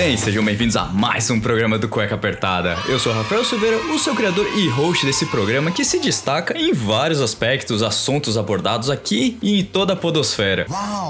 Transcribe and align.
Bem, 0.00 0.16
sejam 0.16 0.42
bem-vindos 0.42 0.76
a 0.76 0.86
mais 0.86 1.30
um 1.30 1.38
programa 1.38 1.78
do 1.78 1.86
Cueca 1.86 2.14
Apertada. 2.14 2.74
Eu 2.88 2.98
sou 2.98 3.12
Rafael 3.12 3.44
Silveira, 3.44 3.76
o 3.92 3.98
seu 3.98 4.14
criador 4.14 4.46
e 4.56 4.66
host 4.66 5.04
desse 5.04 5.26
programa 5.26 5.70
que 5.70 5.84
se 5.84 5.98
destaca 5.98 6.56
em 6.56 6.72
vários 6.72 7.20
aspectos, 7.20 7.82
assuntos 7.82 8.38
abordados 8.38 8.88
aqui 8.88 9.36
e 9.42 9.60
em 9.60 9.62
toda 9.62 9.92
a 9.92 9.96
podosfera. 9.96 10.64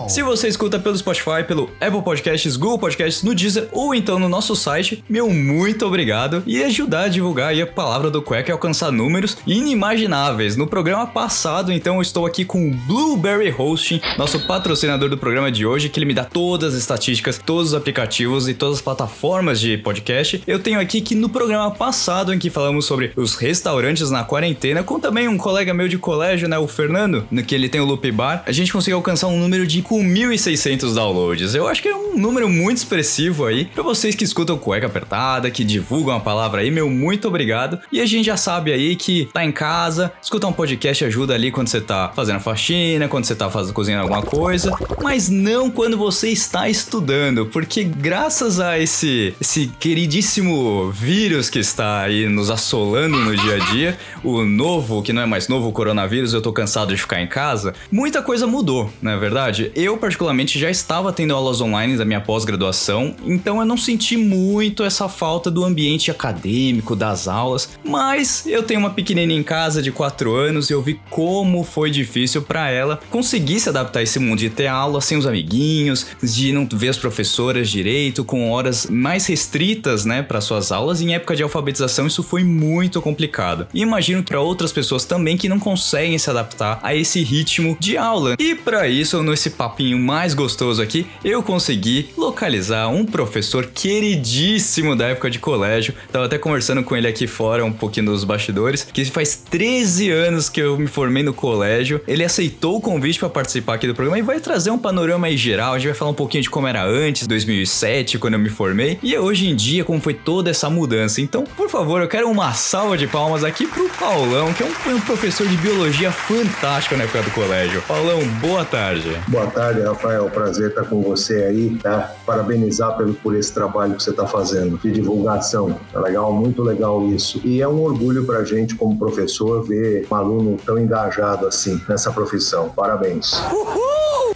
Se 0.09 0.25
você 0.25 0.48
escuta 0.48 0.77
pelo 0.77 0.98
Spotify, 0.98 1.45
pelo 1.47 1.71
Apple 1.81 2.03
Podcasts, 2.03 2.57
Google 2.57 2.81
Podcasts, 2.81 3.23
no 3.23 3.33
Deezer 3.33 3.69
ou 3.71 3.95
então 3.95 4.19
no 4.19 4.29
nosso 4.29 4.57
site, 4.57 5.05
meu 5.09 5.31
muito 5.31 5.87
obrigado 5.87 6.43
e 6.45 6.61
ajudar 6.61 7.03
a 7.03 7.09
divulgar 7.09 7.57
a 7.57 7.67
palavra 7.69 8.11
do 8.11 8.20
Cueca 8.20 8.51
e 8.51 8.53
alcançar 8.53 8.91
números 8.91 9.37
inimagináveis. 9.47 10.57
No 10.57 10.67
programa 10.67 11.07
passado, 11.07 11.73
então, 11.73 11.95
eu 11.95 12.03
estou 12.03 12.27
aqui 12.27 12.45
com 12.45 12.69
o 12.69 12.75
Blueberry 12.75 13.55
Hosting, 13.57 14.01
nosso 14.19 14.48
patrocinador 14.48 15.09
do 15.09 15.17
programa 15.17 15.53
de 15.53 15.65
hoje, 15.65 15.89
que 15.89 16.01
ele 16.01 16.07
me 16.07 16.15
dá 16.15 16.25
todas 16.25 16.75
as 16.75 16.81
estatísticas, 16.81 17.39
todos 17.39 17.69
os 17.69 17.75
aplicativos 17.75 18.48
e 18.48 18.55
todas 18.55 18.79
as 18.79 18.81
plataformas 18.91 19.61
de 19.61 19.79
podcast. 19.79 20.43
Eu 20.47 20.59
tenho 20.59 20.80
aqui 20.80 21.01
que 21.01 21.15
no 21.15 21.29
programa 21.29 21.71
passado, 21.71 22.35
em 22.35 22.39
que 22.39 22.51
falamos 22.51 22.87
sobre 22.87 23.12
os 23.15 23.37
restaurantes 23.37 24.11
na 24.11 24.25
quarentena, 24.25 24.83
com 24.83 24.98
também 24.98 25.29
um 25.29 25.39
colega 25.39 25.73
meu 25.73 25.87
de 25.87 25.97
colégio, 25.97 26.48
né, 26.48 26.59
o 26.59 26.67
Fernando, 26.67 27.27
no 27.31 27.43
que 27.43 27.55
ele 27.55 27.69
tem 27.69 27.81
o 27.81 27.84
Loop 27.84 28.11
Bar, 28.11 28.43
a 28.47 28.53
gente 28.53 28.73
conseguiu 28.73 28.97
alcançar 28.97 29.29
um 29.29 29.39
número 29.39 29.64
de 29.64 29.81
1.600 29.81 30.92
downloads. 30.92 31.55
Eu 31.55 31.69
acho 31.69 31.81
que 31.81 31.89
é 31.89 31.95
um 31.95 32.19
número 32.19 32.48
muito 32.48 32.79
expressivo 32.79 33.47
aí 33.47 33.67
para 33.67 33.83
vocês 33.83 34.17
que 34.17 34.25
escutam 34.25 34.59
cueca 34.59 34.89
apertada, 34.89 35.51
que 35.51 35.62
divulgam 35.62 36.17
a 36.17 36.20
palavra 36.20 36.62
aí, 36.62 36.70
meu 36.70 36.91
muito 36.91 37.29
obrigado. 37.29 37.79
E 37.92 38.01
a 38.01 38.07
gente 38.07 38.27
já 38.27 38.36
sabe 38.36 38.73
aí 38.73 38.97
que 38.97 39.29
tá 39.33 39.45
em 39.45 39.53
casa, 39.53 40.12
escutar 40.20 40.48
um 40.48 40.53
podcast 40.53 41.05
ajuda 41.05 41.34
ali 41.34 41.53
quando 41.53 41.69
você 41.69 41.81
tá 41.81 42.11
fazendo 42.14 42.41
faxina, 42.41 43.07
quando 43.07 43.25
você 43.25 43.36
tá 43.36 43.48
fazendo 43.48 43.73
cozinhando 43.73 44.03
alguma 44.03 44.23
coisa, 44.23 44.77
mas 45.01 45.29
não 45.29 45.70
quando 45.70 45.97
você 45.97 46.29
está 46.29 46.69
estudando, 46.69 47.47
porque 47.47 47.84
graças 47.84 48.59
a 48.59 48.70
esse 48.79 49.35
esse 49.41 49.67
queridíssimo 49.79 50.91
vírus 50.91 51.49
que 51.51 51.59
está 51.59 52.03
aí 52.03 52.29
nos 52.29 52.51
assolando 52.51 53.17
no 53.19 53.37
dia 53.37 53.57
a 53.57 53.59
dia, 53.73 53.99
o 54.23 54.45
novo, 54.45 55.03
que 55.03 55.13
não 55.13 55.23
é 55.23 55.27
mais 55.27 55.49
novo, 55.49 55.69
o 55.69 55.73
coronavírus, 55.73 56.33
eu 56.33 56.43
tô 56.43 56.53
cansado 56.53 56.95
de 56.95 57.01
ficar 57.01 57.21
em 57.21 57.27
casa, 57.27 57.75
muita 57.91 58.23
coisa 58.23 58.47
mudou, 58.47 58.91
não 59.01 59.13
é 59.13 59.17
verdade? 59.17 59.71
Eu 59.75 59.97
particularmente 59.97 60.59
já 60.59 60.71
estava 60.71 61.13
tendo 61.13 61.35
aulas 61.35 61.61
online 61.61 61.97
da 61.97 62.05
minha 62.05 62.21
pós-graduação, 62.21 63.15
então 63.25 63.59
eu 63.61 63.65
não 63.65 63.77
senti 63.77 64.17
muito 64.17 64.85
essa 64.85 65.09
falta 65.09 65.51
do 65.51 65.65
ambiente 65.65 66.11
acadêmico, 66.11 66.95
das 66.95 67.27
aulas, 67.29 67.71
mas 67.85 68.47
eu 68.47 68.63
tenho 68.63 68.81
uma 68.81 68.91
pequenina 68.91 69.33
em 69.33 69.43
casa 69.43 69.83
de 69.83 69.91
4 69.91 70.35
anos 70.35 70.71
e 70.71 70.73
eu 70.73 70.83
vi 70.83 71.01
como 71.09 71.65
foi 71.65 71.91
difícil 71.91 72.43
para 72.43 72.71
ela 72.71 73.01
conseguir 73.11 73.61
se 73.61 73.69
adaptar 73.69 74.01
a 74.01 74.03
esse 74.03 74.19
mundo 74.19 74.39
de 74.39 74.51
ter 74.51 74.67
aula 74.67 75.01
sem 75.01 75.17
os 75.17 75.27
amiguinhos, 75.27 76.07
de 76.23 76.53
não 76.53 76.69
ver 76.71 76.89
as 76.89 76.98
professoras 76.98 77.69
direito, 77.69 78.25
com 78.25 78.51
horas 78.51 78.59
mais 78.91 79.27
restritas, 79.27 80.05
né, 80.05 80.22
para 80.22 80.41
suas 80.41 80.72
aulas. 80.72 81.00
Em 81.00 81.14
época 81.14 81.36
de 81.36 81.42
alfabetização 81.42 82.06
isso 82.06 82.22
foi 82.22 82.44
muito 82.44 83.00
complicado. 83.00 83.67
E 83.72 83.80
imagino 83.80 84.22
para 84.22 84.41
outras 84.41 84.72
pessoas 84.72 85.05
também 85.05 85.36
que 85.36 85.48
não 85.48 85.58
conseguem 85.58 86.19
se 86.19 86.30
adaptar 86.30 86.78
a 86.83 86.94
esse 86.94 87.22
ritmo 87.22 87.77
de 87.80 87.97
aula. 87.97 88.34
E 88.39 88.55
para 88.55 88.89
isso, 88.89 89.22
nesse 89.22 89.50
papinho 89.50 89.98
mais 89.98 90.34
gostoso 90.34 90.83
aqui, 90.83 91.06
eu 91.25 91.42
consegui 91.42 92.11
localizar 92.17 92.89
um 92.89 93.05
professor 93.05 93.67
queridíssimo 93.67 94.95
da 94.95 95.08
época 95.08 95.30
de 95.30 95.39
colégio. 95.39 95.95
Tava 96.12 96.27
até 96.27 96.39
conversando 96.39 96.83
com 96.83 96.96
ele 96.96 97.08
aqui 97.08 97.27
fora, 97.27 97.64
um 97.64 97.73
pouquinho 97.73 98.06
dos 98.06 98.24
bastidores, 98.24 98.86
que 98.92 99.05
faz 99.06 99.36
13 99.36 100.11
anos 100.11 100.48
que 100.48 100.61
eu 100.61 100.79
me 100.79 100.86
formei 100.86 101.23
no 101.23 101.33
colégio. 101.33 102.01
Ele 102.06 102.24
aceitou 102.24 102.77
o 102.77 102.80
convite 102.80 103.18
para 103.18 103.29
participar 103.29 103.74
aqui 103.74 103.86
do 103.86 103.95
programa 103.95 104.18
e 104.18 104.23
vai 104.23 104.40
trazer 104.40 104.70
um 104.70 104.79
panorama 104.79 105.27
aí 105.27 105.36
geral. 105.36 105.74
A 105.74 105.79
gente 105.79 105.89
vai 105.89 105.96
falar 105.96 106.11
um 106.11 106.14
pouquinho 106.14 106.42
de 106.42 106.51
como 106.51 106.67
era 106.67 106.85
antes, 106.85 107.27
2007, 107.27 108.18
quando 108.18 108.35
eu 108.35 108.40
me 108.40 108.49
formei, 108.50 108.98
e 109.02 109.16
hoje 109.16 109.48
em 109.48 109.56
dia, 109.56 109.84
como 109.84 110.00
foi 110.00 110.14
toda 110.14 110.50
essa 110.50 110.68
mudança. 110.68 111.20
Então, 111.20 111.44
por 111.44 111.68
favor, 111.68 112.00
eu 112.00 112.08
quero 112.08 112.28
uma 112.28 112.52
salva 112.52 112.96
de 112.96 113.06
palmas 113.06 113.44
aqui 113.44 113.66
pro 113.66 113.88
Paulão, 113.90 114.52
que 114.52 114.62
é 114.62 114.66
um, 114.66 114.70
foi 114.70 114.94
um 114.94 115.00
professor 115.00 115.46
de 115.46 115.56
biologia 115.56 116.11
fantástico 116.11 116.96
na 116.96 117.05
época 117.05 117.22
do 117.22 117.30
colégio. 117.30 117.83
Paulão, 117.86 118.20
boa 118.40 118.64
tarde. 118.64 119.16
Boa 119.28 119.46
tarde, 119.46 119.80
Rafael. 119.80 120.28
Prazer 120.30 120.70
estar 120.70 120.84
com 120.84 121.02
você 121.02 121.44
aí, 121.44 121.78
tá? 121.83 122.14
Parabenizar 122.27 122.96
pelo, 122.96 123.14
por 123.14 123.34
esse 123.36 123.52
trabalho 123.52 123.94
que 123.94 124.02
você 124.02 124.11
está 124.11 124.27
fazendo 124.27 124.78
de 124.78 124.90
divulgação. 124.90 125.78
É 125.94 125.98
legal, 125.98 126.32
muito 126.32 126.62
legal 126.62 127.06
isso. 127.08 127.40
E 127.44 127.61
é 127.61 127.68
um 127.68 127.82
orgulho 127.82 128.25
pra 128.25 128.44
gente, 128.44 128.75
como 128.75 128.99
professor, 128.99 129.62
ver 129.62 130.06
um 130.11 130.14
aluno 130.14 130.56
tão 130.64 130.78
engajado 130.78 131.46
assim 131.46 131.81
nessa 131.88 132.11
profissão. 132.11 132.70
Parabéns. 132.70 133.40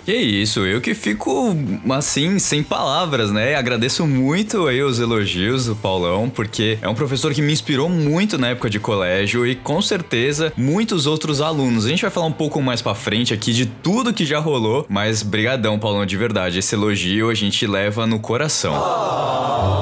Que 0.05 0.15
isso, 0.15 0.67
eu 0.67 0.83
que 0.83 0.93
fico 0.93 1.57
assim, 1.91 2.39
sem 2.39 2.63
palavras, 2.63 3.31
né? 3.31 3.55
Agradeço 3.55 4.07
muito 4.07 4.67
aí 4.67 4.83
os 4.83 5.01
elogios 5.01 5.65
do 5.65 5.75
Paulão, 5.75 6.29
porque 6.29 6.79
é 6.83 6.89
um 6.89 6.95
professor 6.95 7.33
que 7.33 7.41
me 7.41 7.53
inspirou 7.53 7.89
muito 7.89 8.37
na 8.37 8.49
época 8.49 8.69
de 8.69 8.79
colégio 8.79 9.47
e 9.47 9.55
com 9.55 9.81
certeza 9.81 10.53
muitos 10.59 11.07
outros 11.07 11.41
alunos. 11.41 11.87
A 11.87 11.89
gente 11.89 12.03
vai 12.03 12.11
falar 12.11 12.27
um 12.27 12.33
pouco 12.33 12.61
mais 12.61 12.83
pra 12.83 12.95
frente 12.95 13.33
aqui 13.33 13.53
de 13.55 13.65
tudo 13.65 14.13
que 14.13 14.27
já 14.27 14.39
rolou, 14.39 14.85
mas 14.91 15.23
brigadão, 15.23 15.79
Paulão, 15.79 16.05
de 16.05 16.19
verdade. 16.19 16.59
Esse 16.59 16.75
elogio 16.75 17.31
a 17.31 17.35
gente 17.35 17.67
leva 17.67 18.07
no 18.07 18.21
coração. 18.21 18.75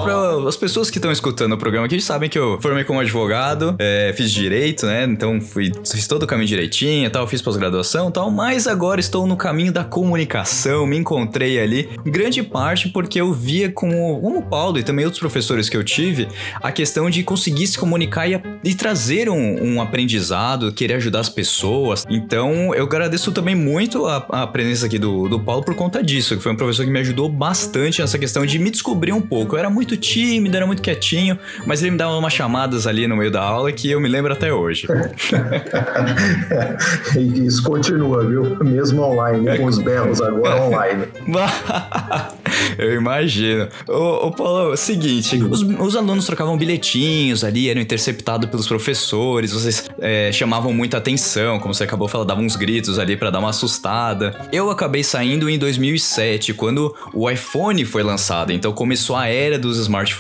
Pra 0.05 0.32
as 0.47 0.57
pessoas 0.57 0.91
que 0.91 0.99
estão 0.99 1.11
escutando 1.11 1.53
o 1.53 1.59
programa 1.59 1.87
aqui 1.87 2.01
sabem 2.01 2.29
que 2.29 2.39
eu 2.39 2.59
formei 2.61 2.85
como 2.85 3.01
advogado, 3.01 3.75
é, 3.79 4.13
fiz 4.17 4.31
direito, 4.31 4.87
né? 4.87 5.05
Então 5.05 5.41
fui, 5.41 5.73
fiz 5.85 6.07
todo 6.07 6.25
o 6.25 6.27
caminho 6.27 6.49
direitinho 6.49 7.07
e 7.07 7.11
tal, 7.11 7.27
fiz 7.27 7.41
pós-graduação 7.41 8.09
e 8.09 8.13
tal, 8.13 8.31
mas 8.31 8.67
agora 8.67 9.01
estou 9.01 9.27
no 9.27 9.37
caminho 9.37 9.73
da 9.73 9.85
comunicação, 9.85 10.87
me 10.87 10.97
encontrei 10.97 11.61
ali, 11.61 11.89
grande 12.05 12.43
parte 12.43 12.89
porque 12.89 13.21
eu 13.21 13.33
via 13.33 13.71
como 13.71 14.21
o 14.39 14.43
Paulo 14.43 14.79
e 14.79 14.83
também 14.83 15.05
outros 15.05 15.21
professores 15.21 15.69
que 15.69 15.77
eu 15.77 15.85
tive, 15.85 16.29
a 16.63 16.71
questão 16.71 17.09
de 17.09 17.23
conseguir 17.23 17.67
se 17.67 17.79
comunicar 17.79 18.29
e, 18.29 18.41
e 18.65 18.75
trazer 18.75 19.29
um, 19.29 19.65
um, 19.65 19.81
aprendizado, 19.81 20.73
querer 20.73 20.95
ajudar 20.95 21.21
as 21.21 21.29
pessoas. 21.29 22.05
Então 22.09 22.75
eu 22.75 22.85
agradeço 22.85 23.33
também 23.33 23.55
muito 23.55 24.07
a, 24.07 24.17
a 24.29 24.47
presença 24.47 24.87
aqui 24.87 24.99
do, 24.99 25.29
do 25.29 25.41
Paulo 25.41 25.65
por 25.65 25.75
conta 25.75 26.03
disso, 26.03 26.37
que 26.37 26.43
foi 26.43 26.53
um 26.53 26.57
professor 26.57 26.85
que 26.85 26.91
me 26.91 26.99
ajudou 27.01 27.29
bastante 27.29 28.01
nessa 28.01 28.19
questão 28.19 28.45
de 28.45 28.59
me 28.59 28.71
descobrir 28.71 29.13
um 29.13 29.21
pouco. 29.21 29.55
Eu 29.55 29.59
era 29.59 29.71
muito 29.71 29.97
tímido, 29.97 30.22
era 30.53 30.67
muito 30.67 30.83
quietinho, 30.83 31.39
mas 31.67 31.83
ele 31.83 31.93
me 31.93 31.97
dava 31.97 32.17
umas 32.17 32.33
chamadas 32.33 32.87
ali 32.87 33.07
no 33.07 33.17
meio 33.17 33.31
da 33.31 33.43
aula 33.43 33.73
que 33.73 33.91
eu 33.91 34.01
me 34.01 34.09
lembro 34.09 34.33
até 34.33 34.53
hoje. 34.53 34.87
e 37.17 37.47
isso 37.47 37.63
continua, 37.63 38.27
viu? 38.27 38.57
Mesmo 38.65 39.03
online, 39.03 39.57
com 39.57 39.67
os 39.67 39.79
belos 39.79 40.21
agora 40.21 40.63
online. 40.63 41.05
eu 42.79 42.95
imagino. 42.95 43.69
Ô, 43.89 44.27
ô 44.27 44.31
Paulo, 44.31 44.71
é 44.71 44.75
o 44.75 44.77
seguinte, 44.77 45.37
os, 45.37 45.63
os, 45.63 45.97
alunos 45.97 46.27
trocavam 46.27 46.57
bilhetinhos 46.57 47.45
ali, 47.45 47.69
eram 47.69 47.81
interceptados 47.81 48.49
pelos 48.49 48.67
professores, 48.67 49.53
vocês 49.53 49.91
é, 50.01 50.31
chamavam 50.33 50.73
muita 50.73 50.99
atenção, 50.99 51.59
como 51.59 51.75
você 51.75 51.85
acabou 51.85 52.09
falando, 52.09 52.29
davam 52.29 52.45
uns 52.45 52.57
gritos 52.57 52.99
ali 52.99 53.17
para 53.17 53.31
dar 53.31 53.39
uma 53.39 53.51
assustada. 53.51 54.35
Eu 54.53 54.71
acabei 54.71 55.03
saindo 55.03 55.49
em 55.49 55.59
2007, 55.59 56.55
quando 56.55 56.95
o 57.13 57.31
iPhone 57.31 57.85
foi 57.85 58.03
lançado, 58.03 58.53
então 58.53 58.73
começou 58.73 59.17
a 59.17 59.27
era 59.27 59.59
dos 59.59 59.79
smartphones. 59.79 60.12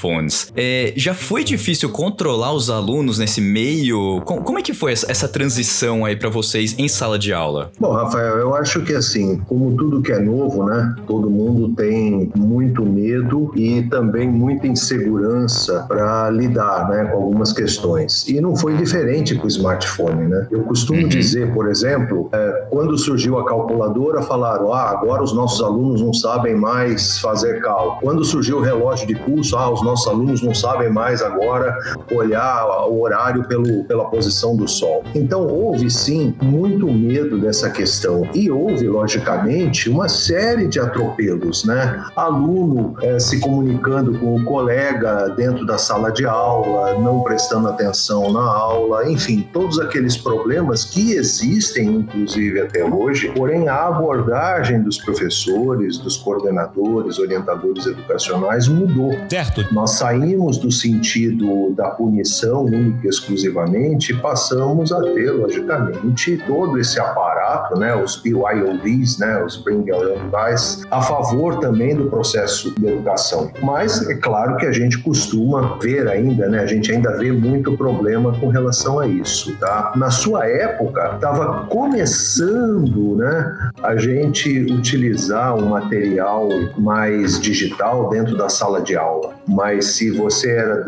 É, 0.56 0.92
já 0.96 1.14
foi 1.14 1.44
difícil 1.44 1.90
controlar 1.90 2.52
os 2.52 2.70
alunos 2.70 3.18
nesse 3.18 3.40
meio? 3.40 4.20
Com, 4.24 4.42
como 4.42 4.58
é 4.58 4.62
que 4.62 4.72
foi 4.72 4.92
essa, 4.92 5.10
essa 5.10 5.28
transição 5.28 6.04
aí 6.04 6.16
para 6.16 6.28
vocês 6.28 6.74
em 6.78 6.88
sala 6.88 7.18
de 7.18 7.32
aula? 7.32 7.70
Bom, 7.78 7.92
Rafael, 7.92 8.38
eu 8.38 8.54
acho 8.54 8.82
que 8.82 8.94
assim, 8.94 9.38
como 9.48 9.76
tudo 9.76 10.02
que 10.02 10.12
é 10.12 10.18
novo, 10.18 10.64
né? 10.64 10.94
Todo 11.06 11.30
mundo 11.30 11.74
tem 11.74 12.30
muito 12.36 12.84
medo 12.84 13.52
e 13.56 13.82
também 13.82 14.28
muita 14.28 14.66
insegurança 14.66 15.84
para 15.88 16.30
lidar, 16.30 16.88
né, 16.88 17.04
com 17.04 17.16
algumas 17.16 17.52
questões. 17.52 18.26
E 18.28 18.40
não 18.40 18.56
foi 18.56 18.76
diferente 18.76 19.34
com 19.34 19.44
o 19.44 19.48
smartphone, 19.48 20.28
né? 20.28 20.46
Eu 20.50 20.62
costumo 20.62 21.02
uhum. 21.02 21.08
dizer, 21.08 21.52
por 21.52 21.68
exemplo, 21.68 22.28
é, 22.32 22.66
quando 22.70 22.96
surgiu 22.98 23.38
a 23.38 23.44
calculadora, 23.44 24.22
falaram: 24.22 24.72
ah, 24.72 24.90
agora 24.90 25.22
os 25.22 25.32
nossos 25.32 25.62
alunos 25.62 26.00
não 26.00 26.12
sabem 26.12 26.54
mais 26.54 27.18
fazer 27.18 27.60
cálculo. 27.60 28.00
Quando 28.00 28.24
surgiu 28.24 28.58
o 28.58 28.60
relógio 28.60 29.06
de 29.06 29.14
pulso, 29.14 29.56
ah, 29.56 29.70
os 29.70 29.81
nossos 29.82 30.06
alunos 30.06 30.42
não 30.42 30.54
sabem 30.54 30.90
mais 30.90 31.22
agora 31.22 31.76
olhar 32.10 32.86
o 32.88 33.00
horário 33.02 33.44
pelo, 33.44 33.84
pela 33.84 34.04
posição 34.06 34.56
do 34.56 34.68
sol. 34.68 35.04
Então, 35.14 35.46
houve 35.46 35.90
sim 35.90 36.34
muito 36.42 36.86
medo 36.90 37.38
dessa 37.38 37.70
questão 37.70 38.28
e 38.34 38.50
houve, 38.50 38.86
logicamente, 38.88 39.88
uma 39.88 40.08
série 40.08 40.66
de 40.66 40.78
atropelos, 40.80 41.64
né? 41.64 42.04
aluno 42.16 42.94
é, 43.02 43.18
se 43.18 43.40
comunicando 43.40 44.18
com 44.18 44.36
o 44.36 44.44
colega 44.44 45.28
dentro 45.36 45.66
da 45.66 45.78
sala 45.78 46.10
de 46.10 46.24
aula, 46.24 46.98
não 46.98 47.22
prestando 47.22 47.68
atenção 47.68 48.32
na 48.32 48.40
aula, 48.40 49.08
enfim, 49.10 49.48
todos 49.52 49.78
aqueles 49.78 50.16
problemas 50.16 50.84
que 50.84 51.12
existem, 51.12 51.86
inclusive 51.88 52.60
até 52.60 52.84
hoje, 52.84 53.32
porém 53.36 53.68
a 53.68 53.86
abordagem 53.86 54.82
dos 54.82 54.98
professores, 54.98 55.98
dos 55.98 56.16
coordenadores, 56.16 57.18
orientadores 57.18 57.86
educacionais 57.86 58.68
mudou. 58.68 59.12
Certo. 59.28 59.66
Nós 59.72 59.92
saímos 59.92 60.58
do 60.58 60.70
sentido 60.70 61.72
da 61.74 61.88
punição 61.88 62.66
única 62.66 63.06
e 63.06 63.08
exclusivamente 63.08 64.12
e 64.12 64.16
passamos 64.16 64.92
a 64.92 65.00
ter, 65.00 65.30
logicamente, 65.30 66.36
todo 66.46 66.78
esse 66.78 67.00
aparato, 67.00 67.78
né, 67.78 67.96
os 67.96 68.16
BYODs, 68.16 69.18
né, 69.18 69.42
os 69.42 69.56
Bring 69.56 69.88
Your 69.88 70.12
Own 70.12 70.28
Device, 70.28 70.84
a 70.90 71.00
favor 71.00 71.58
também 71.58 71.96
do 71.96 72.10
processo 72.10 72.74
de 72.78 72.86
educação. 72.86 73.50
Mas 73.62 74.06
é 74.08 74.14
claro 74.14 74.58
que 74.58 74.66
a 74.66 74.72
gente 74.72 74.98
costuma 74.98 75.78
ver 75.80 76.06
ainda, 76.06 76.48
né, 76.48 76.60
a 76.60 76.66
gente 76.66 76.92
ainda 76.92 77.16
vê 77.16 77.32
muito 77.32 77.74
problema 77.76 78.38
com 78.38 78.48
relação 78.48 78.98
a 78.98 79.06
isso, 79.06 79.56
tá? 79.56 79.92
Na 79.96 80.10
sua 80.10 80.46
época, 80.46 81.12
estava 81.14 81.64
começando, 81.66 83.16
né, 83.16 83.70
a 83.82 83.96
gente 83.96 84.66
utilizar 84.70 85.56
um 85.56 85.70
material 85.70 86.48
mais 86.76 87.40
digital 87.40 88.10
dentro 88.10 88.36
da 88.36 88.50
sala 88.50 88.82
de 88.82 88.96
aula. 88.96 89.32
Mas 89.62 89.84
se 89.92 90.10
você 90.10 90.50
era 90.50 90.82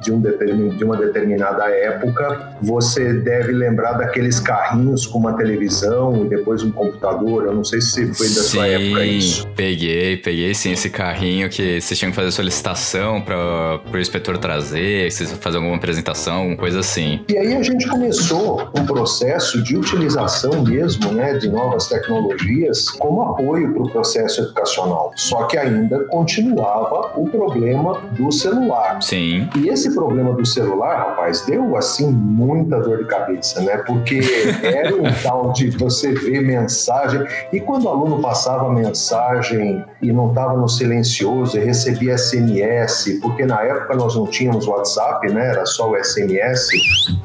de, 0.00 0.12
um 0.12 0.20
de 0.68 0.84
uma 0.84 0.96
determinada 0.96 1.68
época, 1.68 2.54
você 2.62 3.12
deve 3.12 3.50
lembrar 3.50 3.94
daqueles 3.94 4.38
carrinhos 4.38 5.04
com 5.04 5.18
uma 5.18 5.36
televisão 5.36 6.24
e 6.24 6.28
depois 6.28 6.62
um 6.62 6.70
computador. 6.70 7.46
Eu 7.46 7.54
não 7.54 7.64
sei 7.64 7.80
se 7.80 8.06
foi 8.14 8.28
da 8.28 8.34
sim, 8.34 8.40
sua 8.42 8.68
época 8.68 9.04
isso. 9.04 9.48
Peguei, 9.56 10.16
peguei 10.18 10.54
sim 10.54 10.70
esse 10.70 10.90
carrinho 10.90 11.50
que 11.50 11.80
vocês 11.80 11.98
tinham 11.98 12.12
que 12.12 12.16
fazer 12.16 12.30
solicitação 12.30 13.20
para 13.20 13.80
o 13.92 13.98
inspetor 13.98 14.38
trazer, 14.38 15.10
vocês 15.10 15.32
fazer 15.32 15.56
alguma 15.56 15.74
apresentação, 15.74 16.36
alguma 16.36 16.56
coisa 16.56 16.78
assim. 16.78 17.18
E 17.28 17.36
aí 17.36 17.56
a 17.56 17.62
gente 17.64 17.88
começou 17.88 18.70
um 18.78 18.86
processo 18.86 19.60
de 19.60 19.76
utilização 19.76 20.62
mesmo, 20.62 21.10
né, 21.10 21.36
de 21.36 21.48
novas 21.48 21.88
tecnologias 21.88 22.90
como 22.90 23.22
apoio 23.22 23.72
para 23.74 23.82
o 23.82 23.90
processo 23.90 24.40
educacional. 24.42 25.10
Só 25.16 25.46
que 25.46 25.58
ainda 25.58 26.04
continuava 26.04 27.10
o 27.16 27.28
problema 27.28 28.03
do 28.12 28.30
celular. 28.30 29.02
Sim. 29.02 29.48
E 29.56 29.68
esse 29.68 29.94
problema 29.94 30.32
do 30.32 30.44
celular, 30.44 30.96
rapaz, 30.96 31.42
deu 31.42 31.76
assim 31.76 32.10
muita 32.10 32.78
dor 32.80 32.98
de 32.98 33.04
cabeça, 33.06 33.60
né? 33.60 33.78
Porque 33.78 34.20
era 34.62 34.94
um 34.94 35.02
tal 35.22 35.52
de 35.52 35.70
você 35.70 36.12
ver 36.12 36.42
mensagem 36.42 37.24
e 37.52 37.60
quando 37.60 37.84
o 37.84 37.88
aluno 37.88 38.20
passava 38.20 38.70
mensagem 38.72 39.84
e 40.02 40.12
não 40.12 40.28
estava 40.28 40.56
no 40.56 40.68
silencioso 40.68 41.58
e 41.58 41.64
recebia 41.64 42.16
SMS, 42.16 43.18
porque 43.20 43.44
na 43.44 43.60
época 43.62 43.94
nós 43.94 44.14
não 44.14 44.26
tínhamos 44.26 44.66
WhatsApp, 44.66 45.32
né? 45.32 45.50
Era 45.50 45.66
só 45.66 45.90
o 45.90 46.04
SMS. 46.04 46.68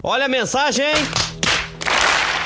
Olha 0.03 0.25
a 0.25 0.29
mensagem! 0.29 0.85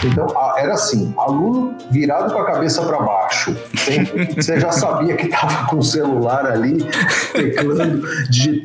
Então, 0.05 0.27
era 0.57 0.73
assim, 0.73 1.13
aluno 1.17 1.75
virado 1.89 2.33
com 2.33 2.39
a 2.39 2.45
cabeça 2.45 2.81
para 2.81 2.99
baixo. 2.99 3.55
Você 4.35 4.59
já 4.59 4.71
sabia 4.71 5.15
que 5.15 5.27
estava 5.27 5.67
com 5.69 5.77
o 5.77 5.83
celular 5.83 6.45
ali, 6.45 6.83
teclando, 7.31 8.03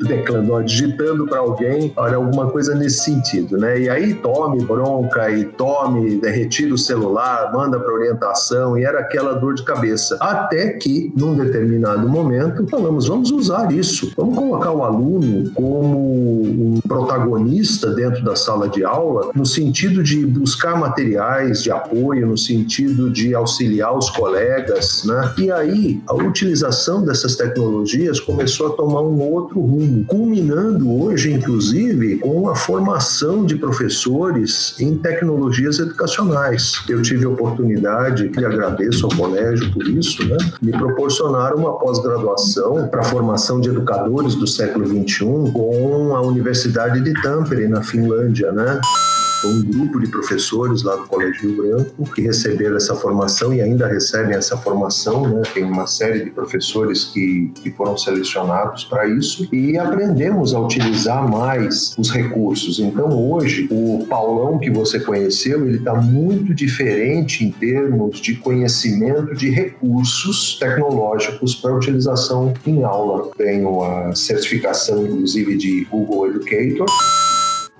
teclando 0.06 0.52
ó, 0.52 0.60
digitando 0.60 1.26
para 1.26 1.38
alguém, 1.38 1.92
olha, 1.96 2.16
alguma 2.16 2.50
coisa 2.50 2.74
nesse 2.74 3.04
sentido, 3.04 3.56
né? 3.56 3.80
E 3.80 3.88
aí 3.88 4.14
tome 4.14 4.64
bronca 4.64 5.30
e 5.30 5.44
tome, 5.44 6.16
né, 6.16 6.30
retira 6.30 6.74
o 6.74 6.78
celular, 6.78 7.52
manda 7.52 7.78
para 7.78 7.92
orientação, 7.92 8.76
e 8.76 8.84
era 8.84 9.00
aquela 9.00 9.34
dor 9.34 9.54
de 9.54 9.62
cabeça. 9.62 10.16
Até 10.20 10.70
que, 10.70 11.12
num 11.16 11.34
determinado 11.34 12.08
momento, 12.08 12.66
falamos, 12.68 13.06
vamos 13.06 13.30
usar 13.30 13.72
isso. 13.72 14.12
Vamos 14.16 14.36
colocar 14.36 14.72
o 14.72 14.82
aluno 14.82 15.50
como 15.54 15.98
um 16.42 16.80
protagonista 16.86 17.90
dentro 17.94 18.24
da 18.24 18.34
sala 18.34 18.68
de 18.68 18.84
aula, 18.84 19.30
no 19.34 19.46
sentido 19.46 20.02
de 20.02 20.26
buscar 20.26 20.76
materiais 20.76 21.27
de 21.62 21.70
apoio 21.70 22.26
no 22.26 22.36
sentido 22.36 23.10
de 23.10 23.34
auxiliar 23.34 23.96
os 23.96 24.08
colegas, 24.10 25.04
né? 25.04 25.34
E 25.38 25.50
aí 25.50 26.00
a 26.06 26.14
utilização 26.14 27.04
dessas 27.04 27.36
tecnologias 27.36 28.18
começou 28.18 28.68
a 28.68 28.70
tomar 28.70 29.02
um 29.02 29.20
outro 29.20 29.60
rumo, 29.60 30.04
culminando 30.06 30.90
hoje, 30.90 31.32
inclusive, 31.32 32.16
com 32.18 32.48
a 32.48 32.56
formação 32.56 33.44
de 33.44 33.56
professores 33.56 34.74
em 34.80 34.96
tecnologias 34.96 35.78
educacionais. 35.78 36.82
Eu 36.88 37.02
tive 37.02 37.26
a 37.26 37.28
oportunidade, 37.28 38.30
e 38.36 38.44
agradeço 38.44 39.06
ao 39.06 39.12
colégio 39.14 39.70
por 39.72 39.86
isso, 39.86 40.26
né? 40.26 40.36
Me 40.62 40.72
proporcionar 40.72 41.54
uma 41.54 41.78
pós-graduação 41.78 42.88
para 42.88 43.02
formação 43.02 43.60
de 43.60 43.68
educadores 43.68 44.34
do 44.34 44.46
século 44.46 44.86
XXI 44.86 45.52
com 45.52 46.14
a 46.14 46.22
Universidade 46.22 47.00
de 47.00 47.12
Tampere, 47.22 47.68
na 47.68 47.82
Finlândia, 47.82 48.50
né? 48.52 48.80
Foi 49.40 49.52
um 49.52 49.62
grupo 49.62 50.00
de 50.00 50.08
professores 50.08 50.82
lá 50.82 50.96
do 50.96 51.06
Colégio 51.06 51.50
Rio 51.50 51.62
Branco 51.62 52.14
que 52.14 52.22
receberam 52.22 52.76
essa 52.76 52.96
formação 52.96 53.54
e 53.54 53.60
ainda 53.60 53.86
recebem 53.86 54.34
essa 54.34 54.56
formação. 54.56 55.28
Né? 55.28 55.42
Tem 55.54 55.62
uma 55.62 55.86
série 55.86 56.24
de 56.24 56.30
professores 56.30 57.04
que, 57.04 57.52
que 57.62 57.70
foram 57.70 57.96
selecionados 57.96 58.84
para 58.84 59.06
isso 59.06 59.48
e 59.52 59.78
aprendemos 59.78 60.54
a 60.54 60.60
utilizar 60.60 61.28
mais 61.30 61.94
os 61.96 62.10
recursos. 62.10 62.80
Então, 62.80 63.10
hoje, 63.30 63.68
o 63.70 64.04
Paulão 64.08 64.58
que 64.58 64.70
você 64.70 64.98
conheceu, 64.98 65.66
ele 65.66 65.78
está 65.78 65.94
muito 65.94 66.52
diferente 66.52 67.44
em 67.44 67.52
termos 67.52 68.20
de 68.20 68.34
conhecimento 68.34 69.34
de 69.34 69.50
recursos 69.50 70.58
tecnológicos 70.58 71.54
para 71.54 71.76
utilização 71.76 72.52
em 72.66 72.82
aula. 72.82 73.30
Tenho 73.36 73.84
a 73.84 74.14
certificação, 74.16 75.06
inclusive, 75.06 75.56
de 75.56 75.86
Google 75.90 76.28
Educator 76.28 76.86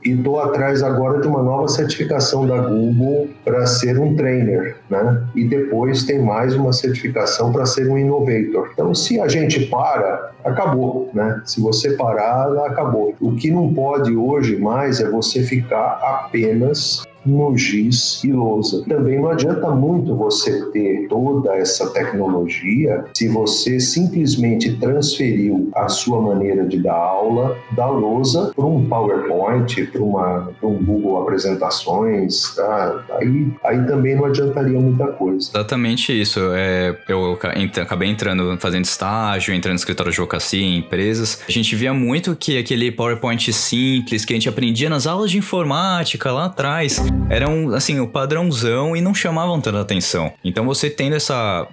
e 0.05 0.11
estou 0.11 0.41
atrás 0.41 0.83
agora 0.83 1.21
de 1.21 1.27
uma 1.27 1.43
nova 1.43 1.69
certificação 1.69 2.47
da 2.47 2.59
Google 2.59 3.29
para 3.45 3.67
ser 3.67 3.99
um 3.99 4.15
trainer, 4.15 4.77
né? 4.89 5.25
E 5.35 5.45
depois 5.45 6.05
tem 6.05 6.21
mais 6.21 6.55
uma 6.55 6.73
certificação 6.73 7.53
para 7.53 7.67
ser 7.67 7.89
um 7.89 7.99
innovator. 7.99 8.71
Então, 8.73 8.95
se 8.95 9.21
a 9.21 9.29
gente 9.29 9.67
para, 9.67 10.33
acabou, 10.45 11.11
né? 11.13 11.43
Se 11.45 11.61
você 11.61 11.93
parar, 11.93 12.49
acabou. 12.67 13.15
O 13.21 13.35
que 13.35 13.51
não 13.51 13.73
pode 13.73 14.15
hoje 14.15 14.57
mais 14.57 15.01
é 15.01 15.09
você 15.09 15.43
ficar 15.43 15.99
apenas 16.03 17.03
no 17.29 17.57
giz 17.57 18.23
e 18.25 18.33
lousa. 18.33 18.85
Também 18.89 19.21
não 19.21 19.31
adianta 19.31 19.71
muito 19.71 20.15
você 20.17 20.67
ter 20.71 21.07
toda 21.09 21.55
essa 21.57 21.91
tecnologia 21.91 23.05
se 23.15 23.29
você 23.29 23.79
simplesmente 23.79 24.77
transferiu 24.77 25.71
a 25.75 25.89
sua 25.89 26.21
maneira 26.21 26.67
de 26.67 26.79
dar 26.79 26.95
aula 26.95 27.57
da 27.73 27.89
lousa 27.89 28.53
para 28.55 28.65
um 28.65 28.87
PowerPoint, 28.87 29.87
para 29.87 30.03
um 30.03 30.85
Google 30.85 31.23
Apresentações, 31.23 32.55
tá? 32.55 33.05
Aí, 33.21 33.49
aí 33.65 33.87
também 33.87 34.17
não 34.17 34.25
adiantaria 34.25 34.79
muita 34.79 35.07
coisa. 35.09 35.51
Exatamente 35.51 36.19
isso. 36.19 36.41
É, 36.55 36.97
eu 37.09 37.39
acabei 37.83 38.09
entrando, 38.09 38.57
fazendo 38.59 38.85
estágio, 38.85 39.55
entrando 39.55 39.75
no 39.75 39.79
escritório 39.79 40.11
de 40.13 40.19
advocacia 40.19 40.63
em 40.63 40.79
empresas. 40.79 41.43
A 41.49 41.53
gente 41.53 41.75
via 41.77 41.93
muito 41.93 42.35
que 42.35 42.59
aquele 42.59 42.91
PowerPoint 42.91 43.53
simples 43.53 44.25
que 44.25 44.33
a 44.33 44.37
gente 44.37 44.49
aprendia 44.49 44.89
nas 44.89 45.07
aulas 45.07 45.31
de 45.31 45.39
informática 45.39 46.33
lá 46.33 46.47
atrás, 46.47 47.01
eram, 47.29 47.75
assim, 47.75 48.01
o 48.01 48.09
padrãozão 48.09 48.97
e 48.97 49.01
não 49.01 49.15
chamavam 49.15 49.61
tanta 49.61 49.81
atenção. 49.81 50.33
Então 50.45 50.65
você 50.65 50.89
tendo 50.91 51.17
essa 51.17 51.67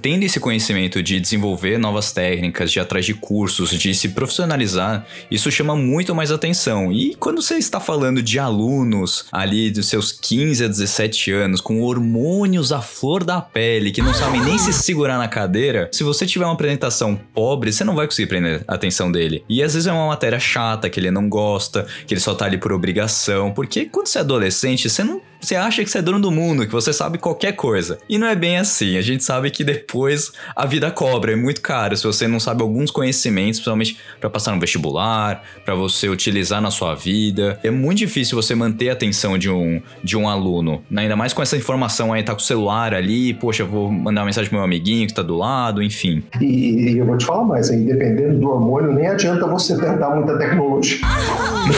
tendo 0.00 0.24
esse 0.24 0.38
conhecimento 0.38 1.02
de 1.02 1.20
desenvolver 1.20 1.78
novas 1.78 2.12
técnicas, 2.12 2.70
de 2.70 2.80
atrás 2.80 3.04
de 3.04 3.14
cursos, 3.14 3.70
de 3.70 3.94
se 3.94 4.10
profissionalizar, 4.10 5.06
isso 5.30 5.50
chama 5.50 5.74
muito 5.74 6.14
mais 6.14 6.30
atenção. 6.30 6.92
E 6.92 7.14
quando 7.14 7.42
você 7.42 7.56
está 7.56 7.80
falando 7.80 8.22
de 8.22 8.38
alunos 8.38 9.26
ali 9.32 9.70
dos 9.70 9.88
seus 9.88 10.12
15 10.12 10.64
a 10.64 10.68
17 10.68 11.32
anos, 11.32 11.60
com 11.60 11.82
hormônios 11.82 12.72
à 12.72 12.80
flor 12.80 13.24
da 13.24 13.40
pele, 13.40 13.90
que 13.90 14.02
não 14.02 14.14
sabem 14.14 14.40
nem 14.40 14.58
se 14.58 14.72
segurar 14.72 15.18
na 15.18 15.28
cadeira, 15.28 15.88
se 15.92 16.02
você 16.02 16.26
tiver 16.26 16.44
uma 16.44 16.54
apresentação 16.54 17.18
pobre, 17.34 17.72
você 17.72 17.84
não 17.84 17.94
vai 17.94 18.06
conseguir 18.06 18.28
prender 18.28 18.64
a 18.66 18.74
atenção 18.74 19.10
dele. 19.10 19.44
E 19.48 19.62
às 19.62 19.74
vezes 19.74 19.86
é 19.86 19.92
uma 19.92 20.08
matéria 20.08 20.38
chata, 20.38 20.88
que 20.88 21.00
ele 21.00 21.10
não 21.10 21.28
gosta, 21.28 21.86
que 22.06 22.14
ele 22.14 22.20
só 22.20 22.34
tá 22.34 22.44
ali 22.44 22.58
por 22.58 22.72
obrigação, 22.72 23.52
porque 23.52 23.86
quando 23.86 24.06
você 24.06 24.18
é 24.18 24.20
adolescente, 24.20 24.88
você 24.88 25.02
não 25.02 25.20
você 25.46 25.54
acha 25.54 25.84
que 25.84 25.90
você 25.90 25.98
é 25.98 26.02
dono 26.02 26.18
do 26.18 26.30
mundo, 26.30 26.66
que 26.66 26.72
você 26.72 26.92
sabe 26.92 27.18
qualquer 27.18 27.52
coisa. 27.52 27.98
E 28.08 28.18
não 28.18 28.26
é 28.26 28.34
bem 28.34 28.58
assim. 28.58 28.96
A 28.96 29.00
gente 29.00 29.22
sabe 29.22 29.48
que 29.48 29.62
depois 29.62 30.32
a 30.56 30.66
vida 30.66 30.90
cobra, 30.90 31.32
é 31.32 31.36
muito 31.36 31.60
caro 31.60 31.96
se 31.96 32.04
você 32.04 32.26
não 32.26 32.40
sabe 32.40 32.62
alguns 32.62 32.90
conhecimentos, 32.90 33.60
principalmente 33.60 33.96
para 34.18 34.28
passar 34.28 34.52
no 34.52 34.60
vestibular, 34.60 35.44
para 35.64 35.76
você 35.76 36.08
utilizar 36.08 36.60
na 36.60 36.72
sua 36.72 36.96
vida. 36.96 37.60
É 37.62 37.70
muito 37.70 37.98
difícil 37.98 38.34
você 38.34 38.56
manter 38.56 38.90
a 38.90 38.94
atenção 38.94 39.38
de 39.38 39.48
um, 39.48 39.80
de 40.02 40.16
um 40.16 40.28
aluno, 40.28 40.82
né? 40.90 41.02
ainda 41.02 41.14
mais 41.14 41.32
com 41.32 41.42
essa 41.42 41.56
informação 41.56 42.12
aí, 42.12 42.24
tá 42.24 42.32
com 42.32 42.40
o 42.40 42.44
celular 42.44 42.92
ali, 42.92 43.32
poxa, 43.34 43.62
eu 43.62 43.68
vou 43.68 43.90
mandar 43.92 44.22
uma 44.22 44.26
mensagem 44.26 44.48
pro 44.48 44.58
meu 44.58 44.64
amiguinho 44.64 45.06
que 45.06 45.14
tá 45.14 45.22
do 45.22 45.36
lado, 45.36 45.80
enfim. 45.80 46.24
E, 46.40 46.92
e 46.92 46.98
eu 46.98 47.06
vou 47.06 47.16
te 47.16 47.24
falar 47.24 47.44
mais, 47.44 47.70
hein? 47.70 47.84
dependendo 47.84 48.40
do 48.40 48.48
hormônio, 48.48 48.92
nem 48.92 49.06
adianta 49.06 49.46
você 49.46 49.76
tentar 49.78 50.10
muita 50.10 50.36
tecnologia. 50.36 50.98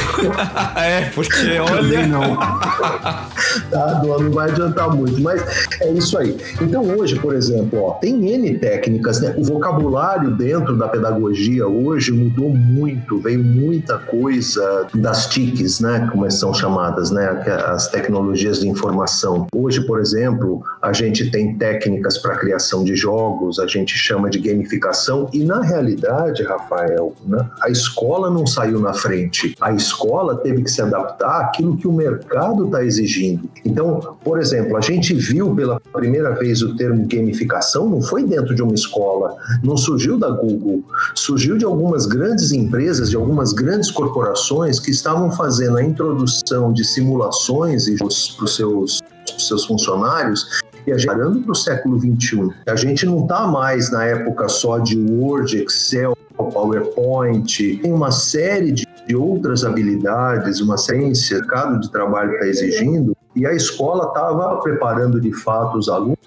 é, 0.77 1.03
porque 1.15 1.59
olha. 1.59 2.07
não. 2.07 2.39
tá? 3.71 4.03
Não, 4.05 4.31
vai 4.31 4.51
adiantar 4.51 4.95
muito, 4.95 5.21
mas 5.21 5.69
é 5.81 5.91
isso 5.93 6.17
aí. 6.19 6.37
Então 6.61 6.83
hoje, 6.97 7.19
por 7.19 7.35
exemplo, 7.35 7.83
ó, 7.83 7.93
tem 7.95 8.33
N 8.33 8.59
técnicas, 8.59 9.21
né? 9.21 9.35
O 9.37 9.45
vocabulário 9.45 10.37
dentro 10.37 10.77
da 10.77 10.89
pedagogia 10.89 11.67
hoje 11.67 12.13
mudou 12.13 12.51
muito, 12.51 13.19
veio 13.21 13.43
muita 13.43 13.99
coisa 13.99 14.87
das 14.95 15.27
TICs, 15.27 15.81
né? 15.81 16.09
Como 16.11 16.29
são 16.31 16.53
chamadas, 16.53 17.11
né? 17.11 17.27
As 17.67 17.89
tecnologias 17.89 18.61
de 18.61 18.69
informação. 18.69 19.47
Hoje, 19.55 19.81
por 19.87 20.01
exemplo, 20.01 20.63
a 20.83 20.93
gente 20.93 21.31
tem 21.31 21.57
técnicas 21.57 22.19
para 22.19 22.37
criação 22.37 22.85
de 22.85 22.95
jogos, 22.95 23.59
a 23.59 23.67
gente 23.67 23.97
chama 23.97 24.29
de 24.29 24.39
gamificação, 24.39 25.29
e 25.33 25.45
na 25.45 25.63
realidade, 25.63 26.43
Rafael, 26.43 27.15
né, 27.27 27.47
a 27.63 27.71
escola 27.71 28.31
não 28.31 28.47
saiu 28.47 28.81
na 28.81 28.93
frente. 28.93 29.55
A 29.61 29.73
escola 29.73 30.37
teve 30.37 30.63
que 30.63 30.71
se 30.71 30.83
adaptar 30.83 31.41
àquilo 31.41 31.77
que 31.77 31.89
o 31.89 31.93
mercado 31.93 32.67
está 32.67 32.85
exigindo. 32.85 33.48
Então, 33.65 34.17
por 34.25 34.39
exemplo, 34.41 34.77
a 34.77 34.81
gente 34.81 35.15
viu 35.15 35.55
pela 35.55 35.81
primeira 35.93 36.35
vez 36.35 36.63
o 36.63 36.77
termo 36.77 37.07
gamificação, 37.07 37.89
não 37.89 38.01
foi 38.01 38.25
dentro 38.25 38.55
de 38.55 38.63
uma 38.63 38.75
escola, 38.75 39.37
não 39.63 39.77
surgiu 39.77 40.19
da 40.19 40.31
Google, 40.31 40.83
surgiu 41.15 41.59
de 41.59 41.65
algumas 41.65 42.07
grandes 42.07 42.53
empresas, 42.53 43.11
de 43.11 43.17
algumas 43.17 43.53
grandes 43.53 43.91
corporações 43.91 44.81
que 44.81 44.91
estavam 44.91 45.31
fazendo 45.31 45.77
a 45.77 45.83
introdução 45.83 46.73
de 46.73 46.85
simulações 46.85 47.89
para 47.97 48.07
os 48.07 48.57
seus, 48.57 49.03
seus 49.39 49.65
funcionários 49.65 50.61
viajando 50.87 51.43
para 51.43 51.53
o 51.53 51.55
século 51.55 52.01
XXI. 52.01 52.49
A 52.67 52.77
gente 52.77 53.05
não 53.05 53.23
está 53.23 53.47
mais 53.47 53.91
na 53.91 54.05
época 54.05 54.49
só 54.49 54.79
de 54.79 54.99
Word, 54.99 55.63
Excel, 55.65 56.17
PowerPoint, 56.35 57.79
tem 57.83 57.93
uma 57.93 58.11
série 58.11 58.73
de 58.73 58.87
outras 59.15 59.65
habilidades, 59.65 60.61
uma 60.61 60.79
ciência, 60.79 61.37
o 61.37 61.41
mercado 61.41 61.81
de 61.81 61.91
trabalho 61.91 62.33
está 62.35 62.47
exigindo, 62.47 63.17
e 63.39 63.47
a 63.47 63.53
escola 63.53 64.09
estava 64.09 64.57
preparando 64.57 65.21
de 65.21 65.33
fato 65.33 65.79
os 65.79 65.89
alunos, 65.89 66.19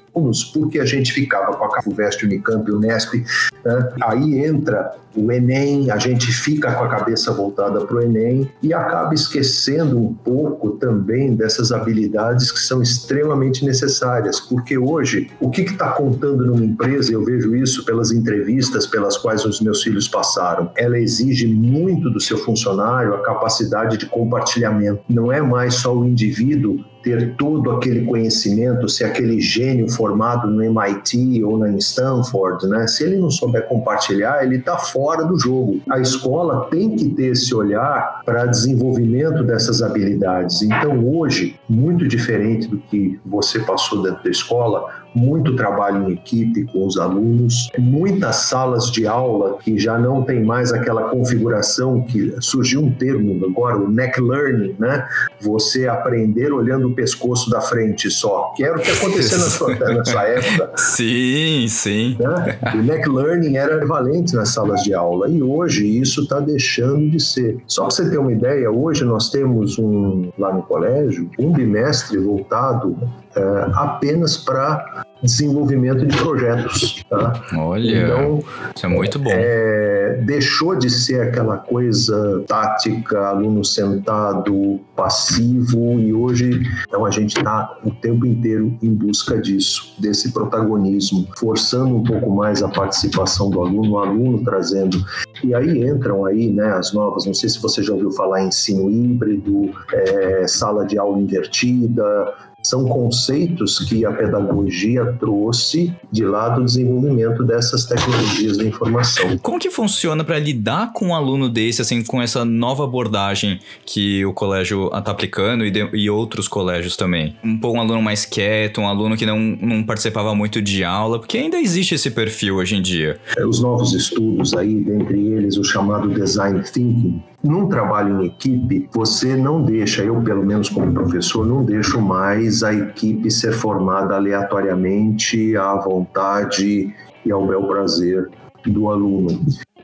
porque 0.53 0.79
a 0.79 0.85
gente 0.85 1.13
ficava 1.13 1.55
com 1.55 1.65
a 1.65 1.95
Veste 1.95 2.25
Unicamp 2.25 2.69
Unesp, 2.69 3.23
né? 3.63 3.89
aí 4.01 4.45
entra 4.45 4.91
o 5.15 5.31
Enem, 5.31 5.91
a 5.91 5.97
gente 5.97 6.31
fica 6.31 6.73
com 6.73 6.83
a 6.85 6.87
cabeça 6.87 7.33
voltada 7.33 7.81
para 7.85 7.97
o 7.97 8.01
Enem 8.01 8.49
e 8.61 8.73
acaba 8.73 9.13
esquecendo 9.13 9.97
um 9.99 10.13
pouco 10.13 10.71
também 10.71 11.35
dessas 11.35 11.71
habilidades 11.71 12.51
que 12.51 12.59
são 12.59 12.81
extremamente 12.81 13.65
necessárias, 13.65 14.39
porque 14.39 14.77
hoje 14.77 15.29
o 15.39 15.49
que 15.49 15.61
está 15.61 15.89
contando 15.89 16.45
numa 16.45 16.63
empresa, 16.63 17.11
eu 17.11 17.23
vejo 17.23 17.55
isso 17.55 17.83
pelas 17.85 18.11
entrevistas 18.11 18.87
pelas 18.87 19.17
quais 19.17 19.45
os 19.45 19.59
meus 19.59 19.83
filhos 19.83 20.07
passaram, 20.07 20.71
ela 20.75 20.97
exige 20.97 21.47
muito 21.47 22.09
do 22.09 22.19
seu 22.19 22.37
funcionário 22.37 23.13
a 23.13 23.23
capacidade 23.23 23.97
de 23.97 24.05
compartilhamento. 24.05 25.01
Não 25.09 25.31
é 25.31 25.41
mais 25.41 25.75
só 25.75 25.95
o 25.95 26.05
indivíduo 26.05 26.83
ter 27.03 27.35
todo 27.35 27.71
aquele 27.71 28.05
conhecimento, 28.05 28.87
ser 28.87 29.05
aquele 29.05 29.39
gênio 29.41 29.89
formado 30.01 30.47
no 30.47 30.63
MIT 30.63 31.43
ou 31.43 31.59
na 31.59 31.69
Stanford, 31.77 32.67
né? 32.67 32.87
Se 32.87 33.03
ele 33.03 33.19
não 33.19 33.29
souber 33.29 33.67
compartilhar, 33.67 34.43
ele 34.43 34.55
está 34.55 34.75
fora 34.75 35.23
do 35.23 35.37
jogo. 35.37 35.79
A 35.91 35.99
escola 35.99 36.67
tem 36.71 36.95
que 36.95 37.09
ter 37.09 37.27
esse 37.27 37.53
olhar 37.53 38.21
para 38.25 38.47
desenvolvimento 38.47 39.43
dessas 39.43 39.83
habilidades. 39.83 40.63
Então, 40.63 41.07
hoje, 41.07 41.59
muito 41.69 42.07
diferente 42.07 42.67
do 42.67 42.79
que 42.79 43.19
você 43.23 43.59
passou 43.59 44.01
dentro 44.01 44.23
da 44.23 44.31
escola, 44.31 44.89
muito 45.13 45.55
trabalho 45.55 46.09
em 46.09 46.13
equipe 46.13 46.65
com 46.65 46.85
os 46.85 46.97
alunos, 46.97 47.69
muitas 47.77 48.35
salas 48.35 48.89
de 48.91 49.05
aula 49.07 49.57
que 49.57 49.77
já 49.77 49.97
não 49.97 50.23
tem 50.23 50.43
mais 50.43 50.71
aquela 50.71 51.09
configuração 51.09 52.01
que 52.03 52.35
surgiu 52.39 52.81
um 52.81 52.91
termo 52.91 53.45
agora, 53.45 53.77
o 53.77 53.89
neck 53.89 54.19
learning, 54.21 54.75
né? 54.79 55.07
Você 55.39 55.87
aprender 55.87 56.51
olhando 56.51 56.87
o 56.87 56.93
pescoço 56.93 57.49
da 57.49 57.61
frente 57.61 58.09
só. 58.09 58.53
Que 58.55 58.63
era 58.63 58.77
o 58.77 58.81
que 58.81 58.91
aconteceu 58.91 59.37
na 59.39 59.45
sua, 59.45 59.75
na 59.93 60.05
sua 60.05 60.23
época. 60.23 60.71
Sim, 60.77 61.65
sim. 61.67 62.17
Né? 62.19 62.59
O 62.73 62.77
neck 62.77 63.09
learning 63.09 63.57
era 63.57 63.85
valente 63.85 64.35
nas 64.35 64.49
salas 64.49 64.83
de 64.83 64.93
aula 64.93 65.29
e 65.29 65.41
hoje 65.41 65.85
isso 65.85 66.21
está 66.21 66.39
deixando 66.39 67.09
de 67.09 67.19
ser. 67.19 67.57
Só 67.67 67.83
para 67.83 67.91
você 67.91 68.09
ter 68.09 68.17
uma 68.17 68.31
ideia, 68.31 68.71
hoje 68.71 69.03
nós 69.03 69.29
temos 69.29 69.77
um 69.77 70.29
lá 70.37 70.53
no 70.53 70.63
colégio 70.63 71.29
um 71.39 71.51
bimestre 71.51 72.17
voltado 72.17 72.97
é, 73.35 73.65
apenas 73.73 74.37
para 74.37 75.05
desenvolvimento 75.21 76.05
de 76.05 76.17
projetos. 76.17 77.03
Tá? 77.09 77.43
Olha, 77.55 78.05
então, 78.05 78.43
isso 78.75 78.85
é 78.85 78.89
muito 78.89 79.19
bom. 79.19 79.29
É, 79.31 80.21
deixou 80.25 80.75
de 80.75 80.89
ser 80.89 81.21
aquela 81.21 81.57
coisa 81.57 82.43
tática, 82.47 83.27
aluno 83.27 83.63
sentado, 83.63 84.79
passivo, 84.95 85.99
e 85.99 86.13
hoje 86.13 86.61
então, 86.87 87.05
a 87.05 87.11
gente 87.11 87.37
está 87.37 87.77
o 87.83 87.91
tempo 87.91 88.25
inteiro 88.25 88.77
em 88.81 88.93
busca 88.93 89.39
disso, 89.39 89.93
desse 89.99 90.31
protagonismo, 90.31 91.27
forçando 91.37 91.95
um 91.95 92.03
pouco 92.03 92.29
mais 92.29 92.63
a 92.63 92.67
participação 92.67 93.49
do 93.49 93.61
aluno, 93.61 93.91
o 93.91 93.99
aluno 93.99 94.43
trazendo. 94.43 95.03
E 95.43 95.53
aí 95.53 95.87
entram 95.87 96.25
aí 96.25 96.51
né, 96.51 96.73
as 96.73 96.93
novas, 96.93 97.25
não 97.25 97.33
sei 97.33 97.49
se 97.49 97.61
você 97.61 97.83
já 97.83 97.93
ouviu 97.93 98.11
falar 98.11 98.43
em 98.43 98.47
ensino 98.47 98.89
híbrido, 98.89 99.71
é, 99.93 100.47
sala 100.47 100.85
de 100.85 100.97
aula 100.97 101.19
invertida, 101.19 102.33
são 102.63 102.85
conceitos 102.85 103.79
que 103.79 104.05
a 104.05 104.11
pedagogia 104.11 105.13
trouxe 105.19 105.93
de 106.11 106.23
lá 106.25 106.49
do 106.49 106.63
desenvolvimento 106.63 107.43
dessas 107.43 107.85
tecnologias 107.85 108.57
da 108.57 108.63
informação. 108.63 109.37
Como 109.39 109.59
que 109.59 109.69
funciona 109.69 110.23
para 110.23 110.39
lidar 110.39 110.93
com 110.93 111.07
um 111.07 111.15
aluno 111.15 111.49
desse, 111.49 111.81
assim, 111.81 112.03
com 112.03 112.21
essa 112.21 112.45
nova 112.45 112.83
abordagem 112.83 113.59
que 113.85 114.25
o 114.25 114.33
colégio 114.33 114.87
está 114.87 115.11
aplicando 115.11 115.65
e, 115.65 115.71
de, 115.71 115.89
e, 115.93 116.09
outros 116.09 116.47
colégios 116.47 116.95
também? 116.95 117.35
Um 117.43 117.57
pouco 117.57 117.77
um 117.77 117.81
aluno 117.81 118.01
mais 118.01 118.25
quieto, 118.25 118.81
um 118.81 118.87
aluno 118.87 119.17
que 119.17 119.25
não, 119.25 119.39
não 119.39 119.83
participava 119.83 120.33
muito 120.35 120.61
de 120.61 120.83
aula, 120.83 121.19
porque 121.19 121.37
ainda 121.37 121.59
existe 121.59 121.95
esse 121.95 122.11
perfil 122.11 122.57
hoje 122.57 122.75
em 122.75 122.81
dia. 122.81 123.19
É, 123.37 123.45
os 123.45 123.59
novos 123.59 123.93
estudos 123.93 124.53
aí, 124.53 124.75
dentre 124.75 125.19
eles 125.19 125.57
o 125.57 125.63
chamado 125.63 126.09
design 126.09 126.61
thinking, 126.63 127.21
num 127.43 127.67
trabalho 127.67 128.21
em 128.21 128.27
equipe, 128.27 128.87
você 128.93 129.35
não 129.35 129.63
deixa, 129.63 130.03
eu 130.03 130.21
pelo 130.21 130.45
menos 130.45 130.69
como 130.69 130.93
professor, 130.93 131.45
não 131.45 131.63
deixo 131.63 131.99
mais 131.99 132.61
a 132.63 132.73
equipe 132.73 133.31
ser 133.31 133.51
formada 133.51 134.15
aleatoriamente 134.15 135.55
à 135.57 135.75
vontade 135.75 136.93
e 137.25 137.31
ao 137.31 137.45
bel 137.45 137.63
prazer 137.63 138.29
do 138.65 138.89
aluno. 138.89 139.41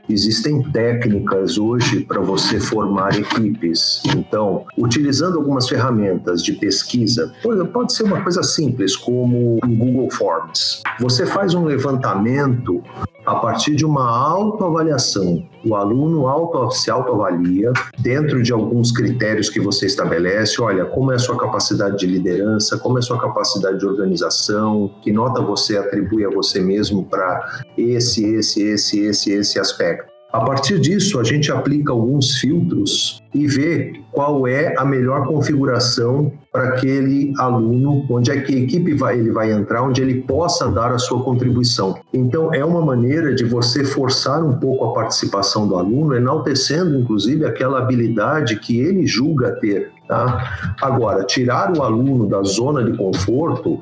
Existem 0.08 0.62
técnicas 0.62 1.58
hoje 1.58 2.00
para 2.00 2.20
você 2.20 2.58
formar 2.58 3.18
equipes. 3.18 4.02
Então, 4.16 4.64
utilizando 4.78 5.36
algumas 5.36 5.68
ferramentas 5.68 6.42
de 6.42 6.54
pesquisa, 6.54 7.30
pode 7.72 7.92
ser 7.92 8.04
uma 8.04 8.22
coisa 8.22 8.42
simples, 8.42 8.96
como 8.96 9.58
o 9.62 9.66
Google 9.66 10.10
Forms. 10.10 10.82
Você 10.98 11.26
faz 11.26 11.52
um 11.52 11.64
levantamento 11.64 12.82
a 13.26 13.34
partir 13.34 13.74
de 13.74 13.84
uma 13.84 14.08
autoavaliação. 14.08 15.46
O 15.68 15.76
aluno 15.76 16.26
auto, 16.26 16.70
se 16.70 16.90
autoavalia 16.90 17.70
dentro 17.98 18.42
de 18.42 18.52
alguns 18.54 18.90
critérios 18.90 19.50
que 19.50 19.60
você 19.60 19.84
estabelece. 19.84 20.62
Olha, 20.62 20.86
como 20.86 21.12
é 21.12 21.16
a 21.16 21.18
sua 21.18 21.36
capacidade 21.36 21.98
de 21.98 22.06
liderança, 22.06 22.78
como 22.78 22.96
é 22.96 23.00
a 23.00 23.02
sua 23.02 23.20
capacidade 23.20 23.78
de 23.78 23.86
organização, 23.86 24.90
que 25.02 25.12
nota 25.12 25.42
você 25.42 25.76
atribui 25.76 26.24
a 26.24 26.30
você 26.30 26.60
mesmo 26.60 27.04
para 27.04 27.62
esse, 27.76 28.24
esse, 28.36 28.62
esse, 28.62 29.00
esse, 29.00 29.30
esse 29.30 29.58
aspecto. 29.58 30.07
A 30.30 30.40
partir 30.40 30.78
disso, 30.78 31.18
a 31.18 31.24
gente 31.24 31.50
aplica 31.50 31.90
alguns 31.90 32.38
filtros 32.38 33.22
e 33.34 33.46
vê 33.46 33.94
qual 34.12 34.46
é 34.46 34.74
a 34.76 34.84
melhor 34.84 35.26
configuração 35.26 36.30
para 36.52 36.68
aquele 36.68 37.32
aluno, 37.38 38.04
onde 38.10 38.30
é 38.30 38.38
que 38.38 38.54
a 38.54 38.58
equipe 38.58 38.92
vai, 38.92 39.18
ele 39.18 39.30
vai 39.30 39.50
entrar, 39.50 39.82
onde 39.82 40.02
ele 40.02 40.20
possa 40.22 40.70
dar 40.70 40.92
a 40.92 40.98
sua 40.98 41.22
contribuição. 41.22 41.98
Então, 42.12 42.52
é 42.52 42.62
uma 42.62 42.84
maneira 42.84 43.34
de 43.34 43.44
você 43.44 43.84
forçar 43.84 44.44
um 44.44 44.58
pouco 44.58 44.84
a 44.84 44.92
participação 44.92 45.66
do 45.66 45.76
aluno, 45.76 46.14
enaltecendo, 46.14 46.98
inclusive, 46.98 47.46
aquela 47.46 47.78
habilidade 47.78 48.56
que 48.56 48.78
ele 48.78 49.06
julga 49.06 49.52
ter. 49.52 49.92
Tá? 50.06 50.74
Agora, 50.82 51.24
tirar 51.24 51.72
o 51.74 51.82
aluno 51.82 52.26
da 52.26 52.42
zona 52.42 52.84
de 52.84 52.96
conforto 52.98 53.80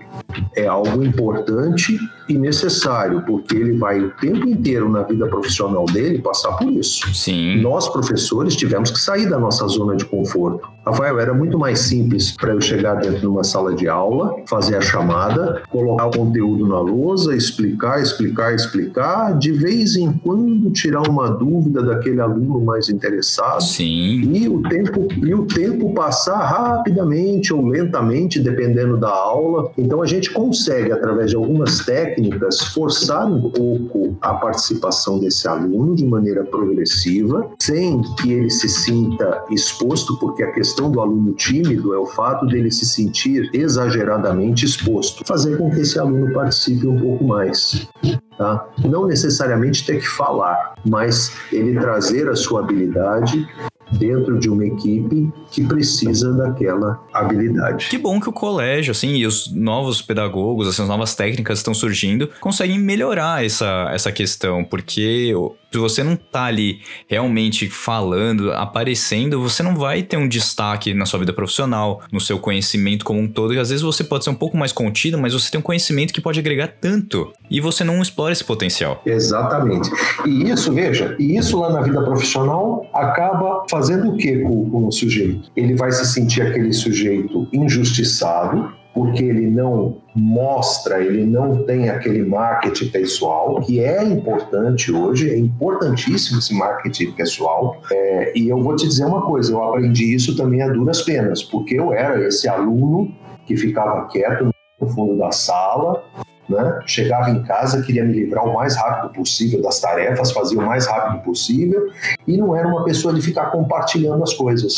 é 0.55 0.67
algo 0.67 1.03
importante 1.05 1.99
e 2.29 2.37
necessário, 2.37 3.23
porque 3.23 3.57
ele 3.57 3.77
vai 3.77 4.01
o 4.01 4.11
tempo 4.13 4.49
inteiro 4.49 4.89
na 4.89 5.03
vida 5.03 5.27
profissional 5.27 5.87
dele 5.87 6.19
passar 6.21 6.53
por 6.53 6.71
isso. 6.73 7.15
Sim. 7.15 7.61
Nós, 7.61 7.89
professores, 7.89 8.57
tivemos 8.57 8.91
que 8.91 8.99
sair 8.99 9.29
da 9.29 9.39
nossa 9.39 9.67
zona 9.69 9.97
de 9.97 10.05
conforto. 10.05 10.76
Rafael, 10.87 11.19
era 11.19 11.35
muito 11.35 11.59
mais 11.59 11.81
simples 11.81 12.31
para 12.31 12.53
eu 12.53 12.61
chegar 12.61 12.95
dentro 12.95 13.19
de 13.19 13.27
uma 13.27 13.43
sala 13.43 13.75
de 13.75 13.89
aula, 13.89 14.37
fazer 14.47 14.77
a 14.77 14.81
chamada, 14.81 15.63
colocar 15.69 16.07
o 16.07 16.17
conteúdo 16.17 16.65
na 16.65 16.79
lousa, 16.79 17.35
explicar, 17.35 18.01
explicar, 18.01 18.55
explicar, 18.55 19.37
de 19.37 19.51
vez 19.51 19.97
em 19.97 20.13
quando 20.13 20.71
tirar 20.71 21.03
uma 21.09 21.29
dúvida 21.29 21.83
daquele 21.83 22.21
aluno 22.21 22.65
mais 22.65 22.89
interessado. 22.89 23.63
Sim. 23.63 24.31
E 24.33 24.49
o 24.49 24.63
tempo, 24.63 25.09
e 25.17 25.35
o 25.35 25.45
tempo 25.47 25.93
passar 25.93 26.39
rapidamente 26.39 27.53
ou 27.53 27.67
lentamente, 27.67 28.39
dependendo 28.39 28.97
da 28.97 29.11
aula. 29.11 29.73
Então 29.77 30.01
a 30.03 30.07
gente 30.07 30.31
consegue, 30.31 30.93
através 30.93 31.31
de 31.31 31.37
algumas 31.37 31.85
técnicas, 31.85 32.61
forçar 32.61 33.27
um 33.27 33.51
pouco 33.51 34.17
a 34.21 34.35
participação 34.35 35.19
desse 35.19 35.49
aluno 35.49 35.97
de 35.97 36.07
maneira 36.07 36.45
progressiva, 36.45 37.51
sem 37.59 38.01
que 38.21 38.33
ele 38.33 38.51
se 38.51 38.69
sinta 38.69 39.43
exposto, 39.51 40.17
porque 40.19 40.45
a 40.45 40.53
questão 40.53 40.76
questão 40.77 40.91
do 40.91 41.01
aluno 41.01 41.33
tímido 41.33 41.95
é 41.95 41.99
o 41.99 42.05
fato 42.05 42.45
dele 42.45 42.71
se 42.71 42.85
sentir 42.85 43.49
exageradamente 43.55 44.67
exposto, 44.67 45.25
fazer 45.27 45.57
com 45.57 45.71
que 45.71 45.81
esse 45.81 45.99
aluno 45.99 46.35
participe 46.35 46.87
um 46.87 47.01
pouco 47.01 47.25
mais. 47.25 47.89
Tá? 48.37 48.69
Não 48.85 49.07
necessariamente 49.07 49.87
ter 49.87 50.01
que 50.01 50.07
falar, 50.07 50.75
mas 50.85 51.33
ele 51.51 51.81
trazer 51.81 52.29
a 52.29 52.37
sua 52.37 52.61
habilidade 52.61 53.49
dentro 53.93 54.39
de 54.39 54.51
uma 54.51 54.67
equipe 54.67 55.33
que 55.51 55.65
precisa 55.65 56.33
daquela 56.33 57.01
habilidade. 57.13 57.89
Que 57.89 57.97
bom 57.97 58.21
que 58.21 58.29
o 58.29 58.33
colégio, 58.33 58.91
assim, 58.91 59.15
e 59.15 59.27
os 59.27 59.51
novos 59.53 60.03
pedagogos, 60.03 60.69
assim, 60.69 60.83
as 60.83 60.89
novas 60.89 61.15
técnicas 61.15 61.59
estão 61.59 61.73
surgindo, 61.73 62.29
conseguem 62.41 62.79
melhorar 62.79 63.45
essa, 63.45 63.89
essa 63.93 64.13
questão, 64.13 64.63
porque 64.65 65.33
se 65.77 65.79
você 65.79 66.03
não 66.03 66.17
tá 66.17 66.45
ali 66.45 66.81
realmente 67.07 67.69
falando, 67.69 68.51
aparecendo, 68.53 69.41
você 69.41 69.63
não 69.63 69.77
vai 69.77 70.03
ter 70.03 70.17
um 70.17 70.27
destaque 70.27 70.95
na 70.95 71.05
sua 71.05 71.19
vida 71.19 71.35
profissional, 71.35 72.01
no 72.11 72.19
seu 72.19 72.39
conhecimento 72.39 73.05
como 73.05 73.21
um 73.21 73.29
todo, 73.29 73.53
e 73.53 73.59
às 73.59 73.69
vezes 73.69 73.83
você 73.83 74.03
pode 74.03 74.25
ser 74.25 74.31
um 74.31 74.35
pouco 74.35 74.57
mais 74.57 74.73
contido, 74.73 75.19
mas 75.19 75.35
você 75.35 75.51
tem 75.51 75.61
um 75.61 75.63
conhecimento 75.63 76.15
que 76.15 76.21
pode 76.21 76.41
agregar 76.41 76.69
tanto, 76.81 77.31
e 77.51 77.61
você 77.61 77.85
não 77.85 78.01
explora 78.01 78.33
esse 78.33 78.43
potencial. 78.43 79.03
Exatamente. 79.05 79.91
E 80.25 80.51
isso, 80.51 80.73
veja, 80.73 81.15
e 81.19 81.37
isso 81.37 81.61
lá 81.61 81.71
na 81.71 81.83
vida 81.83 82.03
profissional 82.03 82.89
acaba 82.95 83.65
fazendo 83.71 84.13
o 84.13 84.17
que 84.17 84.39
com, 84.39 84.71
com 84.71 84.87
o 84.87 84.93
sujeito? 84.93 85.51
Ele 85.55 85.75
vai 85.75 85.93
se 85.93 86.07
sentir 86.07 86.41
aquele 86.41 86.73
sujeito 86.73 87.47
injustiçado, 87.53 88.73
porque 88.97 89.23
ele 89.23 89.51
não 89.51 89.99
mostra, 90.15 91.05
ele 91.05 91.27
não 91.27 91.65
tem 91.65 91.91
aquele 91.91 92.25
marketing 92.25 92.89
pessoal, 92.89 93.61
que 93.61 93.79
é 93.79 94.03
importante 94.03 94.91
hoje, 94.91 95.29
é 95.29 95.37
importantíssimo 95.37 96.39
esse 96.39 96.55
marketing 96.55 97.13
pessoal. 97.13 97.77
É, 97.93 98.33
e 98.35 98.49
eu 98.49 98.59
vou 98.59 98.75
te 98.75 98.89
dizer 98.89 99.05
uma 99.05 99.21
coisa, 99.21 99.53
eu 99.53 99.63
aprendi 99.63 100.15
isso 100.15 100.35
também 100.35 100.63
a 100.63 100.69
duras 100.69 101.03
penas, 101.03 101.43
porque 101.43 101.79
eu 101.79 101.93
era 101.93 102.27
esse 102.27 102.49
aluno 102.49 103.15
que 103.45 103.55
ficava 103.55 104.07
quieto 104.07 104.49
no 104.81 104.89
fundo 104.89 105.19
da 105.19 105.31
sala, 105.31 106.03
né? 106.49 106.81
Chegava 106.87 107.29
em 107.29 107.43
casa, 107.43 107.83
queria 107.83 108.03
me 108.03 108.15
livrar 108.15 108.47
o 108.47 108.55
mais 108.55 108.77
rápido 108.77 109.13
possível 109.13 109.61
das 109.61 109.79
tarefas, 109.79 110.33
fazia 110.33 110.59
o 110.59 110.65
mais 110.65 110.87
rápido 110.87 111.23
possível 111.23 111.87
e 112.27 112.39
não 112.39 112.57
era 112.57 112.67
uma 112.67 112.83
pessoa 112.83 113.13
de 113.13 113.21
ficar 113.21 113.51
compartilhando 113.51 114.23
as 114.23 114.33
coisas. 114.33 114.77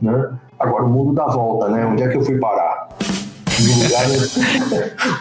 Né? 0.00 0.38
Agora 0.58 0.84
o 0.84 0.88
mundo 0.88 1.12
dá 1.12 1.26
volta, 1.26 1.68
né? 1.68 1.84
Onde 1.84 2.02
é 2.02 2.08
que 2.08 2.16
eu 2.16 2.22
fui 2.22 2.38
parar? 2.38 2.67
No 3.60 3.82
lugar, 3.82 4.08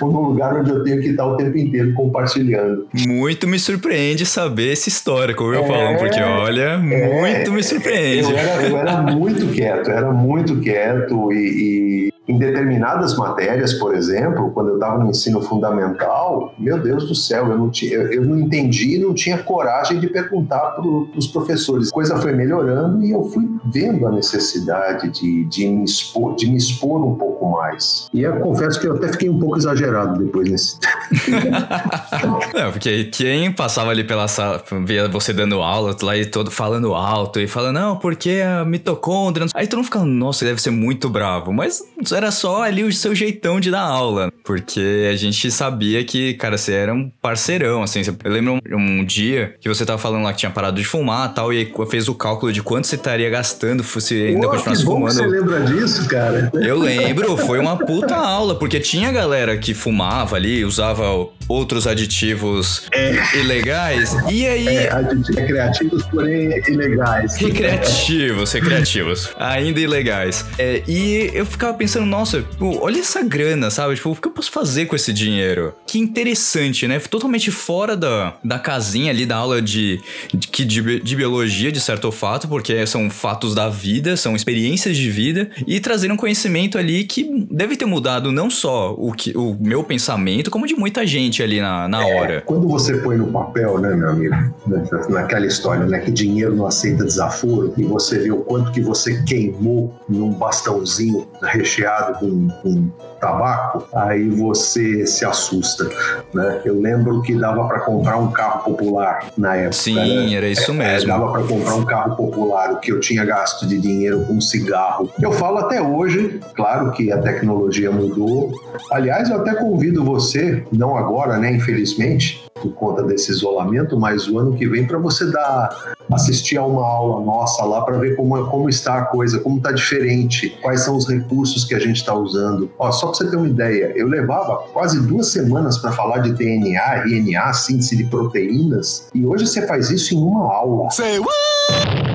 no 0.01 0.22
lugar 0.29 0.60
onde 0.60 0.70
eu 0.70 0.84
tenho 0.84 1.01
que 1.01 1.10
estar 1.10 1.25
o 1.25 1.38
tempo 1.38 1.58
inteiro 1.58 1.94
compartilhando. 1.94 2.88
Muito 2.94 3.48
me 3.48 3.58
surpreende 3.58 4.25
saber 4.25 4.74
essa 4.74 4.89
história, 4.89 5.34
como 5.34 5.53
eu 5.53 5.63
é, 5.63 5.67
falo, 5.67 5.98
porque 5.98 6.20
olha, 6.20 6.74
é, 6.74 7.22
muito 7.22 7.51
me 7.51 7.63
surpreende. 7.63 8.32
Eu 8.32 8.38
era, 8.38 8.67
eu 8.67 8.77
era 8.77 9.01
muito 9.01 9.48
quieto, 9.48 9.89
era 9.89 10.12
muito 10.12 10.60
quieto 10.60 11.32
e, 11.32 12.08
e 12.10 12.16
em 12.27 12.38
determinadas 12.38 13.15
matérias, 13.15 13.74
por 13.74 13.96
exemplo, 13.96 14.51
quando 14.51 14.69
eu 14.69 14.75
estava 14.75 15.03
no 15.03 15.10
ensino 15.10 15.41
fundamental, 15.41 16.53
meu 16.57 16.77
Deus 16.81 17.07
do 17.07 17.15
céu, 17.15 17.48
eu 17.48 17.57
não, 17.57 17.69
tinha, 17.69 17.93
eu, 17.93 18.12
eu 18.12 18.25
não 18.25 18.38
entendi 18.38 18.98
não 19.00 19.13
tinha 19.13 19.38
coragem 19.38 20.00
de 20.00 20.07
perguntar 20.07 20.60
para 20.60 20.86
os 20.86 21.27
professores. 21.27 21.89
A 21.89 21.93
coisa 21.93 22.17
foi 22.17 22.34
melhorando 22.34 23.03
e 23.03 23.12
eu 23.12 23.24
fui 23.24 23.48
vendo 23.65 24.07
a 24.07 24.12
necessidade 24.12 25.10
de, 25.10 25.46
de, 25.46 25.67
me, 25.67 25.86
expor, 25.86 26.36
de 26.36 26.48
me 26.48 26.57
expor 26.57 27.03
um 27.05 27.15
pouco 27.15 27.50
mais. 27.51 28.10
E 28.13 28.22
eu 28.22 28.39
confesso 28.39 28.79
que 28.79 28.88
eu 28.88 28.96
até 28.96 29.10
fiquei 29.10 29.29
um 29.29 29.39
pouco 29.39 29.57
exagerado 29.57 30.24
depois 30.24 30.50
nesse. 30.50 30.79
não, 32.53 32.72
porque 32.72 33.05
quem 33.05 33.51
passava 33.51 33.91
ali 33.91 34.03
pela 34.03 34.27
sala, 34.27 34.62
via 34.86 35.07
você 35.07 35.34
dando 35.34 35.62
aula, 35.62 35.96
lá 36.01 36.17
e 36.17 36.25
todo 36.25 36.51
falando 36.51 36.93
alto 36.93 37.39
e 37.39 37.48
falando, 37.48 37.75
não, 37.75 37.96
porque 37.98 38.41
a 38.46 38.65
mitocôndria. 38.65 39.48
Aí 39.53 39.67
todo 39.67 39.77
mundo 39.77 39.86
ficando, 39.86 40.05
nossa, 40.05 40.46
deve 40.46 40.62
ser 40.62 40.72
muito 40.72 41.10
bravo. 41.10 41.53
Mas 41.53 41.84
era 42.17 42.31
só 42.31 42.63
ali 42.63 42.83
o 42.83 42.91
seu 42.91 43.13
jeitão 43.13 43.59
de 43.59 43.71
dar 43.71 43.81
aula. 43.81 44.31
Porque 44.43 45.07
a 45.12 45.15
gente 45.15 45.51
sabia 45.51 46.03
que, 46.03 46.33
cara, 46.33 46.57
você 46.57 46.74
era 46.74 46.93
um 46.93 47.12
parceirão, 47.21 47.83
assim. 47.83 48.01
Eu 48.24 48.31
lembro 48.31 48.53
um, 48.53 48.59
um 48.75 49.05
dia 49.05 49.55
que 49.59 49.69
você 49.69 49.86
tava 49.86 49.97
falando 49.97 50.24
lá 50.24 50.33
que 50.33 50.39
tinha 50.39 50.51
parado 50.51 50.77
de 50.77 50.83
fumar 50.83 51.29
e 51.29 51.33
tal, 51.36 51.53
e 51.53 51.57
aí 51.59 51.74
fez 51.89 52.07
o 52.07 52.15
cálculo 52.15 52.51
de 52.51 52.63
quanto 52.63 52.88
você 52.88 52.95
estaria 52.95 53.29
gastando 53.29 53.83
se 53.83 54.27
ainda 54.27 54.47
Pô, 54.47 54.55
continuasse 54.55 54.81
que 54.81 54.86
bom 54.86 54.95
fumando. 54.95 55.15
Que 55.15 55.29
você 55.29 55.39
lembra 55.39 55.59
disso, 55.62 56.07
cara? 56.07 56.51
Eu 56.53 56.79
lembro, 56.79 57.38
foi 57.38 57.59
uma 57.59 57.77
puta 57.77 58.15
aula, 58.15 58.55
porque 58.55 58.79
tinha 58.79 59.12
galera 59.12 59.57
que 59.57 59.74
fumava 59.74 60.36
ali, 60.36 60.63
usava 60.63 61.03
outros 61.47 61.88
aditivos 61.88 62.88
é. 62.91 63.38
ilegais, 63.38 64.15
e 64.30 64.45
aí... 64.47 64.67
É, 64.67 64.93
aditivos 64.93 65.45
criativos, 65.45 66.03
porém 66.06 66.62
ilegais. 66.67 67.36
Recreativos, 67.36 68.51
recreativos, 68.51 69.30
ainda 69.38 69.80
ilegais. 69.80 70.45
É, 70.58 70.84
e 70.88 71.32
eu 71.34 71.45
ficava 71.45 71.73
pensando, 71.73 72.07
nossa, 72.08 72.43
pô, 72.58 72.80
olha 72.82 73.00
essa 73.00 73.22
grana, 73.22 73.70
sabe? 73.70 73.96
Tipo, 73.96 74.12
o 74.12 74.15
que 74.15 74.28
eu 74.28 74.32
posso 74.32 74.52
fazer 74.52 74.86
com 74.86 74.96
esse 74.96 75.13
dinheiro? 75.13 75.74
Que 75.86 76.00
interessante, 76.00 76.88
né? 76.88 77.00
Totalmente 77.00 77.52
fora 77.52 77.96
da, 77.96 78.36
da 78.43 78.58
casinha 78.58 79.12
ali 79.12 79.26
da 79.26 79.36
aula 79.36 79.62
de, 79.62 80.02
de, 80.34 80.65
de, 80.65 81.00
de 81.00 81.15
biologia, 81.15 81.72
de 81.72 81.80
certo 81.80 82.12
fato, 82.12 82.48
porque 82.48 82.86
são 82.88 83.10
fatos 83.10 83.54
da 83.54 83.70
vida, 83.70 84.15
são 84.15 84.36
experiências 84.36 84.96
de 84.96 85.10
vida, 85.10 85.50
e 85.65 85.80
trazer 85.80 86.12
um 86.12 86.17
conhecimento 86.17 86.78
ali 86.78 87.04
que 87.04 87.46
deve 87.52 87.76
ter 87.76 87.86
mudado 87.86 88.32
não 88.32 88.50
só 88.50 88.93
o, 88.98 89.12
que, 89.12 89.36
o 89.38 89.56
meu 89.60 89.84
pensamento, 89.84 90.50
como 90.50 90.65
de 90.65 90.76
muita 90.76 91.06
gente 91.06 91.43
ali 91.43 91.60
na, 91.60 91.88
na 91.88 92.08
é, 92.08 92.15
hora. 92.15 92.43
Quando 92.46 92.67
você 92.67 92.98
põe 92.98 93.17
no 93.17 93.28
papel, 93.28 93.80
né, 93.80 93.93
meu 93.96 94.10
amigo, 94.10 94.36
né, 94.67 94.84
naquela 95.10 95.46
história, 95.46 95.86
né, 95.86 96.00
que 96.00 96.12
dinheiro 96.12 96.56
não 96.56 96.65
aceita 96.65 97.04
desaforo, 97.04 97.74
e 97.78 97.84
você 97.84 98.20
vê 98.20 98.32
o 98.32 98.38
quanto 98.38 98.72
que 98.72 98.82
você 98.82 99.22
queimou 99.24 99.93
num 100.08 100.32
bastãozinho 100.32 101.28
recheado 101.41 101.96
com, 102.19 102.47
com 102.62 102.89
tabaco, 103.19 103.88
aí 103.95 104.29
você 104.29 105.05
se 105.05 105.25
assusta, 105.25 105.89
né? 106.33 106.62
Eu 106.63 106.79
lembro 106.79 107.21
que 107.21 107.36
dava 107.36 107.67
para 107.67 107.79
comprar 107.81 108.17
um 108.17 108.31
carro 108.31 108.63
popular 108.63 109.31
na 109.38 109.55
época. 109.55 109.73
Sim, 109.73 109.95
né? 110.29 110.33
era 110.36 110.47
isso 110.47 110.71
é, 110.71 110.73
mesmo. 110.73 111.07
dava 111.07 111.31
para 111.31 111.43
comprar 111.43 111.75
um 111.75 111.86
carro 111.86 112.15
popular, 112.15 112.73
o 112.73 112.79
que 112.79 112.91
eu 112.91 112.99
tinha 112.99 113.25
gasto 113.25 113.67
de 113.67 113.79
dinheiro 113.79 114.25
com 114.25 114.39
cigarro. 114.39 115.12
Eu 115.21 115.31
falo 115.31 115.57
até 115.57 115.81
hoje, 115.81 116.39
claro 116.55 116.91
que 116.91 117.12
a 117.12 117.19
tecnologia 117.19 117.91
mudou. 117.91 118.51
Aliás, 118.91 119.29
eu 119.29 119.38
até 119.38 119.55
convido 119.55 120.03
você, 120.03 120.63
não 120.71 120.95
agora, 120.95 121.38
né, 121.38 121.51
infelizmente, 121.51 122.45
por 122.62 122.73
conta 122.73 123.03
desse 123.03 123.31
isolamento, 123.31 123.99
mas 123.99 124.27
o 124.27 124.39
ano 124.39 124.55
que 124.55 124.67
vem 124.67 124.86
para 124.86 124.97
você 124.97 125.29
dar 125.31 125.95
assistir 126.12 126.58
a 126.58 126.65
uma 126.65 126.86
aula 126.86 127.26
nossa 127.26 127.63
lá 127.63 127.82
para 127.82 127.98
ver 127.98 128.15
como, 128.15 128.46
como 128.48 128.70
está 128.70 129.00
a 129.00 129.02
coisa, 129.06 129.39
como 129.39 129.58
está 129.58 129.72
diferente, 129.72 130.58
quais 130.62 130.82
são 130.82 130.96
os 130.96 131.08
recursos 131.08 131.65
que 131.65 131.76
a 131.76 131.80
gente 131.80 131.98
está 131.98 132.13
usando. 132.13 132.70
Ó, 132.78 132.91
só 132.91 133.08
para 133.08 133.17
você 133.17 133.30
ter 133.30 133.36
uma 133.36 133.48
ideia, 133.48 133.93
eu 133.96 134.08
levava 134.08 134.58
quase 134.74 135.00
duas 135.06 135.28
semanas 135.28 135.78
para 135.78 135.91
falar 135.91 136.20
de 136.20 136.34
DNA, 136.34 137.04
RNA, 137.06 137.54
síntese 137.54 137.96
de 137.96 138.06
proteínas, 138.06 139.08
e 139.13 139.26
hoje 139.26 139.48
você 139.48 139.65
faz 139.67 139.89
isso 139.89 140.13
em 140.13 140.17
uma 140.17 140.54
aula. 140.54 140.89
Say 140.91 141.20
what? 141.20 142.07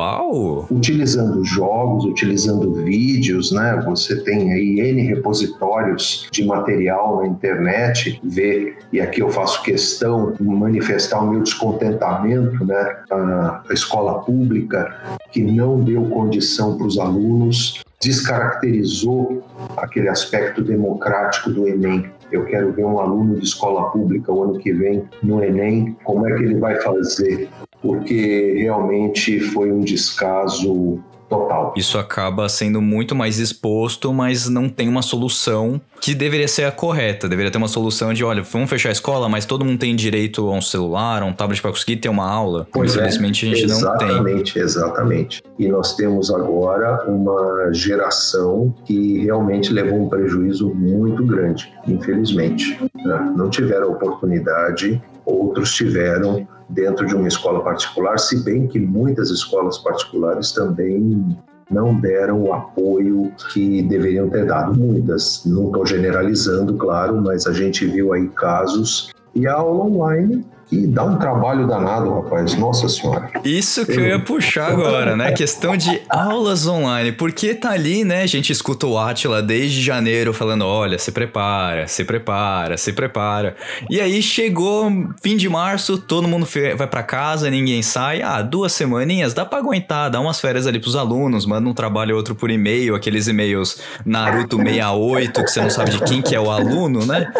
Uau! 0.00 0.66
Utilizando 0.70 1.44
jogos, 1.44 2.06
utilizando 2.06 2.72
vídeos, 2.72 3.52
né? 3.52 3.82
Você 3.84 4.18
tem 4.22 4.50
aí 4.50 4.80
N 4.80 5.02
repositórios 5.02 6.26
de 6.32 6.42
material 6.46 7.18
na 7.18 7.26
internet, 7.26 8.18
vê, 8.24 8.76
e 8.90 8.98
aqui 8.98 9.20
eu 9.20 9.28
faço 9.28 9.62
questão 9.62 10.32
de 10.32 10.42
manifestar 10.42 11.20
o 11.20 11.30
meu 11.30 11.42
descontentamento, 11.42 12.64
né? 12.64 12.96
A 13.10 13.62
escola 13.72 14.20
pública 14.20 14.96
que 15.30 15.42
não 15.42 15.78
deu 15.80 16.02
condição 16.06 16.78
para 16.78 16.86
os 16.86 16.98
alunos, 16.98 17.82
descaracterizou 18.00 19.42
aquele 19.76 20.08
aspecto 20.08 20.62
democrático 20.62 21.50
do 21.50 21.68
Enem. 21.68 22.06
Eu 22.32 22.46
quero 22.46 22.72
ver 22.72 22.86
um 22.86 22.98
aluno 22.98 23.34
de 23.34 23.44
escola 23.44 23.90
pública 23.90 24.32
o 24.32 24.44
ano 24.44 24.58
que 24.58 24.72
vem 24.72 25.04
no 25.22 25.44
Enem, 25.44 25.94
como 26.04 26.26
é 26.26 26.34
que 26.34 26.44
ele 26.44 26.58
vai 26.58 26.80
fazer? 26.80 27.50
Porque 27.82 28.54
realmente 28.58 29.40
foi 29.40 29.72
um 29.72 29.80
descaso 29.80 31.02
total. 31.30 31.72
Isso 31.76 31.96
acaba 31.96 32.48
sendo 32.48 32.82
muito 32.82 33.14
mais 33.14 33.38
exposto, 33.38 34.12
mas 34.12 34.48
não 34.48 34.68
tem 34.68 34.88
uma 34.88 35.00
solução 35.00 35.80
que 36.00 36.14
deveria 36.14 36.48
ser 36.48 36.64
a 36.64 36.72
correta. 36.72 37.28
Deveria 37.28 37.50
ter 37.50 37.58
uma 37.58 37.68
solução 37.68 38.12
de, 38.12 38.24
olha, 38.24 38.42
vamos 38.42 38.68
fechar 38.68 38.88
a 38.88 38.92
escola, 38.92 39.28
mas 39.28 39.46
todo 39.46 39.64
mundo 39.64 39.78
tem 39.78 39.94
direito 39.94 40.46
a 40.48 40.52
um 40.52 40.60
celular, 40.60 41.22
a 41.22 41.24
um 41.24 41.32
tablet 41.32 41.62
para 41.62 41.70
conseguir 41.70 41.96
ter 41.96 42.08
uma 42.08 42.28
aula. 42.28 42.66
Pois 42.72 42.96
é, 42.96 42.98
Infelizmente 42.98 43.46
é, 43.46 43.52
a 43.52 43.54
gente 43.54 43.68
não 43.68 43.96
tem. 43.96 44.08
Exatamente, 44.08 44.58
exatamente. 44.58 45.42
E 45.58 45.68
nós 45.68 45.94
temos 45.94 46.30
agora 46.30 47.04
uma 47.06 47.72
geração 47.72 48.74
que 48.84 49.22
realmente 49.24 49.72
levou 49.72 50.02
um 50.02 50.08
prejuízo 50.08 50.74
muito 50.74 51.24
grande, 51.24 51.72
infelizmente. 51.86 52.78
Né? 52.94 53.32
Não 53.36 53.48
tiveram 53.48 53.92
oportunidade, 53.92 55.00
outros 55.24 55.74
tiveram 55.74 56.46
dentro 56.70 57.06
de 57.06 57.14
uma 57.14 57.28
escola 57.28 57.62
particular, 57.62 58.18
se 58.18 58.42
bem 58.42 58.66
que 58.66 58.78
muitas 58.78 59.30
escolas 59.30 59.78
particulares 59.78 60.52
também 60.52 61.36
não 61.70 61.94
deram 61.94 62.42
o 62.42 62.52
apoio 62.52 63.32
que 63.52 63.82
deveriam 63.82 64.28
ter 64.28 64.46
dado. 64.46 64.74
Muitas, 64.78 65.44
não 65.46 65.66
estou 65.66 65.86
generalizando, 65.86 66.74
claro, 66.74 67.20
mas 67.20 67.46
a 67.46 67.52
gente 67.52 67.86
viu 67.86 68.12
aí 68.12 68.28
casos. 68.28 69.10
E 69.34 69.46
a 69.46 69.54
aula 69.54 69.84
online 69.84 70.44
que 70.70 70.86
dá 70.86 71.04
um 71.04 71.18
trabalho 71.18 71.66
danado, 71.66 72.14
rapaz. 72.14 72.54
Nossa 72.54 72.88
senhora. 72.88 73.28
Isso 73.44 73.84
que 73.84 73.92
eu 73.92 74.06
ia 74.06 74.20
puxar 74.20 74.70
agora, 74.70 75.16
né? 75.16 75.32
Questão 75.32 75.76
de 75.76 76.00
aulas 76.08 76.64
online. 76.68 77.10
Porque 77.10 77.54
tá 77.54 77.72
ali, 77.72 78.04
né? 78.04 78.22
A 78.22 78.26
gente 78.26 78.52
escuta 78.52 78.86
o 78.86 78.96
Atila 78.96 79.42
desde 79.42 79.82
janeiro 79.82 80.32
falando: 80.32 80.64
olha, 80.64 80.96
se 80.96 81.10
prepara, 81.10 81.88
se 81.88 82.04
prepara, 82.04 82.76
se 82.76 82.92
prepara. 82.92 83.56
E 83.90 84.00
aí 84.00 84.22
chegou 84.22 84.88
fim 85.20 85.36
de 85.36 85.48
março, 85.48 85.98
todo 85.98 86.28
mundo 86.28 86.46
vai 86.76 86.86
para 86.86 87.02
casa, 87.02 87.50
ninguém 87.50 87.82
sai. 87.82 88.22
Ah, 88.22 88.40
duas 88.40 88.72
semaninhas, 88.72 89.34
dá 89.34 89.44
pra 89.44 89.58
aguentar, 89.58 90.08
dá 90.08 90.20
umas 90.20 90.40
férias 90.40 90.68
ali 90.68 90.78
pros 90.78 90.94
alunos, 90.94 91.46
manda 91.46 91.68
um 91.68 91.74
trabalho 91.74 92.14
outro 92.14 92.36
por 92.36 92.48
e-mail, 92.48 92.94
aqueles 92.94 93.26
e-mails 93.26 93.80
Naruto 94.06 94.56
68, 94.56 95.42
que 95.42 95.50
você 95.50 95.60
não 95.60 95.70
sabe 95.70 95.90
de 95.90 96.04
quem 96.04 96.22
que 96.22 96.36
é 96.36 96.40
o 96.40 96.48
aluno, 96.48 97.04
né? 97.04 97.32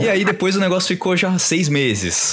E 0.00 0.08
aí 0.08 0.24
depois 0.24 0.56
o 0.56 0.60
negócio 0.60 0.88
ficou 0.88 1.14
já 1.14 1.38
seis 1.38 1.68
meses. 1.68 2.29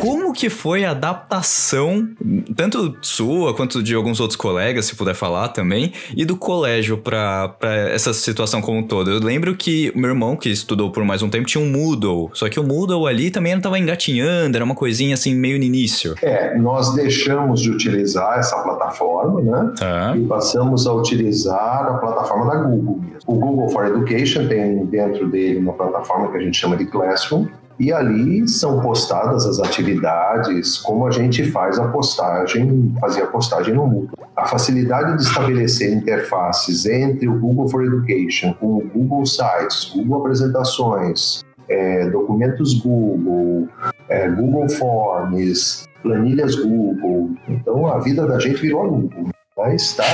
Como 0.00 0.32
que 0.32 0.48
foi 0.50 0.84
a 0.84 0.90
adaptação, 0.90 2.08
tanto 2.54 2.96
sua 3.00 3.54
quanto 3.54 3.82
de 3.82 3.94
alguns 3.94 4.20
outros 4.20 4.36
colegas, 4.36 4.86
se 4.86 4.94
puder 4.94 5.14
falar 5.14 5.48
também, 5.48 5.92
e 6.14 6.24
do 6.24 6.36
colégio 6.36 6.98
para 6.98 7.56
essa 7.90 8.12
situação 8.12 8.60
como 8.60 8.78
um 8.78 8.86
todo? 8.86 9.10
Eu 9.10 9.20
lembro 9.20 9.56
que 9.56 9.92
meu 9.94 10.10
irmão, 10.10 10.36
que 10.36 10.48
estudou 10.48 10.90
por 10.90 11.04
mais 11.04 11.22
um 11.22 11.28
tempo, 11.28 11.46
tinha 11.46 11.62
um 11.62 11.70
Moodle, 11.70 12.30
só 12.34 12.48
que 12.48 12.60
o 12.60 12.62
Moodle 12.62 13.06
ali 13.06 13.30
também 13.30 13.52
não 13.52 13.58
estava 13.58 13.78
engatinhando, 13.78 14.56
era 14.56 14.64
uma 14.64 14.74
coisinha 14.74 15.14
assim 15.14 15.34
meio 15.34 15.58
no 15.58 15.64
início. 15.64 16.14
É, 16.22 16.56
nós 16.56 16.94
deixamos 16.94 17.60
de 17.60 17.70
utilizar 17.70 18.38
essa 18.38 18.56
plataforma, 18.62 19.40
né? 19.40 19.72
Tá. 19.78 20.14
E 20.16 20.24
passamos 20.26 20.86
a 20.86 20.92
utilizar 20.92 21.86
a 21.86 21.94
plataforma 21.94 22.52
da 22.52 22.62
Google. 22.62 23.00
O 23.26 23.34
Google 23.34 23.68
for 23.70 23.86
Education 23.86 24.46
tem 24.46 24.86
dentro 24.86 25.28
dele 25.28 25.58
uma 25.58 25.72
plataforma 25.72 26.30
que 26.30 26.36
a 26.36 26.40
gente 26.40 26.56
chama 26.56 26.76
de 26.76 26.86
Classroom, 26.86 27.46
e 27.78 27.92
ali 27.92 28.48
são 28.48 28.80
postadas 28.80 29.46
as 29.46 29.60
atividades, 29.60 30.78
como 30.78 31.06
a 31.06 31.10
gente 31.10 31.50
faz 31.50 31.78
a 31.78 31.88
postagem, 31.88 32.94
fazia 33.00 33.24
a 33.24 33.26
postagem 33.26 33.74
no 33.74 33.86
Moodle. 33.86 34.18
A 34.34 34.46
facilidade 34.46 35.16
de 35.16 35.22
estabelecer 35.22 35.92
interfaces 35.92 36.86
entre 36.86 37.28
o 37.28 37.38
Google 37.38 37.68
for 37.68 37.84
Education 37.84 38.54
com 38.54 38.78
o 38.78 38.90
Google 38.94 39.26
Sites, 39.26 39.92
Google 39.94 40.20
Apresentações, 40.20 41.44
é, 41.68 42.08
documentos 42.10 42.74
Google, 42.74 43.68
é, 44.08 44.28
Google 44.28 44.68
Forms, 44.68 45.86
planilhas 46.02 46.54
Google. 46.54 47.30
Então 47.48 47.86
a 47.86 47.98
vida 47.98 48.26
da 48.26 48.38
gente 48.38 48.60
virou 48.60 48.84
a 48.84 48.88
Google. 48.88 49.35
Mas 49.66 49.94
tá. 49.94 50.04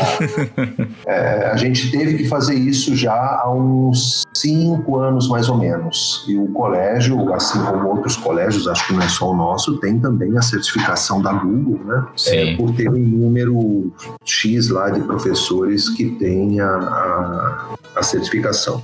é, 1.07 1.51
a 1.53 1.57
gente 1.57 1.91
teve 1.91 2.17
que 2.17 2.29
fazer 2.29 2.55
isso 2.55 2.97
já 2.97 3.13
há 3.13 3.53
uns 3.53 4.23
cinco 4.35 4.99
anos 4.99 5.29
mais 5.29 5.49
ou 5.49 5.59
menos. 5.59 6.25
E 6.27 6.37
o 6.37 6.49
colégio, 6.49 7.33
assim 7.35 7.63
como 7.63 7.89
outros 7.89 8.17
colégios, 8.17 8.67
acho 8.67 8.87
que 8.87 8.95
não 8.95 9.03
é 9.03 9.09
só 9.09 9.31
o 9.31 9.37
nosso, 9.37 9.79
tem 9.79 10.01
também 10.01 10.37
a 10.39 10.43
certificação 10.43 11.21
da 11.21 11.33
Google, 11.35 11.85
né? 11.85 12.07
É, 12.29 12.57
por 12.57 12.75
ter 12.75 12.89
um 12.89 12.99
número 12.99 13.93
X 14.25 14.71
lá 14.71 14.89
de 14.89 15.01
professores 15.01 15.91
que 15.91 16.11
tem 16.13 16.59
a, 16.61 16.67
a, 16.67 17.75
a 17.97 18.03
certificação. 18.03 18.83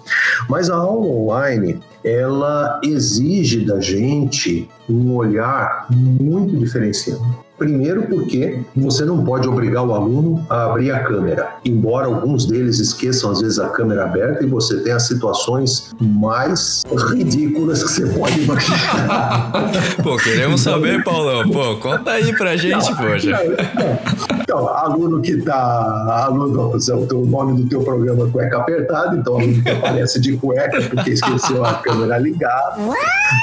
Mas 0.50 0.68
a 0.68 0.76
aula 0.76 1.06
online, 1.06 1.80
ela 2.04 2.78
exige 2.84 3.64
da 3.64 3.80
gente 3.80 4.68
um 4.88 5.14
olhar 5.14 5.86
muito 5.90 6.56
diferenciado. 6.56 7.47
Primeiro, 7.58 8.02
porque 8.02 8.60
você 8.76 9.04
não 9.04 9.24
pode 9.24 9.48
obrigar 9.48 9.84
o 9.84 9.92
aluno 9.92 10.46
a 10.48 10.66
abrir 10.66 10.92
a 10.92 11.00
câmera, 11.00 11.56
embora 11.64 12.06
alguns 12.06 12.46
deles 12.46 12.78
esqueçam 12.78 13.32
às 13.32 13.40
vezes 13.40 13.58
a 13.58 13.68
câmera 13.70 14.04
aberta 14.04 14.44
e 14.44 14.46
você 14.46 14.78
tem 14.80 14.92
as 14.92 15.08
situações 15.08 15.90
mais 16.00 16.82
ridículas 17.10 17.82
que 17.82 17.90
você 17.90 18.06
pode 18.06 18.40
imaginar. 18.42 19.52
Pô, 20.02 20.16
queremos 20.16 20.60
saber, 20.60 21.02
Paulão. 21.02 21.50
Pô, 21.50 21.76
conta 21.78 22.12
aí 22.12 22.32
pra 22.36 22.56
gente, 22.56 22.88
não, 22.90 22.96
poxa. 22.96 23.30
Não, 23.30 24.38
então, 24.40 24.68
aluno 24.68 25.20
que 25.20 25.36
tá. 25.38 26.24
Aluno, 26.26 26.72
o 26.72 27.26
nome 27.26 27.62
do 27.62 27.68
teu 27.68 27.82
programa 27.82 28.26
é 28.26 28.30
cueca 28.30 28.58
apertada, 28.58 29.16
então 29.16 29.36
aluno 29.36 29.62
que 29.62 29.68
aparece 29.68 30.20
de 30.20 30.36
cueca 30.36 30.80
porque 30.82 31.10
esqueceu 31.10 31.64
a 31.64 31.74
câmera 31.74 32.18
ligada. 32.18 32.76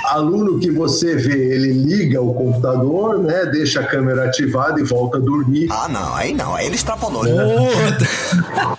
Aluno 0.05 0.57
que 0.57 0.71
você 0.71 1.15
vê, 1.15 1.55
ele 1.55 1.73
liga 1.73 2.21
o 2.21 2.33
computador, 2.33 3.19
né? 3.21 3.45
Deixa 3.45 3.81
a 3.81 3.83
câmera 3.83 4.04
câmera 4.05 4.25
ativada 4.25 4.79
e 4.79 4.83
volta 4.83 5.17
a 5.17 5.19
dormir. 5.19 5.67
Ah, 5.71 5.87
não, 5.87 6.15
aí 6.15 6.33
não, 6.33 6.53
aí 6.55 6.67
ele 6.67 6.75
extrapolou. 6.75 7.25
É. 7.25 7.31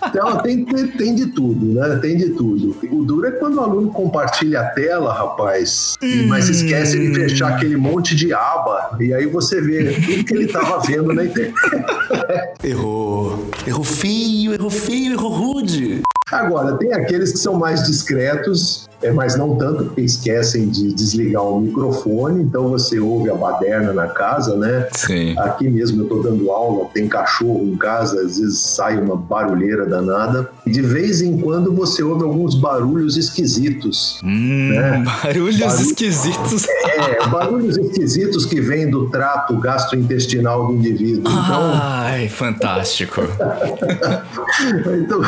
então 0.06 0.38
tem, 0.38 0.64
tem, 0.64 0.86
tem, 0.88 1.14
de 1.14 1.26
tudo, 1.26 1.66
né? 1.66 1.96
Tem 1.96 2.16
de 2.16 2.30
tudo. 2.30 2.76
O 2.90 3.04
duro 3.04 3.26
é 3.26 3.32
quando 3.32 3.56
o 3.56 3.60
aluno 3.60 3.90
compartilha 3.90 4.60
a 4.60 4.64
tela, 4.66 5.12
rapaz, 5.12 5.96
hum. 6.02 6.26
mas 6.28 6.48
esquece 6.48 6.98
de 6.98 7.14
fechar 7.14 7.54
aquele 7.54 7.76
monte 7.76 8.14
de 8.14 8.32
aba. 8.32 8.96
E 9.00 9.12
aí 9.12 9.26
você 9.26 9.60
vê 9.60 9.92
tudo 9.94 10.24
que 10.24 10.34
ele 10.34 10.44
estava 10.44 10.80
vendo 10.80 11.12
na 11.12 11.24
internet. 11.24 11.54
errou. 12.62 13.50
Errou 13.66 13.84
feio, 13.84 14.54
errou 14.54 14.70
feio, 14.70 15.12
errou 15.12 15.30
rude. 15.30 16.02
Agora, 16.32 16.76
tem 16.76 16.92
aqueles 16.92 17.30
que 17.30 17.38
são 17.38 17.54
mais 17.54 17.84
discretos 17.84 18.86
é, 19.02 19.12
mas 19.12 19.36
não 19.36 19.56
tanto 19.56 19.84
porque 19.84 20.00
esquecem 20.00 20.68
de 20.68 20.92
desligar 20.92 21.42
o 21.42 21.60
microfone, 21.60 22.42
então 22.42 22.68
você 22.68 22.98
ouve 22.98 23.30
a 23.30 23.34
baderna 23.34 23.92
na 23.92 24.06
casa, 24.08 24.56
né? 24.56 24.88
Sim. 24.92 25.38
Aqui 25.38 25.68
mesmo 25.68 26.00
eu 26.00 26.02
estou 26.04 26.22
dando 26.22 26.50
aula, 26.50 26.88
tem 26.94 27.06
cachorro 27.06 27.62
em 27.62 27.76
casa, 27.76 28.20
às 28.20 28.40
vezes 28.40 28.58
sai 28.58 28.98
uma 28.98 29.16
barulheira 29.16 29.84
danada. 29.84 30.50
E 30.64 30.70
de 30.70 30.80
vez 30.80 31.20
em 31.20 31.38
quando 31.38 31.74
você 31.74 32.02
ouve 32.02 32.24
alguns 32.24 32.54
barulhos 32.54 33.16
esquisitos. 33.16 34.20
Hum, 34.24 34.70
né? 34.70 35.04
Barulhos 35.22 35.58
Barulho... 35.58 35.82
esquisitos. 35.82 36.66
É, 36.66 37.28
barulhos 37.28 37.76
esquisitos 37.76 38.46
que 38.46 38.60
vêm 38.60 38.90
do 38.90 39.10
trato 39.10 39.54
gastrointestinal 39.58 40.68
do 40.68 40.74
indivíduo. 40.74 41.30
Então... 41.30 41.70
Ai, 41.74 42.28
fantástico. 42.28 43.20
então, 45.02 45.20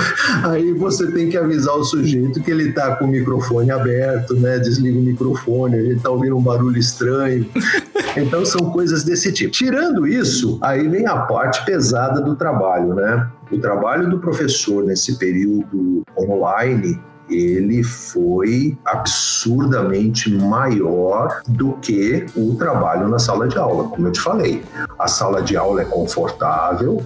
aí 0.45 0.73
você 0.73 0.88
tem 1.12 1.29
que 1.29 1.37
avisar 1.37 1.74
o 1.74 1.85
sujeito 1.85 2.42
que 2.42 2.51
ele 2.51 2.70
está 2.70 2.96
com 2.96 3.05
o 3.05 3.09
microfone 3.09 3.70
aberto, 3.70 4.35
né? 4.35 4.59
Desliga 4.59 4.98
o 4.98 5.03
microfone, 5.03 5.77
a 5.77 5.83
gente 5.83 6.01
tá 6.01 6.11
ouvindo 6.11 6.37
um 6.37 6.42
barulho 6.42 6.79
estranho. 6.79 7.46
Então 8.16 8.44
são 8.44 8.70
coisas 8.70 9.05
desse 9.05 9.31
tipo. 9.31 9.53
Tirando 9.53 10.05
isso, 10.05 10.59
aí 10.61 10.88
vem 10.88 11.07
a 11.07 11.18
parte 11.18 11.64
pesada 11.64 12.20
do 12.20 12.35
trabalho, 12.35 12.94
né? 12.94 13.29
O 13.53 13.59
trabalho 13.59 14.11
do 14.11 14.18
professor 14.18 14.83
nesse 14.85 15.16
período 15.18 16.03
online 16.18 16.98
ele 17.31 17.83
foi 17.83 18.77
absurdamente 18.85 20.33
maior 20.35 21.42
do 21.46 21.74
que 21.74 22.27
o 22.35 22.55
trabalho 22.55 23.09
na 23.09 23.18
sala 23.18 23.46
de 23.46 23.59
aula, 23.59 23.85
como 23.88 24.09
eu 24.09 24.12
te 24.12 24.20
falei. 24.20 24.62
A 24.98 25.07
sala 25.07 25.42
de 25.42 25.57
aula 25.57 25.83
é 25.83 25.85
confortável, 25.85 27.03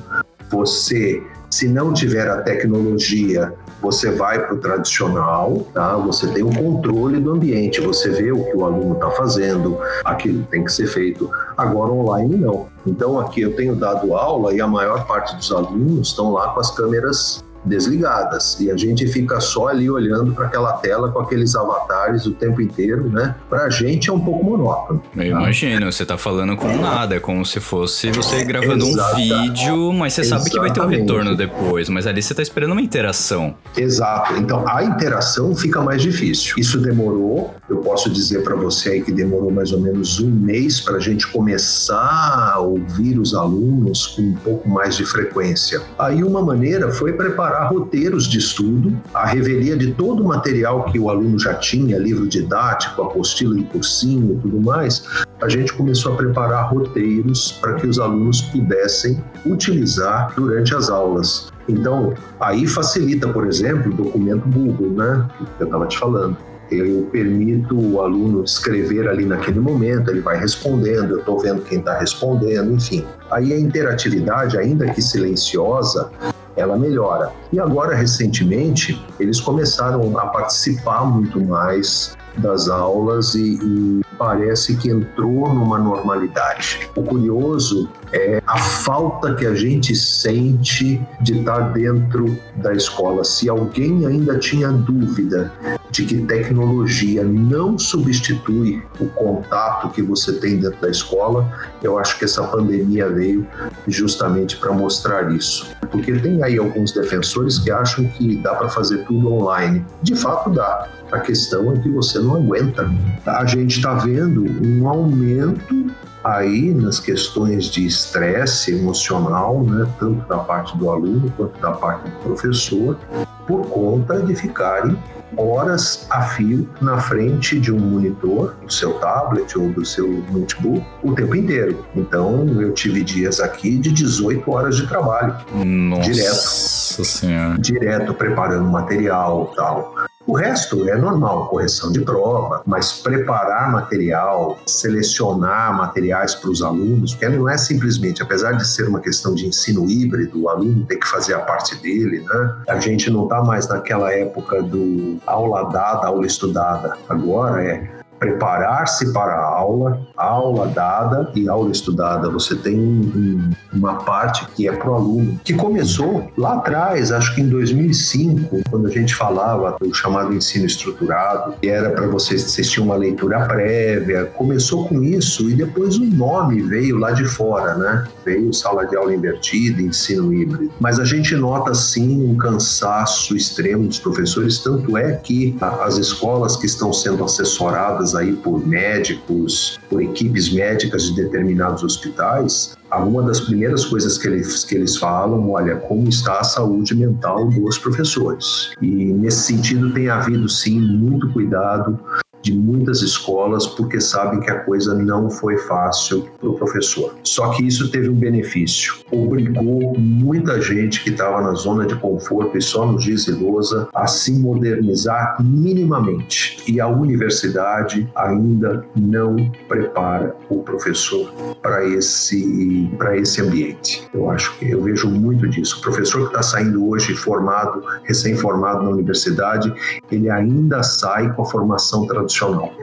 você, 0.50 1.22
se 1.50 1.68
não 1.68 1.92
tiver 1.92 2.28
a 2.28 2.42
tecnologia 2.42 3.52
você 3.82 4.12
vai 4.12 4.38
para 4.38 4.54
o 4.54 4.58
tradicional, 4.58 5.66
tá? 5.74 5.96
Você 5.96 6.28
tem 6.28 6.44
o 6.44 6.54
controle 6.54 7.18
do 7.18 7.32
ambiente, 7.32 7.80
você 7.80 8.10
vê 8.10 8.30
o 8.30 8.44
que 8.44 8.56
o 8.56 8.64
aluno 8.64 8.94
está 8.94 9.10
fazendo, 9.10 9.76
aquilo 10.04 10.44
tem 10.44 10.64
que 10.64 10.72
ser 10.72 10.86
feito. 10.86 11.28
Agora 11.56 11.90
online 11.90 12.36
não. 12.36 12.68
Então 12.86 13.18
aqui 13.18 13.40
eu 13.40 13.56
tenho 13.56 13.74
dado 13.74 14.14
aula 14.14 14.54
e 14.54 14.60
a 14.60 14.68
maior 14.68 15.04
parte 15.04 15.34
dos 15.34 15.50
alunos 15.50 16.08
estão 16.08 16.32
lá 16.32 16.50
com 16.50 16.60
as 16.60 16.70
câmeras 16.70 17.42
desligadas 17.64 18.58
e 18.60 18.70
a 18.70 18.76
gente 18.76 19.06
fica 19.06 19.40
só 19.40 19.68
ali 19.68 19.88
olhando 19.88 20.32
para 20.32 20.46
aquela 20.46 20.72
tela 20.74 21.10
com 21.10 21.20
aqueles 21.20 21.54
avatares 21.54 22.26
o 22.26 22.32
tempo 22.32 22.60
inteiro, 22.60 23.08
né? 23.08 23.34
Para 23.48 23.64
a 23.64 23.70
gente 23.70 24.10
é 24.10 24.12
um 24.12 24.20
pouco 24.20 24.44
monótono. 24.44 25.02
Eu 25.14 25.22
tá? 25.22 25.28
imagino, 25.28 25.92
você 25.92 26.04
tá 26.04 26.18
falando 26.18 26.56
com 26.56 26.76
nada, 26.78 27.16
é 27.16 27.20
como 27.20 27.44
se 27.46 27.60
fosse 27.60 28.10
você 28.10 28.44
gravando 28.44 28.84
Exata, 28.84 29.14
um 29.14 29.16
vídeo, 29.16 29.92
mas 29.92 30.12
você 30.14 30.24
sabe 30.24 30.50
que 30.50 30.58
vai 30.58 30.72
ter 30.72 30.80
um 30.80 30.86
retorno 30.86 31.36
depois, 31.36 31.88
mas 31.88 32.06
ali 32.06 32.22
você 32.22 32.34
tá 32.34 32.42
esperando 32.42 32.72
uma 32.72 32.82
interação. 32.82 33.54
Exato. 33.76 34.34
Então 34.36 34.66
a 34.66 34.82
interação 34.84 35.54
fica 35.54 35.80
mais 35.80 36.02
difícil. 36.02 36.54
Isso 36.58 36.78
demorou, 36.78 37.54
eu 37.68 37.78
posso 37.78 38.10
dizer 38.10 38.42
para 38.42 38.56
você 38.56 38.90
aí 38.90 39.02
que 39.02 39.12
demorou 39.12 39.50
mais 39.50 39.72
ou 39.72 39.80
menos 39.80 40.20
um 40.20 40.30
mês 40.30 40.80
para 40.80 40.96
a 40.96 41.00
gente 41.00 41.26
começar 41.28 42.52
a 42.54 42.58
ouvir 42.58 43.18
os 43.18 43.34
alunos 43.34 44.08
com 44.08 44.22
um 44.22 44.34
pouco 44.34 44.68
mais 44.68 44.96
de 44.96 45.04
frequência. 45.04 45.80
Aí 45.98 46.24
uma 46.24 46.42
maneira 46.42 46.90
foi 46.90 47.12
preparar 47.12 47.51
preparar 47.52 47.70
roteiros 47.70 48.24
de 48.24 48.38
estudo, 48.38 48.98
a 49.12 49.26
revelia 49.26 49.76
de 49.76 49.92
todo 49.92 50.22
o 50.22 50.28
material 50.28 50.84
que 50.84 50.98
o 50.98 51.10
aluno 51.10 51.38
já 51.38 51.54
tinha, 51.54 51.98
livro 51.98 52.26
didático, 52.26 53.02
apostila 53.02 53.54
de 53.54 53.64
cursinho 53.64 54.34
e 54.34 54.36
tudo 54.38 54.60
mais, 54.60 55.04
a 55.40 55.48
gente 55.48 55.72
começou 55.74 56.14
a 56.14 56.16
preparar 56.16 56.72
roteiros 56.72 57.52
para 57.60 57.74
que 57.74 57.86
os 57.86 57.98
alunos 57.98 58.40
pudessem 58.40 59.22
utilizar 59.44 60.32
durante 60.34 60.74
as 60.74 60.88
aulas. 60.88 61.52
Então, 61.68 62.14
aí 62.40 62.66
facilita, 62.66 63.28
por 63.28 63.46
exemplo, 63.46 63.92
o 63.92 63.94
documento 63.94 64.48
Google, 64.48 64.90
né, 64.92 65.28
que 65.56 65.62
eu 65.62 65.66
estava 65.66 65.86
te 65.86 65.98
falando 65.98 66.36
eu 66.70 67.06
permito 67.12 67.78
o 67.78 68.00
aluno 68.00 68.44
escrever 68.44 69.06
ali 69.06 69.26
naquele 69.26 69.60
momento, 69.60 70.10
ele 70.10 70.20
vai 70.20 70.38
respondendo, 70.38 71.10
eu 71.10 71.18
estou 71.18 71.38
vendo 71.38 71.60
quem 71.62 71.78
está 71.78 71.98
respondendo, 71.98 72.72
enfim. 72.72 73.04
Aí 73.30 73.52
a 73.52 73.58
interatividade, 73.58 74.56
ainda 74.56 74.90
que 74.90 75.02
silenciosa, 75.02 76.10
ela 76.56 76.76
melhora. 76.76 77.32
E 77.52 77.58
agora, 77.58 77.94
recentemente, 77.94 79.00
eles 79.18 79.40
começaram 79.40 80.18
a 80.18 80.26
participar 80.26 81.04
muito 81.04 81.40
mais 81.40 82.16
das 82.38 82.68
aulas 82.68 83.34
e, 83.34 83.58
e 83.62 84.00
parece 84.16 84.76
que 84.76 84.90
entrou 84.90 85.52
numa 85.52 85.78
normalidade. 85.78 86.88
O 86.96 87.02
curioso 87.02 87.88
é 88.12 88.42
a 88.46 88.58
falta 88.58 89.34
que 89.34 89.46
a 89.46 89.54
gente 89.54 89.94
sente 89.96 91.00
de 91.20 91.38
estar 91.38 91.72
dentro 91.72 92.38
da 92.56 92.72
escola. 92.72 93.24
Se 93.24 93.48
alguém 93.48 94.06
ainda 94.06 94.38
tinha 94.38 94.70
dúvida 94.70 95.50
de 95.90 96.04
que 96.04 96.18
tecnologia 96.22 97.22
não 97.24 97.78
substitui 97.78 98.82
o 99.00 99.06
contato 99.08 99.90
que 99.90 100.02
você 100.02 100.32
tem 100.34 100.58
dentro 100.58 100.80
da 100.80 100.90
escola, 100.90 101.50
eu 101.82 101.98
acho 101.98 102.18
que 102.18 102.24
essa 102.24 102.42
pandemia 102.44 103.08
veio 103.08 103.46
justamente 103.86 104.56
para 104.56 104.72
mostrar 104.72 105.30
isso. 105.32 105.70
Porque 105.90 106.12
tem 106.12 106.42
aí 106.42 106.58
alguns 106.58 106.92
defensores 106.92 107.58
que 107.58 107.70
acham 107.70 108.06
que 108.08 108.36
dá 108.36 108.54
para 108.54 108.68
fazer 108.68 109.04
tudo 109.04 109.32
online. 109.32 109.84
De 110.02 110.14
fato, 110.14 110.50
dá. 110.50 110.88
A 111.10 111.20
questão 111.20 111.72
é 111.72 111.78
que 111.78 111.90
você 111.90 112.18
não 112.18 112.36
aguenta. 112.36 112.90
A 113.26 113.44
gente 113.44 113.76
está 113.76 113.94
vendo 113.94 114.46
um 114.66 114.88
aumento 114.88 115.92
aí 116.24 116.72
nas 116.72 117.00
questões 117.00 117.66
de 117.66 117.86
estresse 117.86 118.72
emocional, 118.72 119.62
né, 119.62 119.86
tanto 119.98 120.26
da 120.28 120.38
parte 120.38 120.76
do 120.76 120.90
aluno 120.90 121.32
quanto 121.36 121.60
da 121.60 121.72
parte 121.72 122.08
do 122.08 122.16
professor, 122.18 122.98
por 123.46 123.66
conta 123.68 124.22
de 124.22 124.34
ficarem 124.34 124.96
horas 125.36 126.06
a 126.10 126.22
fio 126.22 126.68
na 126.80 127.00
frente 127.00 127.58
de 127.58 127.72
um 127.72 127.78
monitor, 127.78 128.54
do 128.62 128.72
seu 128.72 128.94
tablet 128.94 129.56
ou 129.58 129.70
do 129.70 129.84
seu 129.84 130.22
notebook, 130.30 130.84
o 131.02 131.14
tempo 131.14 131.34
inteiro. 131.34 131.84
Então, 131.96 132.46
eu 132.60 132.72
tive 132.72 133.02
dias 133.02 133.40
aqui 133.40 133.78
de 133.78 133.90
18 133.90 134.50
horas 134.50 134.76
de 134.76 134.86
trabalho. 134.86 135.34
Nossa 135.64 136.10
Direto. 136.10 137.04
senhora. 137.04 137.58
Direto 137.58 138.14
preparando 138.14 138.68
material 138.68 139.52
tal. 139.56 139.94
O 140.24 140.34
resto 140.34 140.88
é 140.88 140.96
normal, 140.96 141.48
correção 141.48 141.90
de 141.90 142.00
prova, 142.00 142.62
mas 142.64 142.92
preparar 142.92 143.72
material, 143.72 144.56
selecionar 144.66 145.76
materiais 145.76 146.34
para 146.34 146.48
os 146.48 146.62
alunos, 146.62 147.12
porque 147.12 147.28
não 147.28 147.48
é 147.48 147.58
simplesmente, 147.58 148.22
apesar 148.22 148.52
de 148.52 148.66
ser 148.66 148.86
uma 148.88 149.00
questão 149.00 149.34
de 149.34 149.46
ensino 149.46 149.90
híbrido, 149.90 150.42
o 150.42 150.48
aluno 150.48 150.86
tem 150.86 150.98
que 150.98 151.08
fazer 151.08 151.34
a 151.34 151.40
parte 151.40 151.74
dele, 151.76 152.20
né? 152.20 152.54
A 152.68 152.78
gente 152.78 153.10
não 153.10 153.24
está 153.24 153.42
mais 153.42 153.68
naquela 153.68 154.12
época 154.12 154.62
do 154.62 155.18
aula 155.26 155.64
dada, 155.70 156.06
aula 156.06 156.24
estudada. 156.24 156.96
Agora 157.08 157.64
é 157.64 158.01
preparar-se 158.22 159.12
para 159.12 159.32
a 159.32 159.44
aula, 159.44 160.00
aula 160.16 160.68
dada 160.68 161.28
e 161.34 161.48
aula 161.48 161.72
estudada. 161.72 162.30
Você 162.30 162.54
tem 162.54 162.78
um, 162.78 163.50
uma 163.72 163.96
parte 164.04 164.46
que 164.54 164.68
é 164.68 164.72
para 164.72 164.88
o 164.88 164.94
aluno, 164.94 165.40
que 165.42 165.52
começou 165.52 166.30
lá 166.38 166.54
atrás, 166.54 167.10
acho 167.10 167.34
que 167.34 167.40
em 167.40 167.48
2005, 167.48 168.62
quando 168.70 168.86
a 168.86 168.90
gente 168.90 169.12
falava 169.12 169.76
do 169.80 169.92
chamado 169.92 170.32
ensino 170.32 170.66
estruturado, 170.66 171.54
que 171.60 171.68
era 171.68 171.90
para 171.90 172.06
vocês 172.06 172.44
assistir 172.44 172.80
uma 172.80 172.94
leitura 172.94 173.40
prévia. 173.40 174.26
Começou 174.26 174.86
com 174.86 175.02
isso 175.02 175.50
e 175.50 175.54
depois 175.54 175.96
o 175.96 176.04
nome 176.04 176.62
veio 176.62 176.98
lá 176.98 177.10
de 177.10 177.24
fora, 177.24 177.74
né? 177.74 178.06
Veio 178.24 178.54
sala 178.54 178.86
de 178.86 178.96
aula 178.96 179.12
invertida, 179.12 179.82
ensino 179.82 180.32
híbrido. 180.32 180.70
Mas 180.78 181.00
a 181.00 181.04
gente 181.04 181.34
nota 181.34 181.74
sim 181.74 182.24
um 182.30 182.36
cansaço 182.36 183.36
extremo 183.36 183.88
dos 183.88 183.98
professores, 183.98 184.60
tanto 184.60 184.96
é 184.96 185.16
que 185.16 185.56
as 185.60 185.98
escolas 185.98 186.56
que 186.56 186.66
estão 186.66 186.92
sendo 186.92 187.24
assessoradas 187.24 188.11
aí 188.14 188.32
por 188.32 188.66
médicos, 188.66 189.78
por 189.88 190.02
equipes 190.02 190.52
médicas 190.52 191.04
de 191.04 191.14
determinados 191.14 191.82
hospitais, 191.82 192.76
uma 192.90 193.22
das 193.22 193.40
primeiras 193.40 193.84
coisas 193.84 194.18
que 194.18 194.28
eles, 194.28 194.64
que 194.64 194.74
eles 194.74 194.96
falam, 194.96 195.50
olha, 195.50 195.76
como 195.76 196.08
está 196.08 196.40
a 196.40 196.44
saúde 196.44 196.94
mental 196.94 197.48
dos 197.48 197.78
professores. 197.78 198.70
E 198.82 198.86
nesse 198.86 199.46
sentido 199.46 199.92
tem 199.92 200.08
havido 200.08 200.48
sim 200.48 200.80
muito 200.80 201.30
cuidado 201.32 201.98
de 202.42 202.52
muitas 202.52 203.02
escolas 203.02 203.66
porque 203.66 204.00
sabem 204.00 204.40
que 204.40 204.50
a 204.50 204.60
coisa 204.60 204.94
não 204.94 205.30
foi 205.30 205.56
fácil 205.58 206.28
para 206.40 206.48
o 206.48 206.54
professor. 206.54 207.14
Só 207.22 207.50
que 207.50 207.66
isso 207.66 207.90
teve 207.90 208.08
um 208.08 208.14
benefício. 208.14 208.96
Obrigou 209.10 209.94
muita 209.96 210.60
gente 210.60 211.02
que 211.02 211.10
estava 211.10 211.40
na 211.40 211.54
zona 211.54 211.86
de 211.86 211.94
conforto 211.94 212.58
e 212.58 212.62
só 212.62 212.84
no 212.84 212.98
giz 212.98 213.22
lousa 213.28 213.88
a 213.94 214.06
se 214.06 214.32
modernizar 214.32 215.36
minimamente. 215.40 216.58
E 216.66 216.80
a 216.80 216.88
universidade 216.88 218.10
ainda 218.16 218.84
não 218.96 219.36
prepara 219.68 220.34
o 220.50 220.62
professor 220.62 221.32
para 221.62 221.86
esse, 221.86 222.90
para 222.98 223.16
esse 223.16 223.40
ambiente. 223.40 224.08
Eu 224.12 224.28
acho 224.30 224.58
que 224.58 224.70
eu 224.70 224.82
vejo 224.82 225.08
muito 225.08 225.48
disso. 225.48 225.78
O 225.78 225.82
professor 225.82 226.22
que 226.22 226.28
está 226.28 226.42
saindo 226.42 226.88
hoje 226.88 227.14
formado, 227.14 227.84
recém-formado 228.02 228.82
na 228.82 228.90
universidade, 228.90 229.72
ele 230.10 230.28
ainda 230.28 230.82
sai 230.82 231.32
com 231.34 231.42
a 231.42 231.44
formação 231.44 232.06
tradicional 232.06 232.31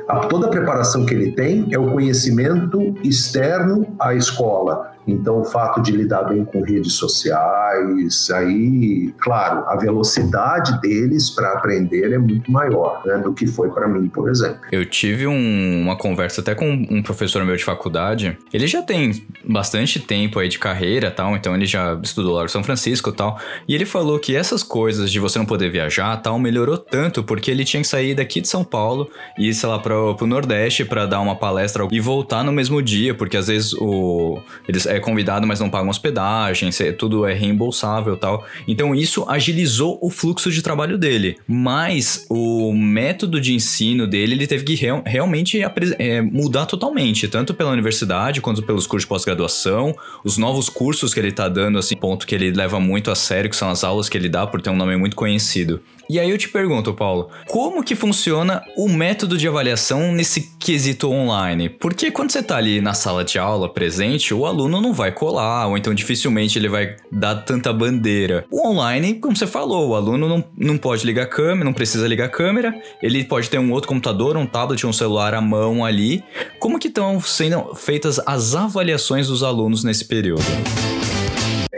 A, 0.08 0.20
toda 0.28 0.48
a 0.48 0.50
preparação 0.50 1.06
que 1.06 1.14
ele 1.14 1.32
tem 1.32 1.68
é 1.72 1.80
o 1.80 1.92
conhecimento 1.92 2.96
externo 3.04 3.86
à 4.00 4.14
escola. 4.14 4.94
Então, 5.12 5.42
o 5.42 5.46
fato 5.46 5.82
de 5.82 5.92
lidar 5.92 6.24
bem 6.24 6.44
com 6.46 6.62
redes 6.62 6.94
sociais, 6.94 8.30
aí, 8.32 9.14
claro, 9.20 9.64
a 9.68 9.76
velocidade 9.76 10.80
deles 10.82 11.30
para 11.30 11.54
aprender 11.54 12.12
é 12.14 12.18
muito 12.18 12.52
maior 12.52 13.02
né, 13.06 13.18
do 13.18 13.34
que 13.34 13.48
foi 13.48 13.70
para 13.70 13.88
mim, 13.88 14.08
por 14.10 14.30
exemplo. 14.30 14.60
Eu 14.72 14.86
tive 14.86 15.28
um- 15.28 15.82
uma 15.82 15.96
conversa 15.98 16.42
até 16.42 16.56
com 16.56 16.70
um 16.70 17.02
professor 17.02 17.44
meu 17.46 17.56
de 17.56 17.64
faculdade. 17.64 18.38
Ele 18.54 18.68
já 18.68 18.82
tem 18.82 19.12
bastante 19.44 20.00
tempo 20.00 20.40
aí 20.40 20.48
de 20.48 20.60
carreira 20.60 21.12
tal, 21.12 21.36
então 21.36 21.56
ele 21.56 21.66
já 21.66 21.98
estudou 22.04 22.36
lá 22.36 22.46
em 22.46 22.48
São 22.48 22.64
Francisco 22.64 23.12
tal. 23.12 23.40
E 23.68 23.76
ele 23.76 23.86
falou 23.86 24.20
que 24.20 24.36
essas 24.36 24.64
coisas 24.64 25.12
de 25.12 25.20
você 25.20 25.38
não 25.40 25.46
poder 25.46 25.70
viajar 25.72 26.16
tal 26.18 26.38
melhorou 26.40 26.78
tanto 26.78 27.24
porque 27.24 27.50
ele 27.52 27.64
tinha 27.64 27.82
que 27.82 27.88
sair 27.88 28.14
daqui 28.16 28.42
de 28.42 28.48
São 28.48 28.64
Paulo 28.64 29.10
e 29.38 29.50
ir, 29.50 29.54
sei 29.54 29.70
lá, 29.70 29.80
pro, 29.80 30.16
pro 30.16 30.28
Nordeste 30.28 30.86
pra 30.86 31.06
dar 31.06 31.20
uma 31.22 31.36
palestra 31.36 31.88
e 31.92 32.00
voltar 32.00 32.44
no 32.44 32.52
mesmo 32.52 32.82
dia, 32.82 33.14
porque 33.14 33.38
às 33.38 33.48
vezes 33.48 33.74
o 33.74 34.40
eles 34.68 34.86
é 34.86 34.99
convidado, 35.00 35.46
mas 35.48 35.60
não 35.60 35.70
pagam 35.70 35.90
hospedagem, 35.90 36.70
tudo 36.98 37.26
é 37.26 37.34
reembolsável 37.34 38.18
tal. 38.18 38.46
Então 38.68 38.94
isso 38.94 39.26
agilizou 39.28 39.98
o 40.02 40.10
fluxo 40.10 40.52
de 40.52 40.62
trabalho 40.62 40.98
dele. 40.98 41.38
Mas 41.48 42.26
o 42.30 42.74
método 42.74 43.40
de 43.40 43.54
ensino 43.54 44.08
dele, 44.08 44.34
ele 44.34 44.48
teve 44.48 44.64
que 44.64 44.76
real- 44.76 45.04
realmente 45.06 45.60
é, 45.98 46.22
mudar 46.22 46.66
totalmente, 46.66 47.28
tanto 47.28 47.54
pela 47.54 47.72
universidade 47.72 48.42
quanto 48.42 48.64
pelos 48.64 48.86
cursos 48.88 49.06
de 49.06 49.10
pós-graduação, 49.10 49.96
os 50.24 50.38
novos 50.38 50.70
cursos 50.70 51.14
que 51.14 51.20
ele 51.20 51.32
tá 51.32 51.48
dando, 51.48 51.78
assim, 51.78 51.96
ponto 51.96 52.28
que 52.28 52.36
ele 52.36 52.52
leva 52.52 52.80
muito 52.80 53.12
a 53.12 53.16
sério, 53.16 53.50
que 53.50 53.56
são 53.56 53.70
as 53.70 53.84
aulas 53.84 54.10
que 54.10 54.18
ele 54.18 54.30
dá 54.30 54.46
por 54.46 54.62
ter 54.62 54.70
um 54.70 54.76
nome 54.76 54.96
muito 54.98 55.16
conhecido. 55.16 55.82
E 56.10 56.20
aí 56.20 56.28
eu 56.28 56.40
te 56.40 56.50
pergunto, 56.50 56.92
Paulo, 56.92 57.30
como 57.48 57.84
que 57.84 57.96
funciona 57.96 58.64
o 58.76 58.90
método 58.90 59.38
de 59.38 59.48
avaliação 59.48 60.12
nesse 60.12 60.50
quesito 60.58 61.08
online? 61.08 61.70
Porque 61.70 62.10
quando 62.10 62.32
você 62.32 62.42
tá 62.42 62.58
ali 62.58 62.82
na 62.82 62.96
sala 62.96 63.24
de 63.24 63.38
aula 63.38 63.72
presente, 63.72 64.34
o 64.34 64.48
aluno 64.48 64.82
não 64.82 64.92
vai 64.92 65.12
colar, 65.12 65.68
ou 65.68 65.78
então 65.78 65.94
dificilmente 65.94 66.58
ele 66.58 66.68
vai 66.68 66.96
dar 67.12 67.36
tanta 67.36 67.72
bandeira. 67.72 68.44
O 68.50 68.68
online, 68.68 69.20
como 69.20 69.38
você 69.38 69.46
falou, 69.46 69.90
o 69.90 69.96
aluno 69.96 70.28
não, 70.28 70.44
não 70.58 70.78
pode 70.80 71.06
ligar 71.06 71.26
a 71.26 71.28
câmera, 71.28 71.64
não 71.64 71.74
precisa 71.74 72.08
ligar 72.08 72.26
a 72.26 72.30
câmera, 72.30 72.74
ele 73.04 73.24
pode 73.24 73.48
ter 73.48 73.60
um 73.60 73.72
outro 73.72 73.88
computador, 73.88 74.36
um 74.36 74.48
tablet, 74.48 74.88
um 74.88 74.94
celular 74.94 75.36
à 75.36 75.42
mão 75.42 75.86
ali. 75.86 76.24
Como 76.60 76.80
que 76.80 76.88
estão 76.88 77.22
sendo 77.22 77.76
feitas 77.76 78.20
as 78.26 78.56
avaliações 78.56 79.28
dos 79.28 79.44
alunos 79.44 79.84
nesse 79.84 80.06
período? 80.06 80.42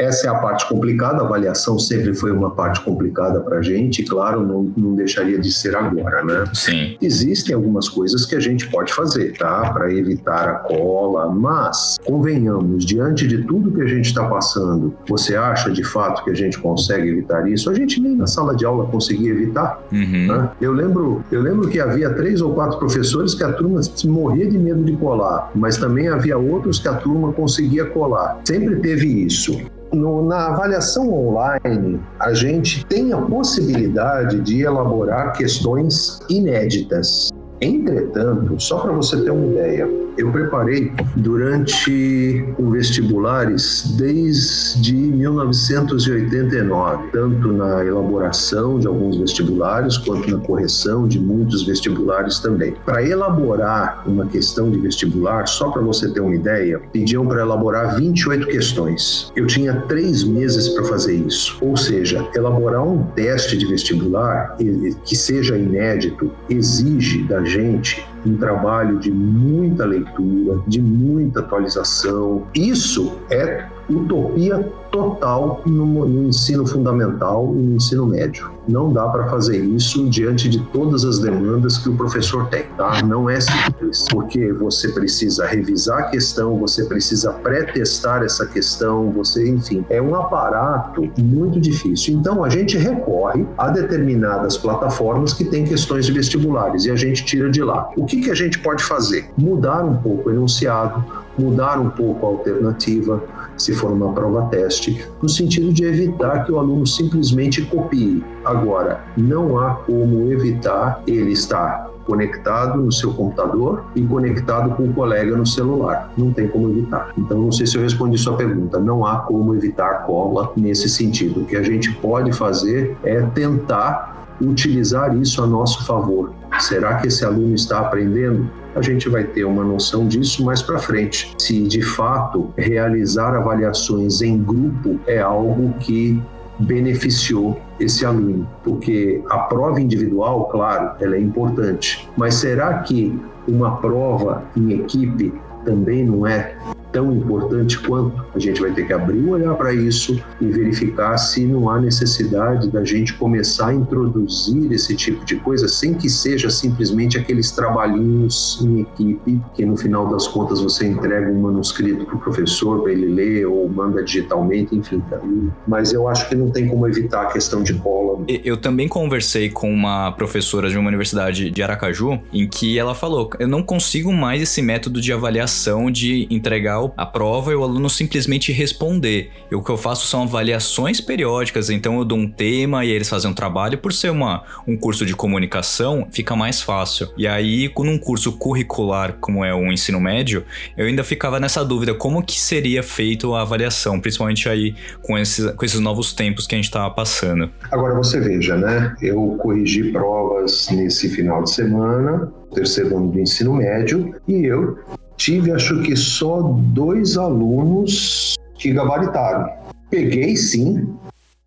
Essa 0.01 0.27
é 0.27 0.29
a 0.31 0.35
parte 0.35 0.67
complicada, 0.67 1.21
a 1.21 1.25
avaliação 1.25 1.77
sempre 1.77 2.15
foi 2.15 2.31
uma 2.31 2.49
parte 2.49 2.81
complicada 2.81 3.39
para 3.39 3.59
a 3.59 3.61
gente, 3.61 4.01
claro, 4.03 4.41
não, 4.41 4.71
não 4.75 4.95
deixaria 4.95 5.37
de 5.37 5.51
ser 5.51 5.75
agora, 5.75 6.23
né? 6.23 6.45
Sim. 6.55 6.97
Existem 6.99 7.53
algumas 7.53 7.87
coisas 7.87 8.25
que 8.25 8.35
a 8.35 8.39
gente 8.39 8.67
pode 8.69 8.91
fazer, 8.91 9.37
tá? 9.37 9.71
Para 9.71 9.93
evitar 9.93 10.49
a 10.49 10.53
cola, 10.55 11.29
mas 11.29 11.99
convenhamos, 12.03 12.83
diante 12.83 13.27
de 13.27 13.43
tudo 13.43 13.71
que 13.71 13.81
a 13.81 13.85
gente 13.85 14.05
está 14.05 14.23
passando, 14.27 14.95
você 15.07 15.35
acha 15.35 15.69
de 15.69 15.83
fato 15.83 16.23
que 16.23 16.31
a 16.31 16.33
gente 16.33 16.57
consegue 16.57 17.07
evitar 17.07 17.47
isso? 17.47 17.69
A 17.69 17.73
gente 17.75 18.01
nem 18.01 18.15
na 18.15 18.25
sala 18.25 18.55
de 18.55 18.65
aula 18.65 18.87
conseguia 18.87 19.29
evitar. 19.29 19.83
Uhum. 19.91 20.27
né? 20.27 20.49
Eu 20.59 20.71
lembro, 20.71 21.23
eu 21.31 21.41
lembro 21.43 21.69
que 21.69 21.79
havia 21.79 22.09
três 22.09 22.41
ou 22.41 22.55
quatro 22.55 22.79
professores 22.79 23.35
que 23.35 23.43
a 23.43 23.53
turma 23.53 23.79
morria 24.05 24.49
de 24.49 24.57
medo 24.57 24.83
de 24.83 24.93
colar, 24.93 25.51
mas 25.53 25.77
também 25.77 26.07
havia 26.07 26.39
outros 26.39 26.79
que 26.79 26.87
a 26.87 26.95
turma 26.95 27.31
conseguia 27.31 27.85
colar. 27.85 28.39
Sempre 28.43 28.77
teve 28.77 29.05
isso. 29.25 29.61
No- 29.93 30.25
na 30.25 30.47
avaliação 30.47 31.11
online, 31.11 31.99
a 32.19 32.33
gente 32.33 32.85
tem 32.85 33.11
a 33.11 33.17
possibilidade 33.21 34.39
de 34.39 34.61
elaborar 34.61 35.33
questões 35.33 36.19
inéditas. 36.29 37.29
Entretanto, 37.61 38.59
só 38.59 38.79
para 38.79 38.91
você 38.91 39.21
ter 39.21 39.29
uma 39.29 39.45
ideia, 39.45 39.87
eu 40.17 40.31
preparei 40.31 40.91
durante 41.15 42.43
os 42.57 42.71
vestibulares 42.71 43.93
desde 43.97 44.93
1989, 44.93 47.09
tanto 47.11 47.53
na 47.53 47.85
elaboração 47.85 48.77
de 48.77 48.87
alguns 48.87 49.17
vestibulares 49.17 49.97
quanto 49.97 50.29
na 50.29 50.37
correção 50.39 51.07
de 51.07 51.17
muitos 51.19 51.63
vestibulares 51.63 52.39
também. 52.39 52.75
Para 52.85 53.07
elaborar 53.07 54.03
uma 54.05 54.25
questão 54.25 54.69
de 54.69 54.77
vestibular, 54.79 55.47
só 55.47 55.69
para 55.69 55.81
você 55.81 56.11
ter 56.11 56.19
uma 56.19 56.35
ideia, 56.35 56.81
pediam 56.91 57.25
para 57.25 57.41
elaborar 57.41 57.95
28 57.95 58.47
questões. 58.47 59.31
Eu 59.35 59.47
tinha 59.47 59.75
três 59.87 60.23
meses 60.23 60.69
para 60.69 60.83
fazer 60.85 61.13
isso. 61.13 61.57
Ou 61.61 61.77
seja, 61.77 62.27
elaborar 62.35 62.85
um 62.85 63.03
teste 63.15 63.57
de 63.57 63.65
vestibular 63.65 64.57
que 65.05 65.15
seja 65.15 65.57
inédito 65.57 66.31
exige 66.49 67.23
da 67.23 67.43
gente 67.51 68.05
um 68.25 68.37
trabalho 68.37 68.97
de 68.99 69.11
muita 69.11 69.83
leitura, 69.85 70.61
de 70.67 70.81
muita 70.81 71.41
atualização. 71.41 72.47
Isso 72.55 73.17
é 73.29 73.65
utopia 73.95 74.71
total 74.91 75.61
no, 75.65 75.85
no, 75.85 76.27
ensino 76.27 76.67
fundamental 76.67 77.53
e 77.55 77.59
no 77.59 77.75
ensino 77.77 78.05
médio. 78.05 78.51
Não 78.67 78.91
dá 78.91 79.07
para 79.07 79.27
fazer 79.29 79.57
isso 79.57 80.07
diante 80.09 80.47
de 80.49 80.59
todas 80.65 81.03
as 81.05 81.17
demandas 81.19 81.77
que 81.77 81.89
o 81.89 81.95
professor 81.95 82.47
tem, 82.47 82.63
tá? 82.77 83.01
Não 83.01 83.29
é 83.29 83.39
simples, 83.39 84.05
porque 84.11 84.51
você 84.53 84.89
precisa 84.89 85.47
revisar 85.47 85.99
a 85.99 86.03
questão, 86.03 86.57
você 86.57 86.83
precisa 86.85 87.31
pré-testar 87.31 88.21
essa 88.23 88.45
questão, 88.45 89.09
você, 89.11 89.49
enfim, 89.49 89.83
é 89.89 90.01
um 90.01 90.13
aparato 90.13 91.09
muito 91.17 91.59
difícil. 91.59 92.15
Então 92.15 92.43
a 92.43 92.49
gente 92.49 92.77
recorre 92.77 93.45
a 93.57 93.69
determinadas 93.69 94.57
plataformas 94.57 95.33
que 95.33 95.45
têm 95.45 95.63
questões 95.63 96.05
de 96.05 96.11
vestibulares 96.11 96.85
e 96.85 96.91
a 96.91 96.95
gente 96.95 97.25
tira 97.25 97.49
de 97.49 97.63
lá. 97.63 97.89
O 97.95 98.05
que, 98.05 98.21
que 98.21 98.29
a 98.29 98.35
gente 98.35 98.59
pode 98.59 98.83
fazer? 98.83 99.29
Mudar 99.37 99.83
um 99.83 99.95
pouco 99.97 100.29
o 100.29 100.31
enunciado, 100.31 101.03
mudar 101.37 101.79
um 101.79 101.89
pouco 101.89 102.25
a 102.25 102.29
alternativa, 102.29 103.23
se 103.61 103.73
for 103.73 103.91
uma 103.91 104.11
prova 104.11 104.47
teste, 104.47 105.05
no 105.21 105.29
sentido 105.29 105.71
de 105.71 105.85
evitar 105.85 106.45
que 106.45 106.51
o 106.51 106.57
aluno 106.57 106.85
simplesmente 106.87 107.61
copie. 107.61 108.23
Agora, 108.43 109.03
não 109.15 109.59
há 109.59 109.75
como 109.75 110.31
evitar 110.31 111.03
ele 111.05 111.31
estar 111.31 111.91
conectado 112.05 112.81
no 112.81 112.91
seu 112.91 113.13
computador 113.13 113.85
e 113.95 114.01
conectado 114.01 114.75
com 114.75 114.83
o 114.83 114.93
colega 114.93 115.37
no 115.37 115.45
celular. 115.45 116.11
Não 116.17 116.33
tem 116.33 116.47
como 116.47 116.69
evitar. 116.71 117.13
Então, 117.15 117.39
não 117.39 117.51
sei 117.51 117.67
se 117.67 117.77
eu 117.77 117.83
respondi 117.83 118.17
sua 118.17 118.35
pergunta. 118.35 118.79
Não 118.79 119.05
há 119.05 119.17
como 119.17 119.53
evitar 119.53 120.05
cola 120.05 120.51
nesse 120.57 120.89
sentido. 120.89 121.41
O 121.41 121.45
que 121.45 121.55
a 121.55 121.61
gente 121.61 121.93
pode 121.93 122.33
fazer 122.33 122.97
é 123.03 123.21
tentar 123.21 124.27
utilizar 124.41 125.15
isso 125.15 125.43
a 125.43 125.47
nosso 125.47 125.85
favor. 125.85 126.33
Será 126.59 126.95
que 126.95 127.07
esse 127.07 127.23
aluno 127.23 127.53
está 127.53 127.79
aprendendo? 127.79 128.49
A 128.73 128.81
gente 128.81 129.09
vai 129.09 129.23
ter 129.23 129.43
uma 129.43 129.63
noção 129.63 130.07
disso 130.07 130.45
mais 130.45 130.61
para 130.61 130.79
frente. 130.79 131.33
Se 131.37 131.61
de 131.63 131.81
fato 131.81 132.53
realizar 132.57 133.35
avaliações 133.35 134.21
em 134.21 134.41
grupo 134.41 134.99
é 135.05 135.19
algo 135.19 135.73
que 135.79 136.21
beneficiou 136.59 137.59
esse 137.79 138.05
aluno, 138.05 138.47
porque 138.63 139.21
a 139.29 139.39
prova 139.39 139.81
individual, 139.81 140.45
claro, 140.45 140.91
ela 140.99 141.15
é 141.15 141.19
importante, 141.19 142.07
mas 142.15 142.35
será 142.35 142.79
que 142.79 143.19
uma 143.47 143.77
prova 143.77 144.43
em 144.55 144.71
equipe 144.73 145.33
também 145.65 146.05
não 146.05 146.25
é 146.25 146.55
tão 146.91 147.13
importante 147.13 147.79
quanto. 147.79 148.23
A 148.33 148.39
gente 148.39 148.61
vai 148.61 148.71
ter 148.71 148.85
que 148.85 148.93
abrir 148.93 149.19
um 149.19 149.31
olhar 149.31 149.53
para 149.55 149.73
isso 149.73 150.21
e 150.39 150.45
verificar 150.45 151.17
se 151.17 151.45
não 151.45 151.69
há 151.69 151.79
necessidade 151.79 152.69
da 152.69 152.83
gente 152.83 153.13
começar 153.13 153.67
a 153.67 153.73
introduzir 153.73 154.71
esse 154.71 154.95
tipo 154.95 155.25
de 155.25 155.35
coisa 155.37 155.67
sem 155.67 155.93
que 155.93 156.09
seja 156.09 156.49
simplesmente 156.49 157.17
aqueles 157.17 157.51
trabalhinhos 157.51 158.59
em 158.61 158.81
equipe 158.81 159.39
que 159.53 159.65
no 159.65 159.77
final 159.77 160.07
das 160.07 160.27
contas 160.27 160.61
você 160.61 160.87
entrega 160.87 161.31
um 161.31 161.41
manuscrito 161.41 162.05
para 162.05 162.15
o 162.15 162.19
professor 162.19 162.83
para 162.83 162.91
ele 162.91 163.07
ler 163.07 163.45
ou 163.45 163.67
manda 163.69 164.03
digitalmente, 164.03 164.75
enfim. 164.75 165.01
Tá? 165.09 165.19
Mas 165.67 165.93
eu 165.93 166.07
acho 166.07 166.27
que 166.29 166.35
não 166.35 166.49
tem 166.49 166.67
como 166.67 166.87
evitar 166.87 167.23
a 167.23 167.25
questão 167.27 167.63
de 167.63 167.73
cola. 167.75 168.23
Eu 168.27 168.57
também 168.57 168.87
conversei 168.87 169.49
com 169.49 169.71
uma 169.71 170.11
professora 170.11 170.69
de 170.69 170.77
uma 170.77 170.87
universidade 170.87 171.49
de 171.49 171.63
Aracaju 171.63 172.19
em 172.31 172.47
que 172.47 172.77
ela 172.77 172.93
falou: 172.93 173.29
eu 173.39 173.47
não 173.47 173.63
consigo 173.63 174.11
mais 174.11 174.41
esse 174.41 174.61
método 174.61 175.01
de 175.01 175.11
avaliação 175.13 175.89
de 175.89 176.27
entregar 176.29 176.80
a 176.95 177.05
prova 177.05 177.51
e 177.51 177.55
o 177.55 177.63
aluno 177.63 177.89
simplesmente 177.89 178.51
responder. 178.51 179.31
E 179.51 179.55
o 179.55 179.61
que 179.61 179.69
eu 179.69 179.77
faço 179.77 180.07
são 180.07 180.23
avaliações 180.23 181.01
periódicas, 181.01 181.69
então 181.69 181.97
eu 181.97 182.05
dou 182.05 182.17
um 182.17 182.29
tema 182.29 182.85
e 182.85 182.89
eles 182.89 183.09
fazem 183.09 183.29
um 183.29 183.33
trabalho. 183.33 183.77
Por 183.77 183.91
ser 183.91 184.09
uma, 184.09 184.43
um 184.67 184.77
curso 184.77 185.05
de 185.05 185.15
comunicação, 185.15 186.07
fica 186.11 186.35
mais 186.35 186.61
fácil. 186.61 187.09
E 187.17 187.27
aí, 187.27 187.71
num 187.77 187.97
curso 187.97 188.31
curricular 188.33 189.17
como 189.19 189.43
é 189.43 189.53
o 189.53 189.71
ensino 189.71 189.99
médio, 189.99 190.45
eu 190.77 190.85
ainda 190.85 191.03
ficava 191.03 191.39
nessa 191.39 191.65
dúvida 191.65 191.93
como 191.93 192.23
que 192.23 192.39
seria 192.39 192.83
feito 192.83 193.33
a 193.33 193.41
avaliação, 193.41 193.99
principalmente 193.99 194.47
aí 194.47 194.75
com 195.01 195.17
esses, 195.17 195.51
com 195.51 195.65
esses 195.65 195.79
novos 195.79 196.13
tempos 196.13 196.47
que 196.47 196.55
a 196.55 196.57
gente 196.57 196.65
estava 196.65 196.89
passando. 196.93 197.49
Agora 197.71 197.95
você 197.95 198.19
veja, 198.19 198.55
né? 198.55 198.95
Eu 199.01 199.37
corrigi 199.41 199.91
provas 199.91 200.69
nesse 200.71 201.09
final 201.09 201.43
de 201.43 201.51
semana, 201.51 202.31
terceiro 202.53 202.97
ano 202.97 203.11
do 203.11 203.19
ensino 203.19 203.53
médio, 203.53 204.13
e 204.27 204.45
eu 204.45 204.77
tive 205.21 205.51
acho 205.51 205.81
que 205.83 205.95
só 205.95 206.41
dois 206.41 207.15
alunos 207.15 208.35
que 208.55 208.73
gabaritaram. 208.73 209.49
Peguei 209.89 210.35
sim 210.35 210.89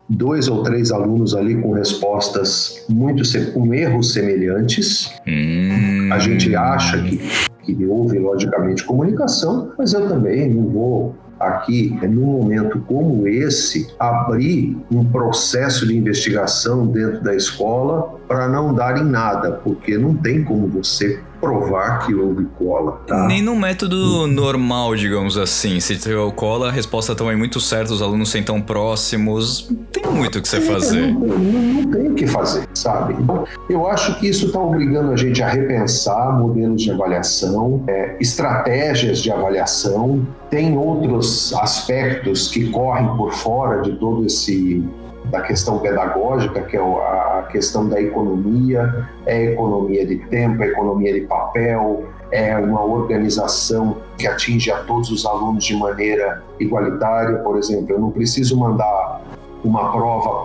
dois 0.07 0.47
ou 0.47 0.63
três 0.63 0.91
alunos 0.91 1.35
ali 1.35 1.59
com 1.61 1.73
respostas 1.73 2.85
muito 2.87 3.23
com 3.51 3.73
erros 3.73 4.13
semelhantes. 4.13 5.11
Hum. 5.27 6.09
A 6.11 6.19
gente 6.19 6.55
acha 6.55 7.01
que, 7.01 7.19
que 7.63 7.85
houve 7.85 8.17
logicamente 8.17 8.83
comunicação, 8.83 9.73
mas 9.77 9.93
eu 9.93 10.07
também 10.07 10.49
não 10.53 10.69
vou 10.69 11.15
aqui, 11.37 11.97
num 12.07 12.25
momento 12.25 12.79
como 12.87 13.27
esse, 13.27 13.87
abrir 13.99 14.77
um 14.89 15.03
processo 15.03 15.85
de 15.85 15.97
investigação 15.97 16.87
dentro 16.87 17.21
da 17.21 17.35
escola 17.35 18.17
para 18.25 18.47
não 18.47 18.73
dar 18.73 18.97
em 18.97 19.03
nada, 19.03 19.51
porque 19.51 19.97
não 19.97 20.15
tem 20.15 20.43
como 20.43 20.67
você 20.67 21.19
provar 21.45 21.99
que 22.05 22.15
houve 22.15 22.45
cola. 22.57 22.93
Tá? 23.05 23.27
Nem 23.27 23.41
no 23.41 23.55
método 23.55 24.25
normal, 24.25 24.95
digamos 24.95 25.37
assim. 25.37 25.79
Se 25.79 25.95
tiver 25.97 26.15
cola, 26.33 26.69
a 26.69 26.71
resposta 26.71 27.13
também 27.13 27.33
é 27.33 27.37
muito 27.37 27.59
certa, 27.59 27.93
os 27.93 28.01
alunos 28.01 28.29
sentam 28.29 28.59
próximos. 28.59 29.69
Tem 29.91 30.05
muito 30.11 30.39
o 30.39 30.41
que 30.41 30.47
você 30.47 30.59
fazer. 30.61 31.13
Não, 31.13 31.19
não, 31.19 31.61
não 31.61 31.91
tem 31.91 32.11
o 32.11 32.15
que 32.15 32.25
fazer, 32.25 32.67
sabe? 32.73 33.13
Então, 33.19 33.45
eu 33.69 33.87
acho 33.87 34.19
que 34.19 34.27
isso 34.27 34.47
está 34.47 34.59
obrigando 34.59 35.11
a 35.11 35.15
gente 35.15 35.43
a 35.43 35.49
repensar 35.49 36.37
modelos 36.39 36.81
de 36.81 36.91
avaliação, 36.91 37.83
é, 37.87 38.17
estratégias 38.19 39.19
de 39.19 39.31
avaliação. 39.31 40.25
Tem 40.49 40.75
outros 40.75 41.53
aspectos 41.53 42.47
que 42.47 42.69
correm 42.69 43.07
por 43.17 43.33
fora 43.33 43.81
de 43.81 43.93
todo 43.93 44.25
esse 44.25 44.83
da 45.29 45.41
questão 45.41 45.79
pedagógica, 45.79 46.61
que 46.61 46.77
é 46.77 46.79
a 46.79 47.47
questão 47.51 47.87
da 47.87 47.99
economia, 47.99 49.07
é 49.25 49.53
economia 49.53 50.05
de 50.05 50.17
tempo, 50.27 50.61
a 50.63 50.67
economia 50.67 51.13
de 51.13 51.21
papel, 51.21 52.05
é 52.31 52.57
uma 52.57 52.83
organização 52.83 53.97
que 54.17 54.27
atinge 54.27 54.71
a 54.71 54.77
todos 54.83 55.11
os 55.11 55.25
alunos 55.25 55.63
de 55.63 55.75
maneira 55.75 56.43
igualitária. 56.59 57.37
Por 57.37 57.57
exemplo, 57.57 57.93
eu 57.93 57.99
não 57.99 58.11
preciso 58.11 58.57
mandar 58.57 59.21
uma 59.65 59.91
prova 59.91 60.43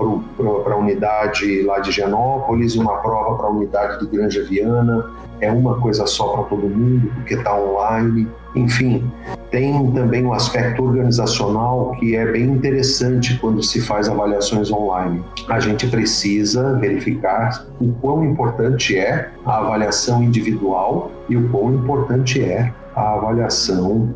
para 0.64 0.74
a 0.74 0.76
unidade 0.76 1.62
lá 1.62 1.78
de 1.78 1.92
Genópolis, 1.92 2.74
uma 2.74 2.96
prova 2.98 3.36
para 3.36 3.46
a 3.46 3.50
unidade 3.50 4.00
de 4.00 4.06
Granja 4.06 4.42
Viana, 4.44 5.10
é 5.40 5.52
uma 5.52 5.78
coisa 5.78 6.06
só 6.06 6.28
para 6.28 6.44
todo 6.44 6.68
mundo, 6.68 7.10
porque 7.14 7.34
está 7.34 7.54
online. 7.54 8.26
Enfim, 8.54 9.10
tem 9.50 9.90
também 9.92 10.24
um 10.24 10.32
aspecto 10.32 10.82
organizacional 10.82 11.92
que 11.98 12.16
é 12.16 12.30
bem 12.32 12.44
interessante 12.44 13.38
quando 13.38 13.62
se 13.62 13.80
faz 13.80 14.08
avaliações 14.08 14.70
online. 14.72 15.22
A 15.48 15.60
gente 15.60 15.86
precisa 15.86 16.74
verificar 16.78 17.66
o 17.80 17.92
quão 18.00 18.24
importante 18.24 18.96
é 18.96 19.30
a 19.44 19.58
avaliação 19.58 20.22
individual 20.22 21.10
e 21.28 21.36
o 21.36 21.48
quão 21.50 21.74
importante 21.74 22.42
é 22.42 22.72
a 22.94 23.14
avaliação 23.14 24.14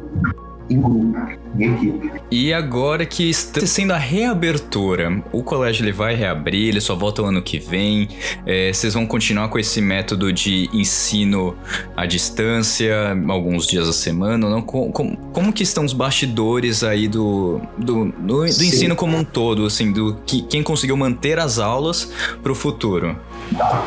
em 0.69 0.81
grupo, 0.81 1.19
em 1.59 1.75
equipe. 1.75 2.11
E 2.31 2.53
agora 2.53 3.05
que 3.05 3.29
está 3.29 3.65
sendo 3.67 3.93
a 3.93 3.99
reabertura, 3.99 5.23
o 5.33 5.43
colégio 5.43 5.85
ele 5.85 5.93
vai 5.93 6.15
reabrir, 6.15 6.69
ele 6.69 6.81
só 6.81 6.95
volta 6.95 7.23
o 7.23 7.27
ano 7.27 7.43
que 7.43 7.59
vem. 7.59 8.09
É, 8.47 8.73
vocês 8.73 8.95
vão 8.95 9.07
continuar 9.07 9.49
com 9.49 9.59
esse 9.59 9.81
método 9.81 10.33
de 10.33 10.69
ensino 10.73 11.57
à 11.97 12.07
distância, 12.07 13.17
alguns 13.29 13.67
dias 13.67 13.89
a 13.89 13.93
semana? 13.93 14.49
Não? 14.49 14.63
Como, 14.63 14.93
como, 14.93 15.17
como 15.33 15.53
que 15.53 15.63
estão 15.63 15.85
os 15.85 15.93
bastidores 15.93 16.83
aí 16.83 17.09
do, 17.09 17.61
do, 17.77 18.07
do, 18.07 18.13
do 18.19 18.47
ensino 18.47 18.97
como 18.97 19.17
um 19.17 19.25
todo, 19.25 19.67
assim, 19.67 19.93
do 19.93 20.17
que, 20.27 20.43
quem 20.43 20.63
conseguiu 20.63 20.97
manter 20.97 21.39
as 21.39 21.59
aulas 21.59 22.11
para 22.43 22.53
o 22.53 22.55
futuro? 22.55 23.17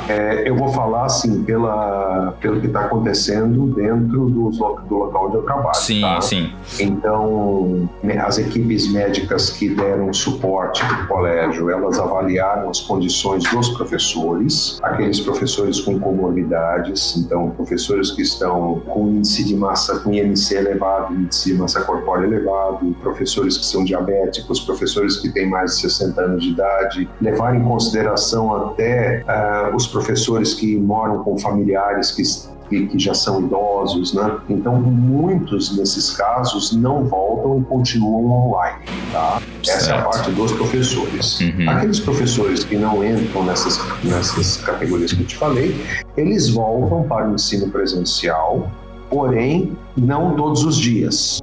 É, 0.08 0.48
eu 0.48 0.56
vou 0.56 0.70
falar 0.70 1.06
assim 1.06 1.44
pela, 1.44 2.34
pelo 2.40 2.60
que 2.60 2.68
está 2.68 2.82
acontecendo 2.82 3.68
dentro 3.76 4.30
do, 4.30 4.50
do 4.50 4.96
local 4.96 5.28
onde 5.28 5.36
eu 5.38 5.44
trabalho. 5.44 5.76
Sim, 5.76 6.02
tá? 6.02 6.22
sim. 6.22 6.54
Então, 6.80 7.90
as 8.26 8.38
equipes 8.38 8.92
médicas 8.92 9.50
que 9.50 9.70
deram 9.70 10.14
suporte 10.14 10.84
para 10.86 11.04
o 11.04 11.08
colégio, 11.08 11.70
elas 11.70 12.00
avaliaram 12.00 12.70
as 12.70 12.80
condições 12.82 13.44
dos 13.52 13.70
professores, 13.70 14.80
aqueles 14.82 15.20
professores 15.20 15.80
com 15.82 16.00
comorbidades, 16.00 17.18
então 17.18 17.50
professores 17.52 18.12
que 18.12 18.22
estão 18.22 18.82
com 18.88 19.08
índice 19.08 19.44
de 19.44 19.56
massa, 19.56 20.00
com 20.00 20.14
IMC 20.14 20.56
elevado, 20.56 21.14
índice 21.14 21.54
de 21.54 21.60
massa 21.60 21.82
corpórea 21.82 22.26
elevado, 22.26 22.96
professores 23.02 23.58
que 23.58 23.66
são 23.66 23.84
diabéticos, 23.84 24.60
professores 24.60 25.18
que 25.18 25.30
têm 25.30 25.50
mais 25.50 25.76
de 25.76 25.82
60 25.82 26.22
anos 26.22 26.44
de 26.44 26.50
idade, 26.50 27.10
levar 27.22 27.56
em 27.56 27.64
consideração 27.64 28.56
até 28.56 29.24
uh, 29.24 29.57
os 29.76 29.88
professores 29.88 30.54
que 30.54 30.78
moram 30.78 31.24
com 31.24 31.38
familiares 31.38 32.12
que 32.12 32.24
que, 32.70 33.00
já 33.00 33.14
são 33.14 33.42
idosos, 33.42 34.14
né? 34.14 34.38
Então, 34.50 34.76
muitos 34.80 35.76
desses 35.76 36.12
casos 36.12 36.74
não 36.74 37.06
voltam 37.06 37.60
e 37.60 37.64
continuam 37.64 38.26
online, 38.26 38.84
tá? 39.12 39.42
Essa 39.64 39.72
é 39.72 39.76
a 39.76 39.80
Certo. 39.80 40.04
parte 40.04 40.32
dos 40.32 40.52
professores. 40.52 41.40
Uhum. 41.40 41.70
Aqueles 41.70 42.00
professores 42.00 42.64
que 42.64 42.78
não 42.78 43.04
entram 43.04 43.44
nessas, 43.46 43.80
nessas 44.04 44.58
categorias 44.58 45.14
que 45.14 45.22
eu 45.22 45.28
te 45.28 45.36
falei, 45.38 45.76
eles 46.16 46.50
voltam 46.50 47.04
para 47.04 47.30
o 47.30 47.36
ensino 47.36 47.70
presencial, 47.70 48.70
porém 49.10 49.78
não 49.96 50.36
todos 50.36 50.64
os 50.64 50.78
dias. 50.78 51.40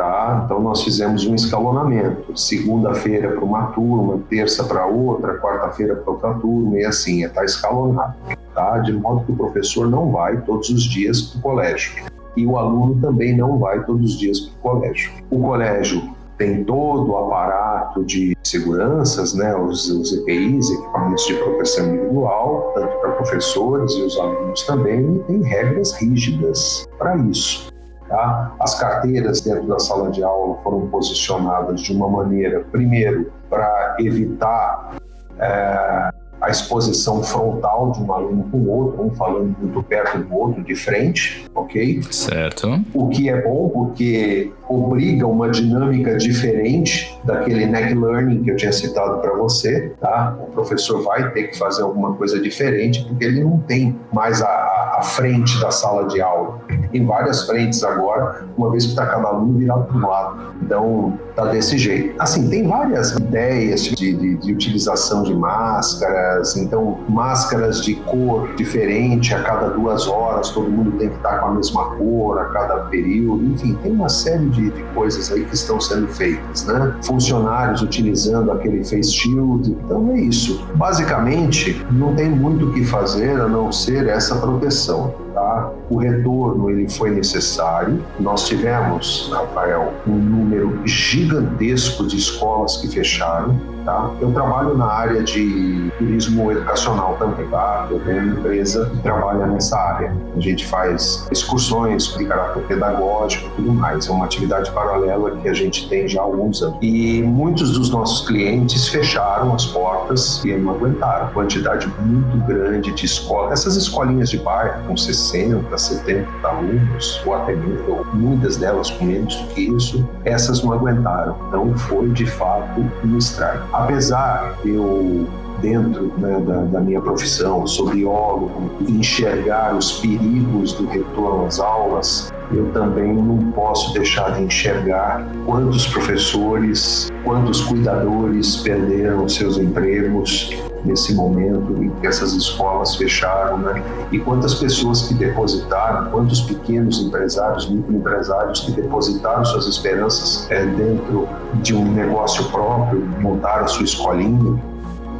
Tá? 0.00 0.44
Então 0.46 0.62
nós 0.62 0.82
fizemos 0.82 1.26
um 1.26 1.34
escalonamento, 1.34 2.34
segunda-feira 2.34 3.32
para 3.32 3.44
uma 3.44 3.66
turma, 3.66 4.18
terça 4.30 4.64
para 4.64 4.86
outra, 4.86 5.38
quarta-feira 5.38 5.94
para 5.94 6.10
outra 6.10 6.32
turma 6.32 6.78
e 6.78 6.86
assim, 6.86 7.22
está 7.22 7.44
escalonado, 7.44 8.14
tá? 8.54 8.78
De 8.78 8.94
modo 8.94 9.26
que 9.26 9.32
o 9.32 9.36
professor 9.36 9.86
não 9.90 10.10
vai 10.10 10.40
todos 10.40 10.70
os 10.70 10.84
dias 10.84 11.20
para 11.20 11.38
o 11.38 11.42
colégio 11.42 12.02
e 12.34 12.46
o 12.46 12.56
aluno 12.56 12.98
também 12.98 13.36
não 13.36 13.58
vai 13.58 13.84
todos 13.84 14.12
os 14.12 14.18
dias 14.18 14.40
para 14.40 14.70
o 14.70 14.74
colégio. 14.74 15.12
O 15.30 15.38
colégio 15.38 16.02
tem 16.38 16.64
todo 16.64 17.10
o 17.10 17.18
aparato 17.18 18.02
de 18.02 18.34
seguranças, 18.42 19.34
né, 19.34 19.54
os, 19.54 19.90
os 19.90 20.14
EPIs, 20.14 20.70
equipamentos 20.70 21.26
de 21.26 21.34
proteção 21.34 21.94
individual, 21.94 22.72
tanto 22.74 23.00
para 23.00 23.10
professores 23.10 23.92
e 23.92 24.00
os 24.00 24.18
alunos 24.18 24.62
também, 24.62 25.16
e 25.16 25.18
tem 25.24 25.42
regras 25.42 25.92
rígidas 26.00 26.88
para 26.96 27.18
isso. 27.18 27.69
Tá? 28.10 28.56
As 28.58 28.74
carteiras 28.74 29.40
dentro 29.40 29.68
da 29.68 29.78
sala 29.78 30.10
de 30.10 30.20
aula 30.24 30.56
foram 30.64 30.88
posicionadas 30.88 31.80
de 31.80 31.92
uma 31.92 32.08
maneira, 32.08 32.66
primeiro, 32.72 33.32
para 33.48 33.94
evitar 34.00 34.96
é, 35.38 36.10
a 36.40 36.48
exposição 36.48 37.22
frontal 37.22 37.92
de 37.92 38.02
um 38.02 38.12
aluno 38.12 38.48
com 38.50 38.56
o 38.56 38.68
outro, 38.68 39.04
um 39.04 39.10
falando 39.14 39.54
muito 39.60 39.80
perto 39.84 40.18
do 40.18 40.34
outro, 40.34 40.64
de 40.64 40.74
frente, 40.74 41.44
ok? 41.54 42.02
Certo. 42.10 42.82
O 42.94 43.08
que 43.10 43.28
é 43.28 43.42
bom 43.42 43.68
porque 43.68 44.50
obriga 44.68 45.26
uma 45.26 45.48
dinâmica 45.50 46.16
diferente 46.16 47.16
daquele 47.24 47.66
neck 47.66 47.94
learning 47.94 48.42
que 48.42 48.50
eu 48.50 48.56
tinha 48.56 48.72
citado 48.72 49.20
para 49.20 49.34
você, 49.34 49.92
tá? 50.00 50.36
O 50.40 50.50
professor 50.50 51.02
vai 51.02 51.30
ter 51.30 51.44
que 51.44 51.58
fazer 51.58 51.82
alguma 51.82 52.14
coisa 52.14 52.40
diferente 52.40 53.04
porque 53.04 53.24
ele 53.24 53.44
não 53.44 53.58
tem 53.58 53.94
mais 54.12 54.40
a, 54.40 54.48
a, 54.48 54.96
a 54.98 55.02
frente 55.02 55.60
da 55.60 55.70
sala 55.70 56.08
de 56.08 56.20
aula. 56.22 56.58
Tem 56.90 57.04
várias 57.04 57.46
frentes 57.46 57.82
agora, 57.84 58.44
uma 58.56 58.70
vez 58.70 58.84
que 58.84 58.90
está 58.90 59.06
cada 59.06 59.28
aluno 59.28 59.58
virado 59.58 59.84
para 59.84 59.96
um 59.96 60.08
lado. 60.08 60.54
Então, 60.62 61.18
tá 61.34 61.46
desse 61.46 61.78
jeito. 61.78 62.14
Assim, 62.18 62.48
tem 62.48 62.66
várias 62.66 63.12
ideias 63.12 63.82
de, 63.82 64.14
de, 64.14 64.36
de 64.36 64.52
utilização 64.52 65.22
de 65.22 65.34
máscaras, 65.34 66.56
então, 66.56 66.98
máscaras 67.08 67.82
de 67.82 67.94
cor 67.94 68.54
diferente 68.56 69.34
a 69.34 69.42
cada 69.42 69.68
duas 69.68 70.06
horas, 70.06 70.50
todo 70.50 70.70
mundo 70.70 70.92
tem 70.98 71.08
que 71.08 71.16
estar 71.16 71.38
com 71.38 71.46
a 71.46 71.54
mesma 71.54 71.96
cor 71.96 72.38
a 72.38 72.44
cada 72.46 72.76
período, 72.84 73.44
enfim, 73.44 73.76
tem 73.82 73.92
uma 73.92 74.08
série 74.08 74.48
de, 74.48 74.70
de 74.70 74.82
coisas 74.94 75.30
aí 75.32 75.44
que 75.44 75.54
estão 75.54 75.80
sendo 75.80 76.08
feitas, 76.08 76.64
né? 76.66 76.94
Funcionários 77.02 77.82
utilizando 77.82 78.50
aquele 78.52 78.84
face 78.84 79.12
shield, 79.12 79.70
então 79.70 80.10
é 80.12 80.20
isso. 80.20 80.66
Basicamente, 80.74 81.84
não 81.90 82.14
tem 82.14 82.28
muito 82.28 82.66
o 82.66 82.72
que 82.72 82.84
fazer 82.84 83.40
a 83.40 83.48
não 83.48 83.70
ser 83.72 84.08
essa 84.08 84.36
proteção. 84.36 85.14
Tá? 85.40 85.72
O 85.88 85.96
retorno 85.96 86.68
ele 86.68 86.86
foi 86.86 87.10
necessário. 87.10 88.04
Nós 88.18 88.46
tivemos, 88.46 89.30
Rafael, 89.32 89.94
um 90.06 90.12
número 90.12 90.86
gigantesco 90.86 92.06
de 92.06 92.18
escolas 92.18 92.76
que 92.76 92.88
fecharam. 92.88 93.58
Tá? 93.86 94.10
Eu 94.20 94.30
trabalho 94.32 94.76
na 94.76 94.84
área 94.84 95.22
de 95.22 95.90
turismo 95.96 96.52
educacional 96.52 97.16
também. 97.18 97.48
Tá? 97.48 97.88
Eu 97.90 98.00
tenho 98.00 98.22
uma 98.22 98.38
empresa 98.38 98.90
que 98.90 98.98
trabalha 98.98 99.46
nessa 99.46 99.78
área. 99.78 100.14
A 100.36 100.40
gente 100.40 100.66
faz 100.66 101.26
excursões 101.32 102.14
de 102.18 102.26
caráter 102.26 102.62
pedagógico 102.64 103.46
e 103.46 103.50
tudo 103.56 103.72
mais. 103.72 104.06
É 104.06 104.10
uma 104.10 104.26
atividade 104.26 104.70
paralela 104.72 105.30
que 105.38 105.48
a 105.48 105.54
gente 105.54 105.88
tem 105.88 106.06
já 106.06 106.20
há 106.20 106.24
alguns 106.24 106.62
anos. 106.62 106.76
E 106.82 107.22
muitos 107.22 107.72
dos 107.72 107.88
nossos 107.88 108.26
clientes 108.26 108.88
fecharam 108.88 109.54
as 109.54 109.64
portas 109.64 110.44
e 110.44 110.52
não 110.52 110.74
aguentaram. 110.74 111.32
Quantidade 111.32 111.90
muito 112.00 112.46
grande 112.46 112.92
de 112.92 113.06
escolas. 113.06 113.60
Essas 113.60 113.76
escolinhas 113.76 114.28
de 114.28 114.36
bairro 114.36 114.82
com 114.86 114.96
60, 114.96 115.29
70 115.78 116.28
alunos, 116.46 117.22
ou 117.24 117.34
até 117.34 117.54
mesmo, 117.54 118.06
muitas 118.14 118.56
delas 118.56 118.90
com 118.90 119.04
menos 119.04 119.36
do 119.36 119.48
que 119.48 119.62
isso, 119.62 120.08
essas 120.24 120.62
não 120.62 120.72
aguentaram. 120.72 121.36
Então 121.48 121.76
foi 121.76 122.08
de 122.10 122.26
fato 122.26 122.80
um 123.04 123.18
strike. 123.18 123.62
Apesar 123.72 124.56
de 124.62 124.74
eu 124.74 125.26
dentro 125.60 126.12
né, 126.18 126.40
da, 126.40 126.62
da, 126.62 126.80
minha 126.80 127.00
profissão, 127.00 127.66
sou 127.66 127.90
biólogo, 127.90 128.70
enxergar 128.88 129.76
os 129.76 130.00
perigos 130.00 130.72
do 130.72 130.86
retorno 130.86 131.46
às 131.46 131.60
aulas, 131.60 132.32
eu 132.52 132.70
também 132.72 133.14
não 133.14 133.52
posso 133.52 133.92
deixar 133.92 134.34
de 134.34 134.42
enxergar 134.42 135.24
quantos 135.46 135.86
professores, 135.86 137.08
quantos 137.24 137.60
cuidadores 137.62 138.56
perderam 138.56 139.28
seus 139.28 139.56
empregos 139.56 140.52
nesse 140.84 141.14
momento 141.14 141.82
em 141.82 141.90
que 141.90 142.06
essas 142.06 142.32
escolas 142.32 142.96
fecharam, 142.96 143.58
né? 143.58 143.82
E 144.10 144.18
quantas 144.18 144.54
pessoas 144.54 145.06
que 145.06 145.14
depositaram, 145.14 146.10
quantos 146.10 146.40
pequenos 146.40 147.00
empresários, 147.00 147.68
microempresários 147.68 148.60
que 148.60 148.72
depositaram 148.72 149.44
suas 149.44 149.66
esperanças 149.66 150.50
é, 150.50 150.64
dentro 150.64 151.28
de 151.54 151.74
um 151.74 151.84
negócio 151.92 152.44
próprio, 152.46 153.06
montaram 153.20 153.68
sua 153.68 153.84
escolinha, 153.84 154.58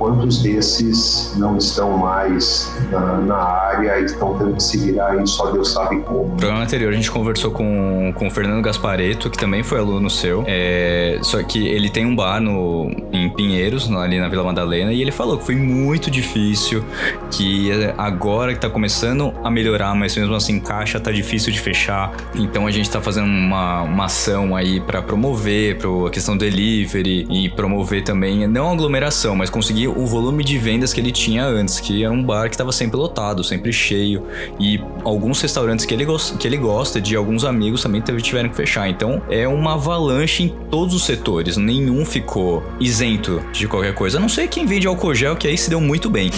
quantos 0.00 0.42
desses 0.42 1.34
não 1.36 1.58
estão 1.58 1.98
mais 1.98 2.72
na, 2.90 3.18
na, 3.18 3.36
área 3.36 4.00
e 4.00 4.06
estão 4.06 4.38
tendo 4.38 4.54
que 4.54 4.62
se 4.62 4.78
virar 4.78 5.22
e 5.22 5.26
só 5.26 5.50
Deus 5.50 5.72
sabe 5.72 6.00
como. 6.00 6.24
No 6.24 6.36
programa 6.36 6.62
anterior 6.62 6.90
a 6.90 6.96
gente 6.96 7.10
conversou 7.10 7.50
com, 7.50 8.10
com 8.16 8.26
o 8.26 8.30
Fernando 8.30 8.62
Gaspareto, 8.62 9.28
que 9.28 9.36
também 9.36 9.62
foi 9.62 9.78
aluno 9.78 10.08
seu, 10.08 10.42
é, 10.46 11.18
só 11.20 11.42
que 11.42 11.68
ele 11.68 11.90
tem 11.90 12.06
um 12.06 12.16
bar 12.16 12.40
no, 12.40 12.90
em 13.12 13.28
Pinheiros, 13.28 13.92
ali 13.92 14.18
na 14.18 14.30
Vila 14.30 14.42
Madalena, 14.42 14.90
e 14.90 15.02
ele 15.02 15.12
falou 15.12 15.36
que 15.36 15.44
foi 15.44 15.54
muito 15.54 16.10
difícil, 16.10 16.82
que 17.30 17.70
agora 17.98 18.54
que 18.54 18.60
tá 18.60 18.70
começando 18.70 19.34
a 19.44 19.50
melhorar, 19.50 19.94
mas 19.94 20.16
mesmo 20.16 20.34
assim 20.34 20.58
caixa 20.58 20.98
tá 20.98 21.12
difícil 21.12 21.52
de 21.52 21.60
fechar, 21.60 22.10
então 22.34 22.66
a 22.66 22.70
gente 22.70 22.88
tá 22.88 23.02
fazendo 23.02 23.26
uma, 23.26 23.82
uma 23.82 24.06
ação 24.06 24.56
aí 24.56 24.80
para 24.80 25.02
promover 25.02 25.76
pro, 25.76 26.06
a 26.06 26.10
questão 26.10 26.38
do 26.38 26.40
delivery 26.40 27.26
e 27.30 27.50
promover 27.50 28.02
também, 28.02 28.46
não 28.46 28.72
aglomeração, 28.72 29.36
mas 29.36 29.50
conseguir 29.50 29.89
o 29.96 30.06
volume 30.06 30.44
de 30.44 30.58
vendas 30.58 30.92
que 30.92 31.00
ele 31.00 31.12
tinha 31.12 31.44
antes, 31.44 31.80
que 31.80 32.04
era 32.04 32.12
um 32.12 32.22
bar 32.22 32.48
que 32.48 32.54
estava 32.54 32.72
sempre 32.72 32.96
lotado, 32.96 33.42
sempre 33.44 33.72
cheio. 33.72 34.22
E 34.58 34.80
alguns 35.04 35.40
restaurantes 35.40 35.84
que 35.84 35.94
ele, 35.94 36.06
que 36.38 36.46
ele 36.46 36.56
gosta, 36.56 37.00
de 37.00 37.16
alguns 37.16 37.44
amigos 37.44 37.82
também 37.82 38.00
tiveram 38.00 38.48
que 38.48 38.56
fechar. 38.56 38.88
Então 38.88 39.22
é 39.28 39.46
uma 39.46 39.74
avalanche 39.74 40.44
em 40.44 40.48
todos 40.70 40.94
os 40.94 41.04
setores, 41.04 41.56
nenhum 41.56 42.04
ficou 42.04 42.62
isento 42.78 43.42
de 43.52 43.66
qualquer 43.66 43.94
coisa. 43.94 44.18
A 44.18 44.20
não 44.20 44.28
sei 44.28 44.48
quem 44.48 44.66
vende 44.66 44.86
álcool 44.86 45.14
gel, 45.14 45.36
que 45.36 45.48
aí 45.48 45.56
se 45.56 45.70
deu 45.70 45.80
muito 45.80 46.08
bem. 46.10 46.30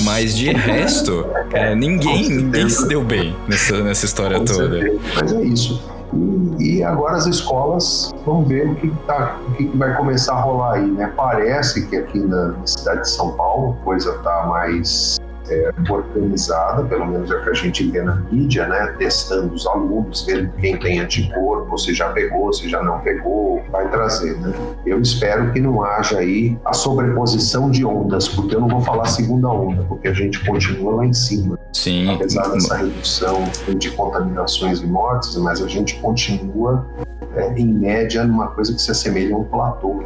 Mas 0.00 0.36
de 0.36 0.52
resto, 0.52 1.26
é, 1.52 1.74
ninguém, 1.74 2.28
ninguém 2.28 2.68
se 2.68 2.86
deu 2.86 3.02
bem 3.02 3.34
nessa, 3.48 3.82
nessa 3.82 4.04
história 4.06 4.40
toda. 4.40 4.80
Mas 5.14 5.32
é 5.32 5.42
isso. 5.42 5.95
E, 6.58 6.82
agora 6.82 7.16
as 7.16 7.26
escolas 7.26 8.14
vão 8.24 8.44
ver 8.44 8.68
o 8.68 8.74
que, 8.76 8.90
tá, 9.06 9.38
o 9.48 9.52
que 9.52 9.64
vai 9.76 9.96
começar 9.96 10.34
a 10.34 10.40
rolar 10.40 10.74
aí, 10.74 10.86
né? 10.90 11.12
Parece 11.16 11.86
que 11.86 11.96
aqui 11.96 12.18
na 12.18 12.54
cidade 12.64 13.02
de 13.02 13.10
São 13.10 13.32
Paulo 13.32 13.76
a 13.80 13.84
coisa 13.84 14.12
tá 14.18 14.46
mais 14.46 15.15
é, 15.48 15.70
organizada, 15.90 16.84
pelo 16.84 17.06
menos 17.06 17.30
é 17.30 17.34
o 17.34 17.44
que 17.44 17.50
a 17.50 17.54
gente 17.54 17.88
vê 17.88 18.02
na 18.02 18.16
mídia, 18.30 18.66
né? 18.66 18.94
Testando 18.98 19.54
os 19.54 19.66
alunos, 19.66 20.24
vendo 20.24 20.50
quem 20.56 20.76
tem 20.78 21.00
anticorpo, 21.00 21.76
se 21.78 21.94
já 21.94 22.08
pegou, 22.10 22.52
se 22.52 22.68
já 22.68 22.82
não 22.82 23.00
pegou, 23.00 23.62
vai 23.70 23.88
trazer, 23.90 24.36
né? 24.38 24.52
Eu 24.84 25.00
espero 25.00 25.52
que 25.52 25.60
não 25.60 25.82
haja 25.82 26.18
aí 26.18 26.56
a 26.64 26.72
sobreposição 26.72 27.70
de 27.70 27.84
ondas, 27.84 28.28
porque 28.28 28.54
eu 28.54 28.60
não 28.60 28.68
vou 28.68 28.80
falar 28.80 29.06
segunda 29.06 29.48
onda, 29.48 29.82
porque 29.84 30.08
a 30.08 30.12
gente 30.12 30.44
continua 30.44 30.96
lá 30.96 31.06
em 31.06 31.12
cima. 31.12 31.58
Sim. 31.72 32.14
Apesar 32.14 32.48
dessa 32.48 32.76
redução 32.76 33.44
de 33.78 33.90
contaminações 33.90 34.80
e 34.80 34.86
mortes, 34.86 35.36
mas 35.36 35.62
a 35.62 35.68
gente 35.68 35.96
continua, 36.00 36.86
é, 37.34 37.52
em 37.58 37.66
média, 37.66 38.24
numa 38.24 38.48
coisa 38.48 38.72
que 38.74 38.80
se 38.80 38.90
assemelha 38.90 39.34
a 39.34 39.38
um 39.38 39.44
platô. 39.44 40.02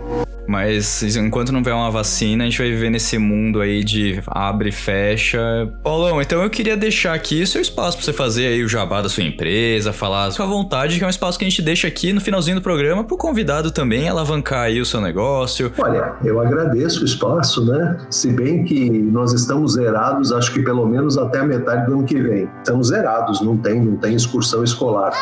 Mas 0.51 1.03
enquanto 1.17 1.53
não 1.53 1.63
vier 1.63 1.77
uma 1.77 1.93
vacina, 1.93 2.43
a 2.43 2.47
gente 2.49 2.59
vai 2.59 2.69
viver 2.71 2.91
nesse 2.91 3.17
mundo 3.19 3.61
aí 3.61 3.85
de 3.85 4.21
abre 4.27 4.71
e 4.71 4.73
fecha. 4.73 5.30
Paulão, 5.83 6.21
então 6.21 6.43
eu 6.43 6.51
queria 6.51 6.77
deixar 6.77 7.15
aqui 7.15 7.47
seu 7.47 7.61
espaço 7.61 7.97
pra 7.97 8.05
você 8.05 8.13
fazer 8.13 8.47
aí 8.47 8.65
o 8.65 8.69
jabá 8.69 9.01
da 9.01 9.09
sua 9.09 9.23
empresa, 9.23 9.93
falar 9.93 10.35
com 10.35 10.43
a 10.43 10.47
vontade, 10.47 10.99
que 10.99 11.05
é 11.05 11.07
um 11.07 11.11
espaço 11.11 11.39
que 11.39 11.45
a 11.45 11.49
gente 11.49 11.63
deixa 11.63 11.89
aqui 11.89 12.13
no 12.13 12.21
finalzinho 12.21 12.57
do 12.57 12.63
programa 12.63 13.05
pro 13.05 13.17
convidado 13.17 13.71
também 13.71 14.09
alavancar 14.09 14.65
aí 14.65 14.81
o 14.81 14.87
seu 14.87 15.01
negócio. 15.01 15.73
Olha, 15.79 16.15
eu 16.25 16.41
agradeço 16.41 17.03
o 17.03 17.05
espaço, 17.05 17.65
né? 17.65 17.99
Se 18.11 18.33
bem 18.33 18.65
que 18.65 18.91
nós 18.91 19.33
estamos 19.33 19.75
zerados, 19.75 20.33
acho 20.33 20.53
que 20.53 20.63
pelo 20.63 20.87
menos 20.87 21.19
até 21.19 21.41
a 21.41 21.45
metade 21.45 21.87
do 21.87 21.95
ano 21.95 22.05
que 22.05 22.21
vem. 22.21 22.49
Estamos 22.59 22.89
zerados, 22.89 23.41
não 23.41 23.57
tem, 23.57 23.81
não 23.81 23.97
tem 23.97 24.15
excursão 24.15 24.65
escolar. 24.65 25.13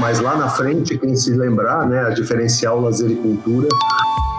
Mas 0.00 0.20
lá 0.20 0.36
na 0.36 0.48
frente, 0.48 0.98
quem 0.98 1.14
se 1.14 1.32
lembrar, 1.32 1.86
né, 1.86 2.06
a 2.06 2.10
diferencial 2.10 2.80
lazer 2.80 3.10
e 3.10 3.14
cultura 3.14 3.68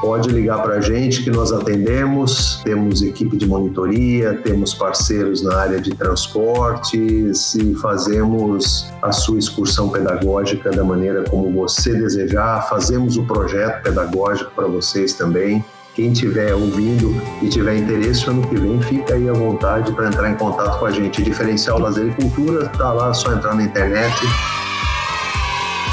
pode 0.04 0.30
ligar 0.30 0.62
para 0.62 0.76
a 0.76 0.82
gente 0.82 1.24
que 1.24 1.32
nós 1.32 1.54
atendemos. 1.54 2.62
Temos 2.66 3.02
equipe 3.02 3.38
de 3.38 3.48
monitoria, 3.48 4.34
temos 4.44 4.74
parceiros 4.74 5.42
na 5.42 5.56
área 5.56 5.80
de 5.80 5.96
transportes 5.96 7.56
e 7.56 7.74
fazemos 7.76 8.92
a 9.02 9.14
sua 9.14 9.40
excursão 9.40 9.88
pedagógica 9.88 10.72
da 10.72 10.84
maneira 10.84 11.24
como 11.24 11.50
você 11.54 11.94
desejar. 11.94 12.68
Fazemos 12.68 13.16
o 13.16 13.24
projeto 13.24 13.82
pedagógico 13.82 14.52
para 14.54 14.68
vocês 14.68 15.14
também. 15.14 15.64
Quem 15.96 16.12
estiver 16.12 16.54
ouvindo 16.54 17.16
e 17.42 17.48
tiver 17.48 17.78
interesse, 17.78 18.30
ano 18.30 18.46
que 18.46 18.58
vem, 18.58 18.82
fica 18.82 19.14
aí 19.14 19.30
à 19.30 19.34
vontade 19.34 19.94
para 19.94 20.08
entrar 20.08 20.30
em 20.30 20.36
contato 20.36 20.80
com 20.80 20.86
a 20.86 20.92
gente. 20.92 21.24
Diferencial 21.24 21.80
Lazer 21.80 22.08
e 22.08 22.12
Cultura, 22.22 22.68
tá 22.68 22.92
lá, 22.92 23.12
é 23.12 23.14
só 23.14 23.32
entrar 23.32 23.56
na 23.56 23.64
internet 23.64 24.14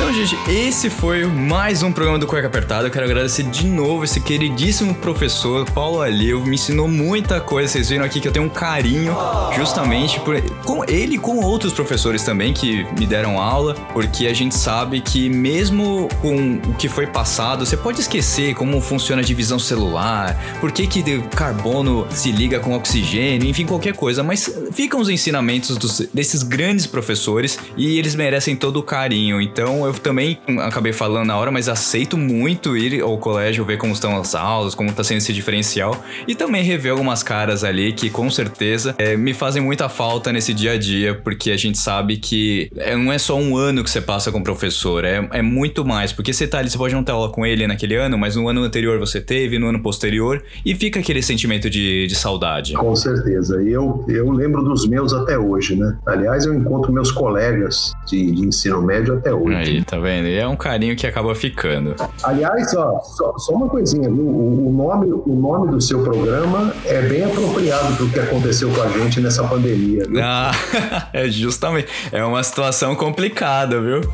então, 0.00 0.14
gente, 0.14 0.34
esse 0.50 0.88
foi 0.88 1.26
mais 1.26 1.82
um 1.82 1.92
programa 1.92 2.18
do 2.18 2.26
Cueca 2.26 2.46
Apertada. 2.46 2.86
Eu 2.86 2.90
quero 2.90 3.04
agradecer 3.04 3.42
de 3.42 3.66
novo 3.66 4.02
esse 4.02 4.18
queridíssimo 4.18 4.94
professor, 4.94 5.70
Paulo 5.72 6.00
Aleu. 6.00 6.40
Me 6.40 6.54
ensinou 6.54 6.88
muita 6.88 7.38
coisa. 7.38 7.68
Vocês 7.68 7.90
viram 7.90 8.06
aqui 8.06 8.18
que 8.18 8.26
eu 8.26 8.32
tenho 8.32 8.46
um 8.46 8.48
carinho 8.48 9.14
justamente 9.54 10.18
por 10.20 10.40
com 10.64 10.82
ele 10.84 11.16
e 11.16 11.18
com 11.18 11.40
outros 11.40 11.74
professores 11.74 12.22
também 12.22 12.54
que 12.54 12.86
me 12.98 13.04
deram 13.04 13.38
aula, 13.38 13.74
porque 13.92 14.26
a 14.26 14.32
gente 14.32 14.54
sabe 14.54 15.02
que 15.02 15.28
mesmo 15.28 16.08
com 16.22 16.54
o 16.54 16.74
que 16.74 16.88
foi 16.88 17.06
passado, 17.06 17.66
você 17.66 17.76
pode 17.76 18.00
esquecer 18.00 18.54
como 18.54 18.80
funciona 18.80 19.20
a 19.20 19.24
divisão 19.24 19.58
celular, 19.58 20.34
por 20.60 20.72
que, 20.72 20.86
que 20.86 21.20
carbono 21.36 22.06
se 22.10 22.32
liga 22.32 22.58
com 22.58 22.74
oxigênio, 22.74 23.46
enfim, 23.46 23.66
qualquer 23.66 23.94
coisa, 23.94 24.22
mas 24.22 24.50
ficam 24.72 24.98
os 24.98 25.10
ensinamentos 25.10 25.76
dos, 25.76 26.08
desses 26.14 26.42
grandes 26.42 26.86
professores 26.86 27.58
e 27.76 27.98
eles 27.98 28.14
merecem 28.14 28.56
todo 28.56 28.78
o 28.78 28.82
carinho. 28.82 29.42
Então, 29.42 29.84
eu 29.89 29.89
também 29.94 30.38
acabei 30.60 30.92
falando 30.92 31.26
na 31.26 31.36
hora, 31.36 31.50
mas 31.50 31.68
aceito 31.68 32.16
muito 32.16 32.76
ir 32.76 33.00
ao 33.00 33.18
colégio, 33.18 33.64
ver 33.64 33.78
como 33.78 33.92
estão 33.92 34.16
as 34.16 34.34
aulas, 34.34 34.74
como 34.74 34.90
está 34.90 35.02
sendo 35.02 35.18
esse 35.18 35.32
diferencial 35.32 35.96
e 36.26 36.34
também 36.34 36.62
rever 36.62 36.92
algumas 36.92 37.22
caras 37.22 37.64
ali 37.64 37.92
que 37.92 38.10
com 38.10 38.30
certeza 38.30 38.94
é, 38.98 39.16
me 39.16 39.34
fazem 39.34 39.62
muita 39.62 39.88
falta 39.88 40.32
nesse 40.32 40.52
dia 40.54 40.72
a 40.72 40.78
dia, 40.78 41.14
porque 41.14 41.50
a 41.50 41.56
gente 41.56 41.78
sabe 41.78 42.16
que 42.16 42.70
é, 42.76 42.96
não 42.96 43.12
é 43.12 43.18
só 43.18 43.36
um 43.36 43.56
ano 43.56 43.82
que 43.82 43.90
você 43.90 44.00
passa 44.00 44.30
com 44.30 44.38
o 44.38 44.44
professor, 44.44 45.04
é, 45.04 45.28
é 45.32 45.42
muito 45.42 45.84
mais, 45.84 46.12
porque 46.12 46.32
você 46.32 46.46
tá 46.46 46.58
ali, 46.58 46.70
você 46.70 46.78
pode 46.78 46.94
não 46.94 47.02
ter 47.02 47.12
aula 47.12 47.30
com 47.30 47.44
ele 47.44 47.66
naquele 47.66 47.96
ano, 47.96 48.18
mas 48.18 48.36
no 48.36 48.48
ano 48.48 48.62
anterior 48.62 48.98
você 48.98 49.20
teve, 49.20 49.58
no 49.58 49.68
ano 49.68 49.80
posterior, 49.80 50.42
e 50.64 50.74
fica 50.74 51.00
aquele 51.00 51.22
sentimento 51.22 51.68
de, 51.68 52.06
de 52.06 52.14
saudade. 52.14 52.74
Com 52.74 52.94
certeza, 52.94 53.62
e 53.62 53.70
eu, 53.70 54.04
eu 54.08 54.30
lembro 54.30 54.62
dos 54.62 54.86
meus 54.86 55.12
até 55.12 55.38
hoje, 55.38 55.76
né? 55.76 55.96
Aliás, 56.06 56.46
eu 56.46 56.54
encontro 56.54 56.92
meus 56.92 57.10
colegas 57.10 57.92
de, 58.06 58.30
de 58.30 58.46
ensino 58.46 58.82
médio 58.82 59.14
até 59.14 59.32
hoje. 59.32 59.56
Aí, 59.56 59.79
tá 59.82 59.98
vendo? 59.98 60.26
E 60.26 60.36
é 60.36 60.46
um 60.46 60.56
carinho 60.56 60.96
que 60.96 61.06
acaba 61.06 61.34
ficando. 61.34 61.94
Aliás, 62.22 62.74
ó, 62.74 63.00
só, 63.00 63.34
só 63.38 63.52
uma 63.52 63.68
coisinha, 63.68 64.08
viu? 64.08 64.24
O, 64.24 64.68
o, 64.68 64.72
nome, 64.72 65.12
o 65.12 65.34
nome 65.34 65.70
do 65.70 65.80
seu 65.80 66.02
programa 66.02 66.74
é 66.84 67.02
bem 67.02 67.24
apropriado 67.24 67.96
pro 67.96 68.08
que 68.08 68.20
aconteceu 68.20 68.70
com 68.70 68.82
a 68.82 68.88
gente 68.88 69.20
nessa 69.20 69.44
pandemia. 69.44 70.04
Viu? 70.08 70.20
Ah, 70.22 70.52
é 71.12 71.28
justamente. 71.28 71.88
É 72.12 72.24
uma 72.24 72.42
situação 72.42 72.94
complicada, 72.94 73.80
viu? 73.80 74.00